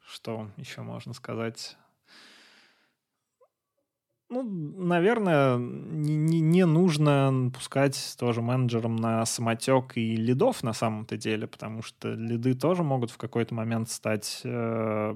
что 0.06 0.50
еще 0.58 0.82
можно 0.82 1.14
сказать? 1.14 1.78
Ну, 4.30 4.44
наверное, 4.44 5.58
не, 5.58 6.42
не, 6.42 6.66
нужно 6.66 7.50
пускать 7.54 8.16
тоже 8.20 8.42
менеджерам 8.42 8.98
на 8.98 9.26
самотек 9.26 9.96
и 9.96 10.18
лидов 10.18 10.64
на 10.64 10.74
самом-то 10.74 11.16
деле, 11.16 11.48
потому 11.48 11.82
что 11.82 12.14
лиды 12.14 12.54
тоже 12.54 12.84
могут 12.84 13.10
в 13.10 13.18
какой-то 13.18 13.56
момент 13.56 13.90
стать 13.90 14.42
э, 14.44 15.16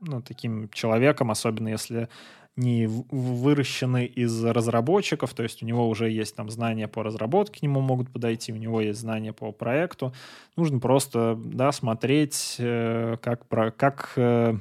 ну, 0.00 0.22
таким 0.22 0.68
человеком, 0.68 1.32
особенно 1.32 1.68
если 1.68 2.08
не 2.54 2.86
выращены 2.86 4.04
из 4.04 4.44
разработчиков, 4.44 5.32
то 5.34 5.42
есть 5.42 5.62
у 5.62 5.66
него 5.66 5.88
уже 5.88 6.10
есть 6.10 6.36
там 6.36 6.50
знания 6.50 6.86
по 6.86 7.02
разработке, 7.02 7.60
к 7.60 7.62
нему 7.62 7.80
могут 7.80 8.10
подойти, 8.12 8.52
у 8.52 8.56
него 8.56 8.80
есть 8.80 9.00
знания 9.00 9.32
по 9.32 9.52
проекту. 9.52 10.12
Нужно 10.54 10.78
просто, 10.78 11.36
да, 11.42 11.72
смотреть, 11.72 12.56
э, 12.58 13.16
как, 13.22 13.46
про, 13.46 13.70
как 13.70 14.12
э, 14.16 14.54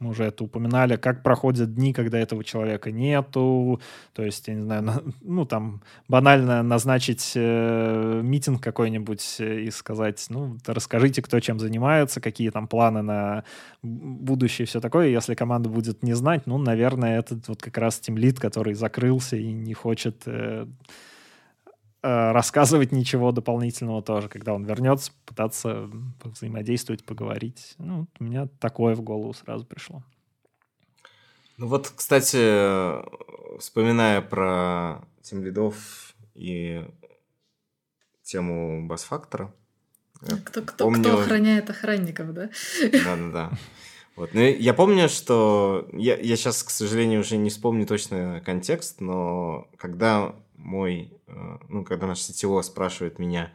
мы 0.00 0.10
уже 0.10 0.24
это 0.24 0.44
упоминали, 0.44 0.96
как 0.96 1.22
проходят 1.22 1.74
дни, 1.74 1.92
когда 1.92 2.18
этого 2.18 2.42
человека 2.42 2.90
нету, 2.90 3.80
то 4.12 4.22
есть, 4.22 4.48
я 4.48 4.54
не 4.54 4.62
знаю, 4.62 4.82
на, 4.82 5.02
ну, 5.22 5.44
там, 5.44 5.82
банально 6.08 6.62
назначить 6.62 7.32
э, 7.34 8.20
митинг 8.22 8.62
какой-нибудь 8.62 9.36
и 9.40 9.70
сказать, 9.70 10.24
ну, 10.28 10.58
расскажите, 10.66 11.22
кто 11.22 11.40
чем 11.40 11.60
занимается, 11.60 12.20
какие 12.20 12.50
там 12.50 12.66
планы 12.66 13.02
на 13.02 13.44
будущее, 13.82 14.66
все 14.66 14.80
такое. 14.80 15.08
Если 15.08 15.34
команда 15.34 15.68
будет 15.68 16.02
не 16.02 16.14
знать, 16.14 16.46
ну, 16.46 16.58
наверное, 16.58 17.18
этот 17.18 17.46
вот 17.48 17.62
как 17.62 17.78
раз 17.78 18.00
тимлит, 18.00 18.40
который 18.40 18.74
закрылся 18.74 19.36
и 19.36 19.52
не 19.52 19.74
хочет 19.74 20.22
э, 20.26 20.66
рассказывать 22.04 22.92
ничего 22.92 23.32
дополнительного 23.32 24.02
тоже, 24.02 24.28
когда 24.28 24.52
он 24.52 24.64
вернется, 24.64 25.10
пытаться 25.24 25.90
взаимодействовать, 26.22 27.04
поговорить. 27.04 27.74
Ну, 27.78 28.06
у 28.20 28.24
меня 28.24 28.46
такое 28.60 28.94
в 28.94 29.00
голову 29.00 29.32
сразу 29.32 29.64
пришло. 29.64 30.02
Ну 31.56 31.68
вот, 31.68 31.90
кстати, 31.94 33.00
вспоминая 33.58 34.20
про 34.20 35.04
тем 35.22 35.42
лидов 35.42 36.14
и 36.34 36.84
тему 38.22 38.86
бас-фактора. 38.86 39.54
Кто, 40.44 40.62
кто, 40.62 40.84
помню... 40.84 41.00
кто 41.00 41.20
охраняет 41.20 41.70
охранников, 41.70 42.34
да? 42.34 42.50
Да-да-да. 42.82 43.50
Вот. 44.16 44.32
Ну, 44.32 44.40
я 44.40 44.74
помню, 44.74 45.08
что... 45.08 45.88
Я, 45.92 46.16
я 46.16 46.36
сейчас, 46.36 46.62
к 46.62 46.70
сожалению, 46.70 47.20
уже 47.20 47.36
не 47.36 47.50
вспомню 47.50 47.86
точно 47.86 48.40
контекст, 48.44 49.00
но 49.00 49.68
когда 49.76 50.34
мой... 50.54 51.20
Э, 51.26 51.58
ну, 51.68 51.84
когда 51.84 52.06
наш 52.06 52.20
сетево 52.20 52.62
спрашивает 52.62 53.18
меня 53.18 53.52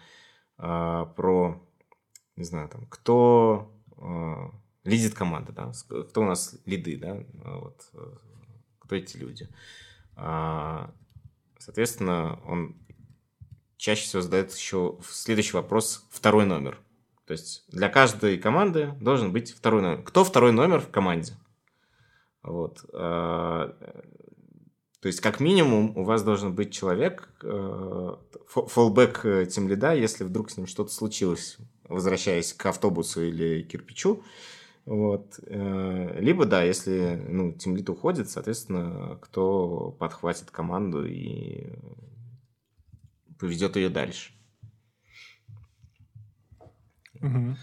э, 0.58 1.06
про... 1.16 1.62
Не 2.36 2.44
знаю, 2.44 2.70
там, 2.70 2.86
кто 2.88 3.72
э, 3.98 4.36
лидит 4.84 5.14
команда, 5.14 5.52
да? 5.52 5.72
Кто 6.10 6.22
у 6.22 6.26
нас 6.26 6.58
лиды, 6.66 6.98
да? 6.98 7.24
Вот. 7.34 7.90
Э, 7.94 8.16
кто 8.80 8.96
эти 8.96 9.18
люди? 9.18 9.48
А, 10.16 10.94
соответственно, 11.58 12.40
он 12.46 12.76
чаще 13.78 14.04
всего 14.04 14.22
задает 14.22 14.54
еще 14.54 14.98
следующий 15.04 15.54
вопрос 15.54 16.08
второй 16.10 16.46
номер. 16.46 16.80
То 17.26 17.34
есть 17.34 17.66
для 17.70 17.90
каждой 17.90 18.38
команды 18.38 18.94
должен 19.00 19.32
быть 19.32 19.52
второй 19.52 19.82
номер. 19.82 20.02
Кто 20.04 20.24
второй 20.24 20.52
номер 20.52 20.80
в 20.80 20.90
команде? 20.90 21.34
Вот. 22.42 22.84
То 25.02 25.08
есть, 25.08 25.22
как 25.22 25.40
минимум, 25.40 25.98
у 25.98 26.04
вас 26.04 26.24
должен 26.24 26.54
быть 26.54 26.74
человек, 26.74 27.30
фоллбэк 28.48 29.48
тем 29.50 29.70
лида, 29.70 29.94
если 29.94 30.24
вдруг 30.26 30.50
с 30.52 30.58
ним 30.58 30.68
что-то 30.68 30.92
случилось, 30.92 31.58
возвращаясь 31.84 32.54
к 32.54 32.66
автобусу 32.66 33.24
или 33.24 33.64
кирпичу. 33.64 34.24
Вот. 34.86 35.40
Э, 35.46 36.20
либо, 36.20 36.46
да, 36.46 36.64
если 36.64 37.24
ну, 37.28 37.54
тимлит 37.54 37.90
уходит, 37.90 38.30
соответственно, 38.30 39.20
кто 39.22 39.92
подхватит 40.00 40.50
команду 40.50 41.06
и 41.06 41.68
поведет 43.38 43.76
ее 43.76 43.90
дальше. 43.90 44.34
Угу. 47.22 47.56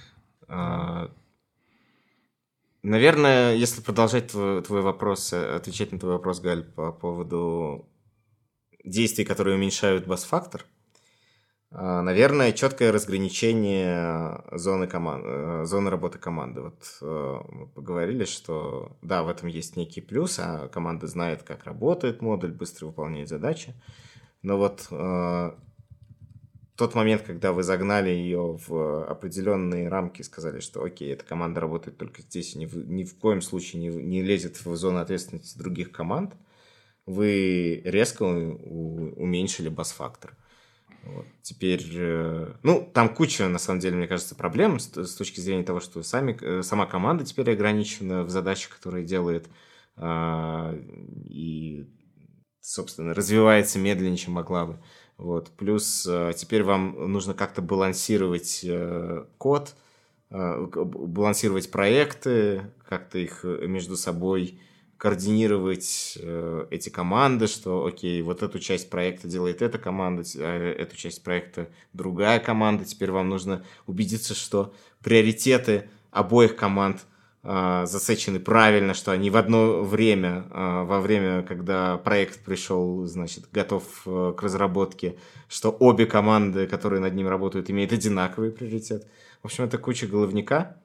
А, 0.48 1.10
наверное, 2.90 3.54
если 3.54 3.80
продолжать 3.80 4.28
твой, 4.28 4.62
твой 4.62 4.82
вопрос, 4.82 5.32
э, 5.32 5.56
отвечать 5.56 5.92
на 5.92 5.98
твой 5.98 6.12
вопрос, 6.12 6.40
Галь, 6.40 6.64
по 6.64 6.92
поводу 6.92 7.88
действий, 8.84 9.24
которые 9.24 9.56
уменьшают 9.56 10.06
бас-фактор, 10.06 10.64
а, 11.78 12.00
наверное, 12.00 12.52
четкое 12.52 12.92
разграничение 12.92 14.42
зоны, 14.52 14.86
команд... 14.86 15.24
Э, 15.26 15.64
зоны 15.64 15.90
работы 15.90 16.18
команды. 16.18 16.62
Вот 16.62 16.98
э, 17.02 17.40
мы 17.48 17.66
поговорили, 17.66 18.24
что 18.24 18.96
да, 19.02 19.22
в 19.22 19.28
этом 19.28 19.48
есть 19.48 19.76
некий 19.76 20.00
плюс, 20.00 20.38
а 20.38 20.68
команда 20.68 21.06
знает, 21.06 21.42
как 21.42 21.64
работает 21.64 22.22
модуль, 22.22 22.52
быстро 22.52 22.86
выполняет 22.86 23.28
задачи. 23.28 23.74
Но 24.42 24.58
вот 24.58 24.86
э, 24.90 25.50
тот 26.76 26.94
момент, 26.94 27.22
когда 27.22 27.52
вы 27.52 27.62
загнали 27.62 28.10
ее 28.10 28.58
в 28.66 29.04
определенные 29.04 29.88
рамки 29.88 30.20
и 30.20 30.24
сказали, 30.24 30.60
что 30.60 30.84
окей, 30.84 31.12
эта 31.12 31.24
команда 31.24 31.60
работает 31.60 31.96
только 31.96 32.22
здесь, 32.22 32.54
ни 32.54 32.66
в, 32.66 32.76
ни 32.88 33.04
в 33.04 33.16
коем 33.18 33.40
случае 33.40 33.80
не, 33.80 33.88
не 33.88 34.22
лезет 34.22 34.64
в 34.64 34.76
зону 34.76 34.98
ответственности 34.98 35.58
других 35.58 35.90
команд, 35.90 36.34
вы 37.06 37.80
резко 37.84 38.24
уменьшили 38.24 39.68
бас-фактор. 39.68 40.36
Вот. 41.04 41.26
Теперь, 41.40 41.86
э, 41.94 42.54
ну, 42.64 42.90
там 42.92 43.14
куча, 43.14 43.48
на 43.48 43.58
самом 43.58 43.80
деле, 43.80 43.96
мне 43.96 44.08
кажется, 44.08 44.34
проблем 44.34 44.80
с, 44.80 44.92
с 44.92 45.14
точки 45.14 45.38
зрения 45.40 45.62
того, 45.62 45.78
что 45.78 46.02
сами, 46.02 46.36
э, 46.40 46.62
сама 46.62 46.86
команда 46.86 47.24
теперь 47.24 47.52
ограничена 47.52 48.24
в 48.24 48.30
задачах, 48.30 48.76
которые 48.76 49.04
делает, 49.04 49.48
э, 49.96 50.82
и, 51.24 51.88
собственно, 52.60 53.14
развивается 53.14 53.78
медленнее, 53.78 54.16
чем 54.16 54.34
могла 54.34 54.66
бы. 54.66 54.82
Вот. 55.18 55.50
Плюс 55.56 56.06
э, 56.08 56.32
теперь 56.36 56.62
вам 56.62 57.10
нужно 57.10 57.34
как-то 57.34 57.62
балансировать 57.62 58.60
э, 58.64 59.24
код, 59.38 59.74
э, 60.30 60.66
балансировать 60.74 61.70
проекты, 61.70 62.70
как-то 62.86 63.18
их 63.18 63.44
э, 63.44 63.66
между 63.66 63.96
собой 63.96 64.60
координировать 64.98 66.18
э, 66.20 66.66
эти 66.70 66.88
команды, 66.88 67.46
что, 67.46 67.84
окей, 67.84 68.20
вот 68.22 68.42
эту 68.42 68.58
часть 68.58 68.88
проекта 68.88 69.28
делает 69.28 69.62
эта 69.62 69.78
команда, 69.78 70.22
а 70.36 70.72
эту 70.72 70.96
часть 70.96 71.22
проекта 71.22 71.68
другая 71.92 72.38
команда. 72.38 72.84
Теперь 72.84 73.10
вам 73.10 73.28
нужно 73.28 73.64
убедиться, 73.86 74.34
что 74.34 74.74
приоритеты 75.02 75.88
обоих 76.10 76.56
команд 76.56 77.02
э, 77.02 77.15
засечены 77.86 78.40
правильно, 78.40 78.94
что 78.94 79.12
они 79.12 79.30
в 79.30 79.36
одно 79.36 79.82
время, 79.82 80.46
э, 80.50 80.82
во 80.84 81.00
время, 81.00 81.42
когда 81.42 81.96
проект 81.98 82.44
пришел, 82.44 83.04
значит, 83.06 83.48
готов 83.52 83.84
э, 84.06 84.34
к 84.36 84.42
разработке, 84.42 85.16
что 85.48 85.70
обе 85.70 86.06
команды, 86.06 86.66
которые 86.66 87.00
над 87.00 87.14
ним 87.14 87.28
работают, 87.28 87.70
имеют 87.70 87.92
одинаковый 87.92 88.50
приоритет. 88.50 89.06
В 89.42 89.46
общем, 89.46 89.64
это 89.64 89.78
куча 89.78 90.06
головника 90.06 90.76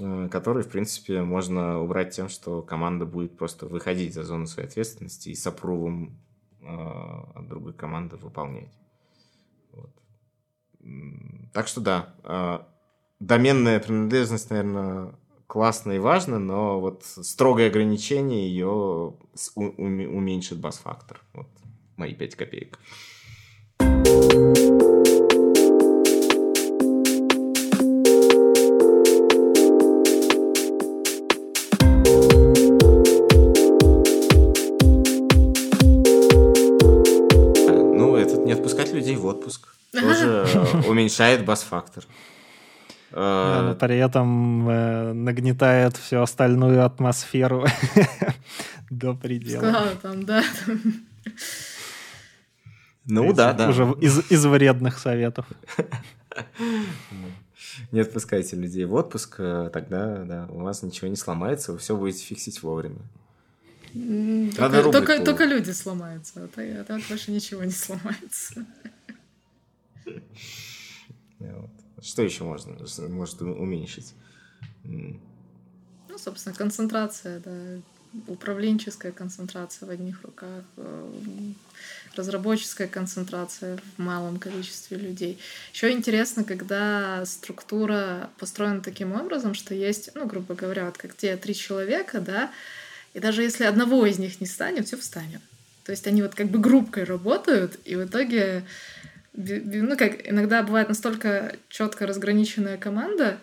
Э, 0.00 0.28
который, 0.30 0.62
в 0.62 0.68
принципе, 0.68 1.22
можно 1.22 1.80
убрать 1.80 2.14
тем, 2.14 2.28
что 2.28 2.62
команда 2.62 3.06
будет 3.06 3.36
просто 3.36 3.66
выходить 3.66 4.14
за 4.14 4.24
зону 4.24 4.46
своей 4.46 4.68
ответственности 4.68 5.30
и 5.30 5.34
с 5.34 5.46
опрувом 5.46 6.18
от 6.68 7.46
другой 7.46 7.74
команды 7.74 8.16
выполнять. 8.16 8.76
Вот. 9.70 9.90
Так 11.52 11.68
что 11.68 11.80
да, 11.80 12.66
доменная 13.20 13.78
принадлежность, 13.78 14.50
наверное, 14.50 15.14
классно 15.46 15.92
и 15.92 15.98
важно, 15.98 16.38
но 16.38 16.80
вот 16.80 17.04
строгое 17.04 17.68
ограничение 17.68 18.48
ее 18.48 19.14
уменьшит 19.54 20.58
бас-фактор. 20.58 21.22
Вот 21.34 21.48
мои 21.96 22.14
5 22.14 22.34
копеек. 22.34 22.78
уменьшает 40.88 41.44
бас-фактор. 41.44 42.04
Но 43.12 43.76
при 43.78 43.98
этом 43.98 44.68
э, 44.68 45.12
нагнетает 45.12 45.96
всю 45.96 46.20
остальную 46.20 46.84
атмосферу 46.84 47.64
до 48.90 49.14
предела. 49.14 49.96
там, 50.02 50.24
да. 50.24 50.42
Ну 53.06 53.32
да, 53.32 53.52
да. 53.52 53.68
Уже 53.68 53.84
из, 54.00 54.30
из 54.30 54.44
вредных 54.44 54.98
советов. 54.98 55.46
Не 57.92 58.00
отпускайте 58.00 58.56
людей 58.56 58.84
в 58.84 58.94
отпуск, 58.94 59.36
э, 59.38 59.70
тогда 59.72 60.24
да, 60.24 60.46
у 60.50 60.60
вас 60.60 60.82
ничего 60.82 61.08
не 61.08 61.16
сломается, 61.16 61.72
вы 61.72 61.78
все 61.78 61.96
будете 61.96 62.24
фиксить 62.24 62.62
вовремя. 62.62 63.00
Только, 64.56 64.82
только, 64.90 65.24
только 65.24 65.44
люди 65.44 65.70
сломаются, 65.70 66.44
а 66.44 66.48
так, 66.48 66.64
а 66.80 66.84
так 66.84 67.02
больше 67.08 67.30
ничего 67.30 67.64
не 67.64 67.70
сломается. 67.72 68.66
Что 72.06 72.22
еще 72.22 72.44
можно, 72.44 72.76
может 73.08 73.42
уменьшить? 73.42 74.14
Ну, 74.84 75.18
собственно, 76.16 76.54
концентрация, 76.54 77.40
да, 77.40 77.80
управленческая 78.28 79.10
концентрация 79.10 79.86
в 79.88 79.90
одних 79.90 80.22
руках, 80.22 80.62
э, 80.76 81.10
разработческая 82.14 82.86
концентрация 82.86 83.78
в 83.96 83.98
малом 84.00 84.38
количестве 84.38 84.96
людей. 84.96 85.38
Еще 85.74 85.90
интересно, 85.90 86.44
когда 86.44 87.26
структура 87.26 88.30
построена 88.38 88.80
таким 88.80 89.12
образом, 89.12 89.54
что 89.54 89.74
есть, 89.74 90.10
ну, 90.14 90.26
грубо 90.26 90.54
говоря, 90.54 90.86
вот 90.86 90.96
как 90.96 91.16
те 91.16 91.36
три 91.36 91.54
человека, 91.54 92.20
да, 92.20 92.52
и 93.14 93.18
даже 93.18 93.42
если 93.42 93.64
одного 93.64 94.06
из 94.06 94.18
них 94.18 94.40
не 94.40 94.46
станет, 94.46 94.86
все 94.86 94.96
встанет. 94.96 95.40
То 95.84 95.90
есть 95.90 96.06
они 96.06 96.22
вот 96.22 96.34
как 96.34 96.48
бы 96.48 96.58
группкой 96.58 97.04
работают, 97.04 97.78
и 97.84 97.96
в 97.96 98.04
итоге 98.04 98.64
ну 99.36 99.96
как, 99.96 100.28
иногда 100.28 100.62
бывает 100.62 100.88
настолько 100.88 101.56
четко 101.68 102.06
разграниченная 102.06 102.76
команда, 102.76 103.38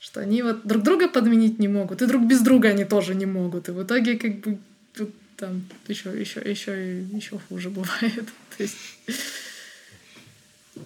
что 0.00 0.20
они 0.20 0.42
вот 0.42 0.66
друг 0.66 0.82
друга 0.82 1.08
подменить 1.08 1.58
не 1.58 1.68
могут, 1.68 2.02
и 2.02 2.06
друг 2.06 2.26
без 2.26 2.40
друга 2.40 2.68
они 2.68 2.84
тоже 2.84 3.14
не 3.14 3.26
могут. 3.26 3.68
И 3.68 3.72
в 3.72 3.82
итоге 3.82 4.16
как 4.16 4.40
бы 4.40 4.58
тут 4.94 5.14
там 5.36 5.66
еще, 5.88 6.18
еще, 6.18 6.40
еще, 6.40 7.02
еще 7.02 7.38
хуже 7.48 7.70
бывает. 7.70 8.24
То 8.56 8.62
есть 8.62 8.76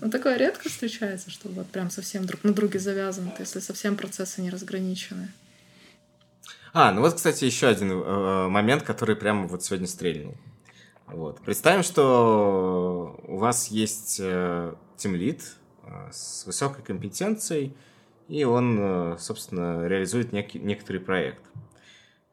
ну, 0.01 0.11
такое 0.11 0.37
редко 0.37 0.69
встречается, 0.69 1.31
что 1.31 1.49
вот 1.49 1.69
прям 1.69 1.91
совсем 1.91 2.25
друг 2.25 2.43
на 2.43 2.53
друге 2.53 2.79
завязан, 2.79 3.33
если 3.39 3.61
совсем 3.61 3.97
процессы 3.97 4.41
не 4.43 4.51
разграничены. 4.51 5.29
А, 6.73 6.91
ну 6.91 7.03
вот, 7.03 7.15
кстати, 7.15 7.45
еще 7.45 7.69
один 7.69 7.93
э, 7.93 8.49
момент, 8.49 8.83
который 8.83 9.15
прямо 9.15 9.47
вот 9.47 9.63
сегодня 9.63 9.87
стрельнул. 9.87 10.37
Вот. 11.15 11.41
Представим, 11.43 11.85
что 11.85 13.21
у 13.29 13.37
вас 13.37 13.69
есть 13.69 14.19
э, 14.21 14.75
э, 15.85 16.11
с 16.11 16.45
высокой 16.45 16.83
компетенцией, 16.83 17.77
и 18.27 18.43
он, 18.43 18.79
э, 18.81 19.17
собственно, 19.21 19.87
реализует 19.87 20.33
некий, 20.33 20.59
некоторый 20.59 20.99
проект. 20.99 21.43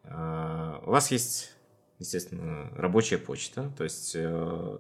У 0.04 0.90
вас 0.90 1.12
есть 1.12 1.56
естественно, 2.00 2.72
рабочая 2.76 3.20
почта, 3.20 3.72
то 3.78 3.84
есть 3.84 4.14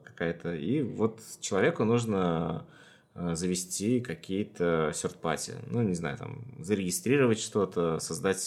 какая-то. 0.04 0.56
И 0.56 0.82
вот 0.82 1.22
человеку 1.40 1.86
нужно 1.86 2.66
завести 3.14 4.02
какие-то 4.02 4.92
серт-пати. 4.94 5.54
Ну, 5.68 5.84
не 5.84 5.94
знаю, 5.94 6.18
там, 6.18 6.44
зарегистрировать 6.60 7.40
что-то, 7.40 8.00
создать 8.00 8.40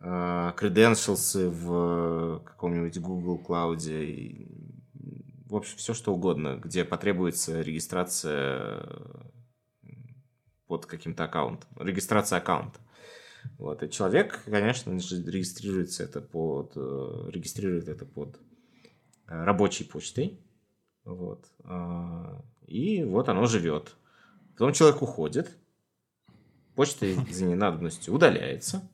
credentials 0.00 1.48
в 1.48 2.40
каком-нибудь 2.44 2.98
Google 2.98 3.42
Cloud, 3.46 3.78
в 5.48 5.56
общем, 5.56 5.76
все 5.78 5.94
что 5.94 6.14
угодно, 6.14 6.56
где 6.62 6.84
потребуется 6.84 7.60
регистрация 7.60 8.86
под 10.66 10.86
каким-то 10.86 11.24
аккаунтом, 11.24 11.68
регистрация 11.78 12.38
аккаунта. 12.38 12.78
Вот. 13.56 13.82
И 13.82 13.90
человек, 13.90 14.42
конечно 14.44 14.90
регистрируется 14.90 16.04
это 16.04 16.20
под, 16.20 16.72
э, 16.76 17.30
регистрирует 17.32 17.88
это 17.88 18.04
под 18.04 18.36
э, 19.26 19.44
рабочей 19.44 19.84
почтой. 19.84 20.38
Вот. 21.04 21.48
И 22.66 23.02
вот 23.04 23.30
оно 23.30 23.46
живет. 23.46 23.96
Потом 24.52 24.74
человек 24.74 25.00
уходит, 25.00 25.56
почта 26.74 27.06
за 27.30 27.46
ненадобностью 27.46 28.12
удаляется. 28.12 28.86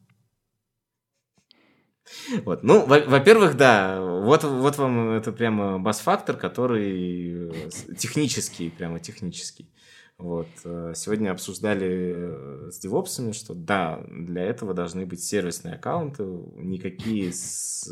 Вот. 2.44 2.62
Ну, 2.62 2.86
во-первых, 2.86 3.56
да, 3.56 4.00
вот, 4.00 4.44
вот 4.44 4.78
вам 4.78 5.10
это 5.10 5.32
прямо 5.32 5.78
бас-фактор, 5.78 6.36
который 6.36 7.50
э, 7.50 7.70
технический, 7.96 8.70
прямо 8.70 9.00
технический. 9.00 9.70
Вот. 10.18 10.48
Э, 10.64 10.92
сегодня 10.94 11.30
обсуждали 11.30 12.14
э, 12.16 12.70
с 12.70 12.78
девопсами, 12.78 13.32
что 13.32 13.54
да, 13.54 14.04
для 14.08 14.42
этого 14.42 14.74
должны 14.74 15.06
быть 15.06 15.22
сервисные 15.22 15.76
аккаунты, 15.76 16.24
никакие 16.24 17.32
с, 17.32 17.90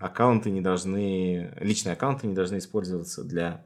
аккаунты 0.00 0.50
не 0.50 0.60
должны, 0.60 1.54
личные 1.60 1.92
аккаунты 1.94 2.26
не 2.26 2.34
должны 2.34 2.58
использоваться 2.58 3.24
для 3.24 3.64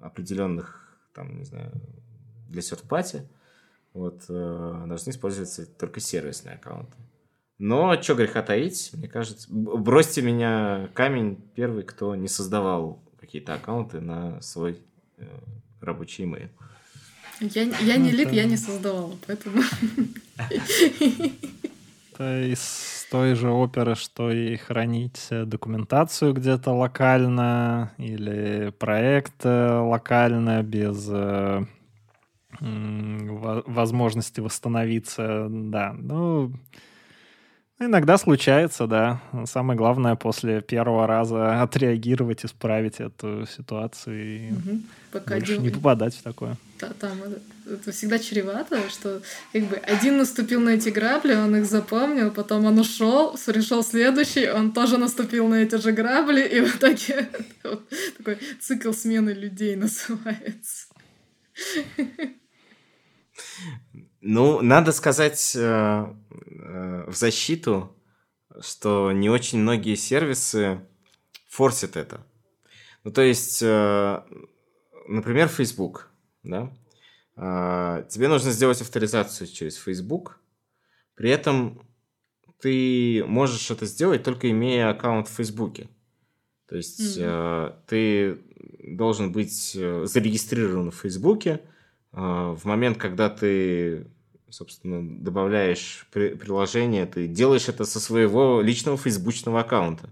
определенных, 0.00 0.96
там, 1.12 1.38
не 1.38 1.44
знаю, 1.44 1.72
для 2.48 2.62
серт-пати, 2.62 3.28
вот, 3.92 4.26
должны 4.28 5.10
использоваться 5.10 5.66
только 5.66 5.98
сервисные 5.98 6.54
аккаунты. 6.54 6.96
Но, 7.60 8.00
что 8.00 8.14
греха 8.14 8.40
таить, 8.40 8.90
мне 8.94 9.06
кажется, 9.06 9.46
бросьте 9.50 10.22
меня 10.22 10.88
камень 10.94 11.36
первый, 11.54 11.82
кто 11.82 12.16
не 12.16 12.26
создавал 12.26 13.02
какие-то 13.20 13.52
аккаунты 13.52 14.00
на 14.00 14.40
свой 14.40 14.78
э, 15.18 15.26
рабочий 15.82 16.24
email. 16.24 16.48
Я, 17.40 17.64
я 17.64 17.98
не 17.98 18.12
лид, 18.12 18.32
я 18.32 18.44
не 18.44 18.56
создавала, 18.56 19.14
поэтому... 19.26 19.62
Это 22.14 22.42
из 22.50 23.06
той 23.10 23.34
же 23.34 23.50
оперы, 23.50 23.94
что 23.94 24.30
и 24.30 24.56
хранить 24.56 25.28
документацию 25.30 26.32
где-то 26.32 26.72
локально 26.72 27.92
или 27.98 28.72
проект 28.78 29.44
э, 29.44 29.80
локально 29.80 30.62
без 30.62 31.06
э, 31.10 31.66
возможности 32.58 34.40
восстановиться, 34.40 35.46
да. 35.50 35.92
Ну, 35.92 36.54
Иногда 37.82 38.18
случается, 38.18 38.86
да. 38.86 39.22
Самое 39.46 39.76
главное 39.78 40.14
после 40.14 40.60
первого 40.60 41.06
раза 41.06 41.62
отреагировать, 41.62 42.44
исправить 42.44 43.00
эту 43.00 43.46
ситуацию 43.46 44.22
и 44.22 44.52
угу. 44.52 44.82
Пока 45.12 45.36
больше 45.36 45.52
один... 45.54 45.62
не 45.62 45.70
попадать 45.70 46.14
в 46.14 46.22
такое. 46.22 46.58
Да, 46.78 46.90
там 47.00 47.22
это, 47.22 47.40
это 47.72 47.92
всегда 47.92 48.18
чревато, 48.18 48.86
что 48.90 49.22
как 49.54 49.62
бы 49.64 49.76
один 49.76 50.18
наступил 50.18 50.60
на 50.60 50.70
эти 50.70 50.90
грабли, 50.90 51.34
он 51.34 51.56
их 51.56 51.64
запомнил, 51.64 52.30
потом 52.30 52.66
он 52.66 52.78
ушел, 52.78 53.34
решил 53.46 53.82
следующий, 53.82 54.50
он 54.50 54.72
тоже 54.72 54.98
наступил 54.98 55.48
на 55.48 55.54
эти 55.54 55.76
же 55.76 55.92
грабли, 55.92 56.42
и 56.42 56.60
в 56.60 56.76
итоге 56.76 57.30
такой 58.18 58.38
цикл 58.60 58.92
смены 58.92 59.30
людей 59.30 59.74
называется. 59.76 60.86
Ну, 64.20 64.60
надо 64.60 64.92
сказать 64.92 65.52
э, 65.56 65.60
э, 65.60 67.04
в 67.06 67.14
защиту, 67.14 67.96
что 68.60 69.12
не 69.12 69.30
очень 69.30 69.60
многие 69.60 69.94
сервисы 69.94 70.80
форсят 71.48 71.96
это. 71.96 72.20
Ну, 73.02 73.12
то 73.12 73.22
есть, 73.22 73.62
э, 73.62 74.22
например, 75.08 75.48
Facebook, 75.48 76.10
да? 76.42 76.70
Тебе 77.36 78.28
нужно 78.28 78.50
сделать 78.50 78.82
авторизацию 78.82 79.46
через 79.46 79.76
Facebook, 79.76 80.38
при 81.14 81.30
этом 81.30 81.80
ты 82.60 83.24
можешь 83.26 83.70
это 83.70 83.86
сделать 83.86 84.22
только 84.22 84.50
имея 84.50 84.90
аккаунт 84.90 85.26
в 85.26 85.32
Facebook. 85.32 85.78
То 86.66 86.76
есть 86.76 87.16
mm-hmm. 87.16 87.76
ты 87.86 88.38
должен 88.94 89.32
быть 89.32 89.72
зарегистрирован 89.72 90.90
в 90.90 90.96
Фейсбуке, 90.96 91.62
в 92.12 92.60
момент, 92.64 92.98
когда 92.98 93.30
ты, 93.30 94.06
собственно, 94.48 95.22
добавляешь 95.22 96.06
при 96.12 96.34
приложение, 96.34 97.06
ты 97.06 97.28
делаешь 97.28 97.68
это 97.68 97.84
со 97.84 98.00
своего 98.00 98.60
личного 98.60 98.98
фейсбучного 98.98 99.60
аккаунта. 99.60 100.10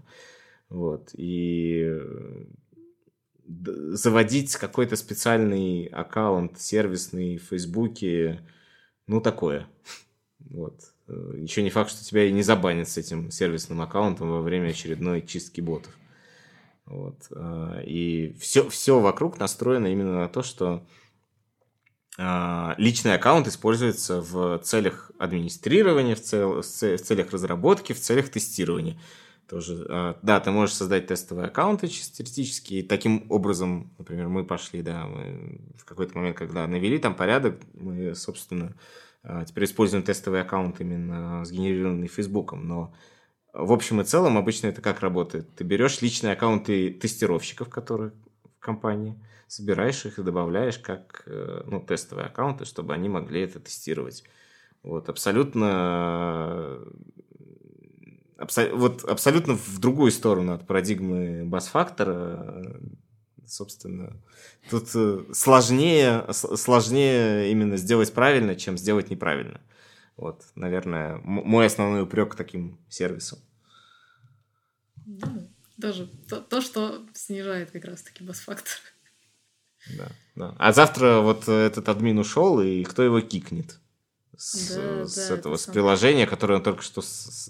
Вот. 0.69 1.09
И 1.13 1.91
заводить 3.47 4.55
какой-то 4.55 4.95
специальный 4.95 5.85
аккаунт 5.85 6.59
сервисный 6.59 7.37
в 7.37 7.43
Фейсбуке, 7.43 8.41
ну, 9.07 9.21
такое. 9.21 9.67
Вот. 10.39 10.93
Еще 11.33 11.63
не 11.63 11.71
факт, 11.71 11.89
что 11.89 12.05
тебя 12.05 12.25
и 12.25 12.31
не 12.31 12.43
забанят 12.43 12.87
с 12.87 12.97
этим 12.97 13.31
сервисным 13.31 13.81
аккаунтом 13.81 14.29
во 14.29 14.41
время 14.41 14.69
очередной 14.69 15.23
чистки 15.23 15.61
ботов. 15.61 15.97
Вот. 16.85 17.15
А, 17.31 17.81
и 17.81 18.35
все, 18.39 18.69
все 18.69 18.99
вокруг 18.99 19.39
настроено 19.39 19.87
именно 19.87 20.19
на 20.19 20.27
то, 20.27 20.43
что 20.43 20.67
а, 20.67 20.83
личный 22.77 23.15
аккаунт 23.15 23.47
используется 23.47 24.19
в 24.19 24.59
целях 24.59 25.11
администрирования, 25.19 26.15
в, 26.15 26.21
цел, 26.21 26.61
в 26.61 26.63
целях 26.63 27.31
разработки, 27.31 27.93
в 27.93 27.99
целях 27.99 28.29
тестирования. 28.29 28.99
Тоже, 29.49 29.85
а, 29.89 30.19
да, 30.21 30.39
ты 30.39 30.51
можешь 30.51 30.75
создать 30.75 31.07
тестовые 31.07 31.47
аккаунты 31.47 31.87
чисто 31.87 32.17
теоретически, 32.17 32.75
и 32.75 32.83
таким 32.83 33.25
образом, 33.29 33.91
например, 33.97 34.27
мы 34.27 34.45
пошли, 34.45 34.83
да, 34.83 35.07
мы 35.07 35.59
в 35.75 35.85
какой-то 35.85 36.15
момент, 36.17 36.37
когда 36.37 36.67
навели 36.67 36.99
там 36.99 37.15
порядок, 37.15 37.59
мы, 37.73 38.13
собственно, 38.13 38.75
а, 39.23 39.43
теперь 39.45 39.63
используем 39.63 40.03
тестовый 40.03 40.41
аккаунт 40.41 40.79
именно 40.81 41.43
сгенерированный 41.45 42.07
Фейсбуком, 42.07 42.67
но 42.67 42.93
в 43.51 43.73
общем 43.73 44.01
и 44.01 44.03
целом 44.03 44.37
обычно 44.37 44.67
это 44.67 44.81
как 44.81 44.99
работает? 44.99 45.49
Ты 45.55 45.63
берешь 45.63 46.01
личные 46.01 46.33
аккаунты 46.33 46.91
тестировщиков, 46.91 47.69
которые 47.69 48.11
компании, 48.59 49.15
собираешь 49.47 50.05
их 50.05 50.19
и 50.19 50.23
добавляешь 50.23 50.79
как 50.79 51.23
э, 51.25 51.63
ну, 51.65 51.81
тестовые 51.81 52.27
аккаунты, 52.27 52.65
чтобы 52.65 52.93
они 52.93 53.09
могли 53.09 53.41
это 53.41 53.59
тестировать. 53.59 54.23
Вот, 54.83 55.09
абсолютно 55.09 56.79
абсо, 58.39 58.69
вот 58.73 59.03
абсолютно 59.03 59.55
в 59.55 59.79
другую 59.79 60.11
сторону 60.11 60.53
от 60.53 60.65
парадигмы 60.65 61.45
бас-фактора, 61.45 62.79
собственно, 63.45 64.15
тут 64.69 64.89
э, 64.95 65.25
сложнее, 65.33 66.25
сложнее 66.31 67.51
именно 67.51 67.77
сделать 67.77 68.13
правильно, 68.13 68.55
чем 68.55 68.77
сделать 68.77 69.09
неправильно. 69.09 69.61
Вот, 70.17 70.43
наверное, 70.55 71.17
мой 71.23 71.65
основной 71.65 72.03
упрек 72.03 72.35
таким 72.35 72.77
сервисам. 72.89 73.39
Ну, 75.05 75.48
даже 75.79 76.07
то, 76.27 76.41
то, 76.41 76.61
что 76.61 77.05
снижает 77.13 77.71
как 77.71 77.85
раз-таки 77.85 78.23
бас-фактор. 78.23 78.73
Да, 79.97 80.07
да. 80.35 80.55
А 80.59 80.73
завтра 80.73 81.19
вот 81.19 81.47
этот 81.47 81.87
админ 81.87 82.19
ушел, 82.19 82.61
и 82.61 82.83
кто 82.83 83.01
его 83.01 83.21
кикнет? 83.21 83.79
С, 84.37 84.75
да, 84.75 85.05
с 85.05 85.15
да, 85.15 85.35
этого, 85.35 85.53
это 85.53 85.61
с 85.61 85.65
сам... 85.65 85.73
приложения, 85.73 86.27
которое 86.27 86.55
он 86.55 86.63
только 86.63 86.81
что 86.81 87.01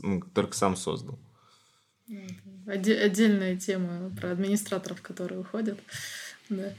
ну, 0.02 0.22
только 0.34 0.56
сам 0.56 0.76
создал. 0.76 1.20
Отдельная 2.66 3.58
тема 3.58 4.16
про 4.16 4.32
администраторов, 4.32 5.02
которые 5.02 5.40
уходят. 5.40 5.80
Да. 6.50 6.74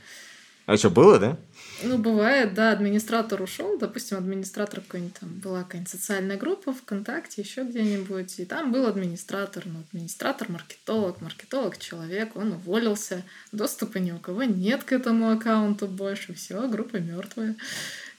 А 0.71 0.77
что, 0.77 0.89
было, 0.89 1.19
да? 1.19 1.37
Ну, 1.83 1.99
бывает, 1.99 2.55
да, 2.55 2.71
администратор 2.71 3.43
ушел, 3.43 3.77
допустим, 3.77 4.19
администратор 4.19 4.81
какой-нибудь 4.81 5.19
там 5.19 5.31
была 5.41 5.65
какая-нибудь 5.65 5.91
социальная 5.91 6.37
группа 6.37 6.73
ВКонтакте, 6.73 7.43
еще 7.43 7.65
где-нибудь, 7.65 8.39
и 8.39 8.45
там 8.45 8.71
был 8.71 8.87
администратор, 8.87 9.65
ну, 9.67 9.81
администратор, 9.81 10.49
маркетолог, 10.49 11.21
маркетолог, 11.23 11.77
человек, 11.77 12.37
он 12.37 12.53
уволился, 12.53 13.25
доступа 13.51 13.99
ни 13.99 14.13
у 14.13 14.21
кого 14.21 14.45
нет 14.45 14.85
к 14.85 14.93
этому 14.93 15.33
аккаунту 15.33 15.89
больше, 15.89 16.35
все, 16.35 16.69
группа 16.69 16.99
мертвая. 16.99 17.57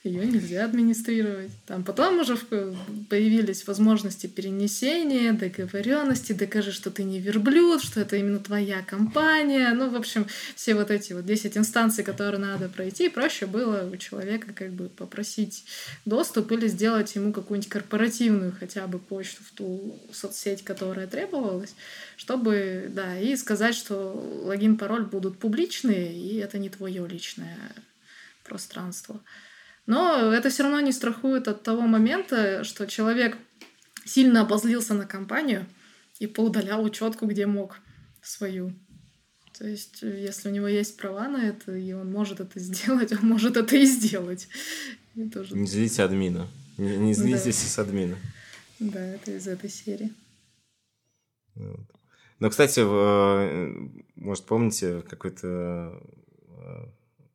Ее 0.04 0.26
нельзя 0.26 0.64
администрировать. 0.64 1.52
Там 1.64 1.84
потом 1.84 2.18
уже 2.18 2.36
появились 2.36 3.66
возможности 3.68 4.26
перенесения, 4.26 5.32
договоренности, 5.32 6.32
докажи, 6.32 6.72
что 6.72 6.90
ты 6.90 7.04
не 7.04 7.20
верблюд, 7.20 7.82
что 7.82 8.00
это 8.00 8.16
именно 8.16 8.40
твоя 8.40 8.82
компания. 8.82 9.72
Ну, 9.72 9.90
в 9.90 9.94
общем, 9.94 10.26
все 10.56 10.74
вот 10.74 10.90
эти 10.90 11.12
вот 11.12 11.24
10 11.24 11.56
инстанций, 11.56 12.02
которые 12.02 12.40
надо 12.40 12.68
пройти, 12.68 13.08
проще 13.08 13.46
было 13.46 13.88
у 13.88 13.96
человека 13.96 14.52
как 14.52 14.72
бы 14.72 14.88
попросить 14.88 15.64
доступ 16.04 16.50
или 16.50 16.66
сделать 16.66 17.14
ему 17.14 17.32
какую-нибудь 17.32 17.70
корпоративную 17.70 18.52
хотя 18.58 18.88
бы 18.88 18.98
почту 18.98 19.44
в 19.44 19.52
ту 19.52 20.00
соцсеть, 20.12 20.64
которая 20.64 21.06
требовалась, 21.06 21.76
чтобы, 22.16 22.90
да, 22.90 23.16
и 23.18 23.36
сказать, 23.36 23.76
что 23.76 24.12
логин, 24.44 24.76
пароль 24.76 25.04
будут 25.04 25.38
публичные, 25.38 26.12
и 26.12 26.38
это 26.38 26.58
не 26.58 26.70
твое 26.70 27.06
личное 27.06 27.56
пространство. 28.42 29.20
Но 29.86 30.32
это 30.32 30.48
все 30.50 30.62
равно 30.62 30.80
не 30.80 30.92
страхует 30.92 31.48
от 31.48 31.62
того 31.62 31.82
момента, 31.82 32.64
что 32.64 32.86
человек 32.86 33.36
сильно 34.04 34.42
обозлился 34.42 34.94
на 34.94 35.06
компанию 35.06 35.66
и 36.18 36.26
поудалял 36.26 36.84
учетку, 36.84 37.26
где 37.26 37.46
мог 37.46 37.78
свою. 38.22 38.72
То 39.58 39.66
есть, 39.66 40.02
если 40.02 40.48
у 40.48 40.52
него 40.52 40.68
есть 40.68 40.96
права 40.96 41.28
на 41.28 41.44
это, 41.44 41.74
и 41.76 41.92
он 41.92 42.10
может 42.10 42.40
это 42.40 42.58
сделать, 42.60 43.12
он 43.12 43.28
может 43.28 43.56
это 43.56 43.76
и 43.76 43.84
сделать. 43.84 44.48
И 45.14 45.28
тоже... 45.28 45.56
Не 45.56 45.66
злите 45.66 46.02
админа. 46.02 46.48
Не, 46.78 46.96
не 46.96 47.14
злитесь 47.14 47.62
да. 47.62 47.68
с 47.68 47.78
админа. 47.78 48.16
Да, 48.78 49.00
это 49.00 49.32
из 49.32 49.46
этой 49.46 49.68
серии. 49.68 50.12
Вот. 51.54 51.86
Но, 52.38 52.50
кстати, 52.50 52.80
э, 52.80 53.88
может, 54.16 54.46
помните, 54.46 55.02
какое-то 55.02 55.46
э, 55.46 56.86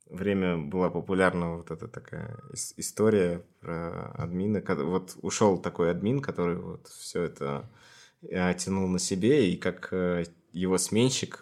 время 0.09 0.57
была 0.57 0.89
популярна 0.89 1.57
вот 1.57 1.71
эта 1.71 1.87
такая 1.87 2.37
история 2.77 3.43
про 3.61 4.11
админа. 4.15 4.63
Вот 4.85 5.15
ушел 5.21 5.57
такой 5.57 5.91
админ, 5.91 6.21
который 6.21 6.57
вот 6.57 6.87
все 6.87 7.23
это 7.23 7.69
э, 8.21 8.53
тянул 8.55 8.87
на 8.87 8.99
себе, 8.99 9.51
и 9.51 9.57
как 9.57 9.91
его 10.53 10.77
сменщик 10.77 11.41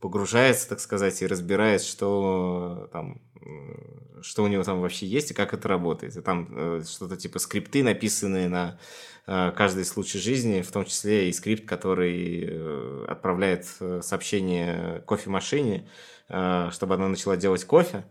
погружается, 0.00 0.68
так 0.68 0.80
сказать, 0.80 1.20
и 1.22 1.26
разбирает, 1.26 1.82
что 1.82 2.88
там 2.92 3.20
что 4.22 4.44
у 4.44 4.48
него 4.48 4.62
там 4.64 4.80
вообще 4.80 5.06
есть 5.06 5.30
и 5.30 5.34
как 5.34 5.54
это 5.54 5.68
работает. 5.68 6.16
И 6.16 6.20
там 6.20 6.48
э, 6.50 6.82
что-то 6.86 7.16
типа 7.16 7.38
скрипты, 7.38 7.82
написанные 7.82 8.48
на 8.48 8.78
э, 9.26 9.52
каждый 9.56 9.84
случай 9.84 10.18
жизни, 10.18 10.62
в 10.62 10.70
том 10.72 10.84
числе 10.84 11.28
и 11.28 11.32
скрипт, 11.32 11.66
который 11.66 12.44
э, 12.48 13.04
отправляет 13.08 13.66
э, 13.80 14.00
сообщение 14.02 15.02
кофемашине, 15.06 15.78
э, 15.78 15.88
чтобы 16.28 16.94
она 16.94 17.08
начала 17.08 17.36
делать 17.36 17.64
кофе. 17.64 18.04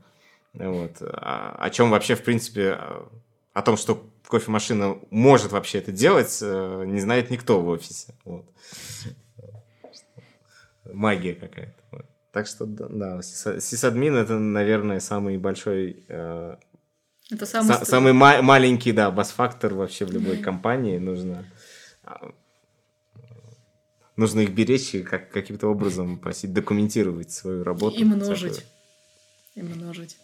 Вот. 0.53 1.01
О, 1.01 1.55
о 1.59 1.69
чем 1.69 1.91
вообще, 1.91 2.15
в 2.15 2.23
принципе, 2.23 2.79
о 3.53 3.61
том, 3.63 3.77
что 3.77 4.05
кофемашина 4.27 4.97
может 5.09 5.51
вообще 5.51 5.77
это 5.79 5.91
делать, 5.91 6.39
э, 6.41 6.83
не 6.85 6.99
знает 6.99 7.29
никто 7.29 7.61
в 7.61 7.67
офисе. 7.67 8.13
Вот. 8.25 8.45
Магия 10.85 11.33
какая-то. 11.33 11.73
Вот. 11.91 12.05
Так 12.31 12.47
что, 12.47 12.65
да, 12.65 13.21
сисадмин 13.21 14.15
это, 14.15 14.37
наверное, 14.37 14.99
самый 14.99 15.37
большой... 15.37 16.05
Э, 16.07 16.57
это 17.29 17.45
самый, 17.45 17.69
са- 17.71 17.85
самый 17.85 18.13
ма- 18.13 18.41
маленький, 18.41 18.93
да, 18.93 19.11
бас-фактор 19.11 19.73
вообще 19.73 20.05
в 20.05 20.11
любой 20.11 20.37
компании. 20.43 20.97
Нужно, 20.97 21.45
а, 22.03 22.31
нужно 24.17 24.41
их 24.41 24.49
беречь 24.49 24.93
и 24.95 25.03
как, 25.03 25.31
каким-то 25.31 25.67
образом 25.67 26.17
просить 26.17 26.51
документировать 26.51 27.31
свою 27.31 27.63
работу. 27.63 27.97
И 27.97 28.03
множить. 28.03 28.65
И 29.55 29.61
множить. 29.61 30.17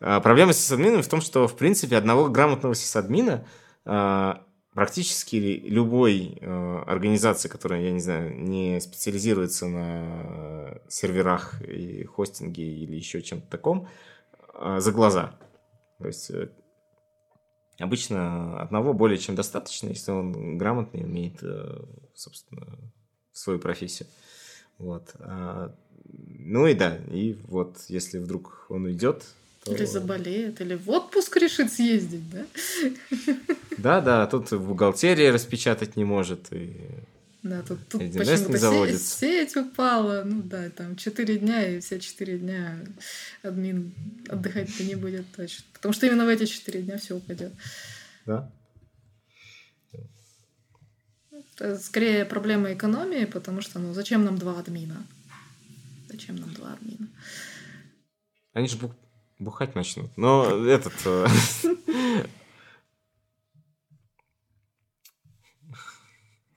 А, 0.00 0.20
проблема 0.20 0.52
с 0.52 0.58
сисадмином 0.58 1.02
в 1.02 1.08
том, 1.08 1.20
что, 1.20 1.48
в 1.48 1.56
принципе, 1.56 1.96
одного 1.96 2.28
грамотного 2.28 2.74
сисадмина 2.74 3.46
а, 3.84 4.44
практически 4.74 5.36
любой 5.36 6.38
э, 6.40 6.82
организации, 6.86 7.48
которая, 7.48 7.82
я 7.82 7.92
не 7.92 8.00
знаю, 8.00 8.34
не 8.40 8.80
специализируется 8.80 9.66
на 9.66 10.80
серверах 10.88 11.60
и 11.60 12.04
хостинге 12.04 12.64
или 12.64 12.96
еще 12.96 13.20
чем-то 13.20 13.46
таком, 13.50 13.86
за 14.78 14.92
глаза. 14.92 15.38
То 15.98 16.06
есть 16.06 16.30
э, 16.30 16.48
обычно 17.82 18.60
одного 18.60 18.92
более 18.92 19.18
чем 19.18 19.34
достаточно, 19.34 19.88
если 19.88 20.12
он 20.12 20.58
грамотный, 20.58 21.04
умеет, 21.04 21.42
э, 21.42 21.84
собственно, 22.14 22.78
свою 23.32 23.58
профессию. 23.58 24.08
Вот. 24.78 25.10
А, 25.18 25.74
ну 26.04 26.66
и 26.66 26.74
да, 26.74 26.98
и 27.10 27.36
вот 27.44 27.84
если 27.88 28.18
вдруг 28.18 28.66
он 28.68 28.84
уйдет, 28.84 29.24
то... 29.64 29.72
Или 29.72 29.84
заболеет, 29.84 30.60
или 30.60 30.74
в 30.74 30.90
отпуск 30.90 31.36
решит 31.36 31.72
съездить, 31.72 32.28
да? 32.30 32.46
Да, 33.78 34.00
да, 34.00 34.26
тут 34.26 34.50
в 34.50 34.66
бухгалтерии 34.66 35.26
распечатать 35.26 35.96
не 35.96 36.04
может. 36.04 36.52
И... 36.52 36.76
Да, 37.42 37.62
тут, 37.62 37.88
тут 37.88 38.00
почему-то 38.12 38.58
сеть, 38.58 39.02
сеть 39.02 39.56
упала. 39.56 40.22
Ну 40.24 40.42
да, 40.42 40.70
там 40.70 40.94
4 40.94 41.38
дня, 41.38 41.68
и 41.68 41.80
все 41.80 41.98
4 41.98 42.38
дня 42.38 42.78
админ 43.42 43.92
отдыхать-то 44.28 44.84
не 44.84 44.94
будет 44.94 45.26
точно. 45.34 45.64
Потому 45.72 45.92
что 45.92 46.06
именно 46.06 46.24
в 46.24 46.28
эти 46.28 46.46
4 46.46 46.82
дня 46.82 46.98
все 46.98 47.16
упадет. 47.16 47.52
Да. 48.26 48.48
Это 51.56 51.78
скорее 51.78 52.24
проблема 52.24 52.72
экономии, 52.72 53.24
потому 53.24 53.60
что, 53.60 53.80
ну, 53.80 53.92
зачем 53.92 54.24
нам 54.24 54.38
два 54.38 54.58
админа? 54.60 55.04
Зачем 56.08 56.36
нам 56.36 56.54
два 56.54 56.74
админа? 56.74 57.08
Они 58.52 58.68
же 58.68 58.78
бухать 59.40 59.74
начнут. 59.74 60.16
Но 60.16 60.64
этот... 60.64 60.94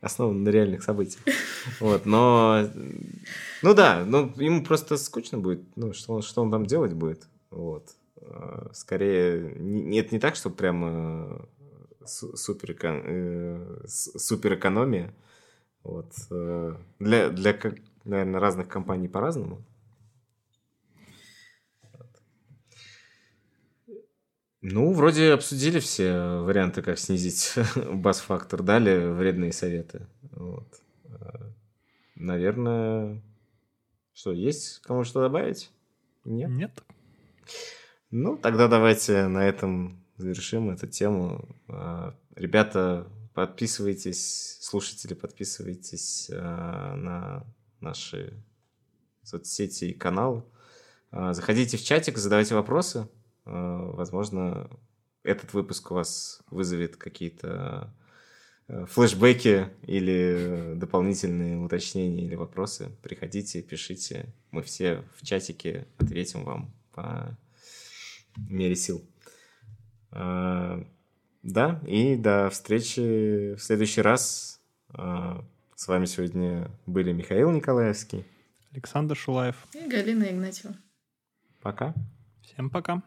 основан 0.05 0.43
на 0.43 0.49
реальных 0.49 0.83
событиях. 0.83 1.23
Вот, 1.79 2.05
но... 2.05 2.69
Ну 3.63 3.73
да, 3.73 4.05
ну 4.05 4.31
ему 4.37 4.63
просто 4.63 4.97
скучно 4.97 5.39
будет. 5.39 5.63
Ну, 5.75 5.93
что 5.93 6.13
он, 6.13 6.21
что 6.21 6.41
он 6.41 6.51
там 6.51 6.65
делать 6.65 6.93
будет? 6.93 7.27
Вот. 7.49 7.89
Э, 8.17 8.67
скорее, 8.73 9.55
нет, 9.57 10.11
не 10.11 10.19
так, 10.19 10.35
что 10.35 10.51
прямо 10.51 11.47
супер, 12.05 12.75
э, 12.81 13.85
супер 13.87 14.53
экономия. 14.53 15.13
Вот. 15.83 16.13
Для, 16.99 17.29
для, 17.29 17.55
наверное, 18.03 18.39
разных 18.39 18.67
компаний 18.67 19.07
по-разному. 19.07 19.63
Ну, 24.67 24.93
вроде 24.93 25.31
обсудили 25.33 25.77
все 25.77 26.39
варианты, 26.39 26.81
как 26.81 26.97
снизить 26.97 27.53
бас-фактор, 27.93 28.63
дали 28.63 29.11
вредные 29.11 29.53
советы. 29.53 30.07
Вот. 30.31 30.81
Э, 31.03 31.51
наверное, 32.15 33.21
что, 34.11 34.31
есть 34.31 34.79
кому 34.79 35.03
что 35.03 35.21
добавить? 35.21 35.69
Нет? 36.23 36.49
Нет. 36.49 36.83
Ну, 38.09 38.37
тогда 38.37 38.67
давайте 38.67 39.27
на 39.27 39.47
этом 39.47 40.03
завершим 40.17 40.71
эту 40.71 40.87
тему. 40.87 41.47
Э, 41.67 42.13
ребята, 42.35 43.07
подписывайтесь, 43.35 44.57
слушатели, 44.61 45.13
подписывайтесь 45.13 46.31
э, 46.31 46.41
на 46.41 47.45
наши 47.81 48.33
соцсети 49.21 49.85
и 49.85 49.93
каналы. 49.93 50.43
Заходите 51.11 51.77
в 51.77 51.83
чатик, 51.83 52.17
задавайте 52.17 52.55
вопросы. 52.55 53.07
Э, 53.45 53.91
возможно, 53.93 54.69
этот 55.23 55.53
выпуск 55.53 55.91
у 55.91 55.95
вас 55.95 56.41
вызовет 56.49 56.95
какие-то 56.95 57.93
э, 58.67 58.85
флешбеки 58.87 59.69
или 59.83 60.73
дополнительные 60.75 61.57
уточнения 61.57 62.25
или 62.25 62.35
вопросы. 62.35 62.91
Приходите, 63.01 63.61
пишите. 63.61 64.33
Мы 64.51 64.61
все 64.61 65.03
в 65.17 65.25
чатике 65.25 65.87
ответим 65.97 66.43
вам 66.43 66.73
по 66.91 67.37
мере 68.35 68.75
сил. 68.75 69.03
Э, 70.11 70.83
да, 71.43 71.81
и 71.85 72.15
до 72.15 72.49
встречи 72.49 73.53
в 73.55 73.59
следующий 73.59 74.01
раз. 74.01 74.61
С 75.75 75.87
вами 75.89 76.05
сегодня 76.05 76.71
были 76.85 77.11
Михаил 77.11 77.51
Николаевский, 77.51 78.25
Александр 78.71 79.15
Шулаев 79.15 79.55
и 79.73 79.87
Галина 79.89 80.23
Игнатьева. 80.23 80.73
Пока. 81.61 81.93
Всем 82.41 82.69
пока. 82.69 83.01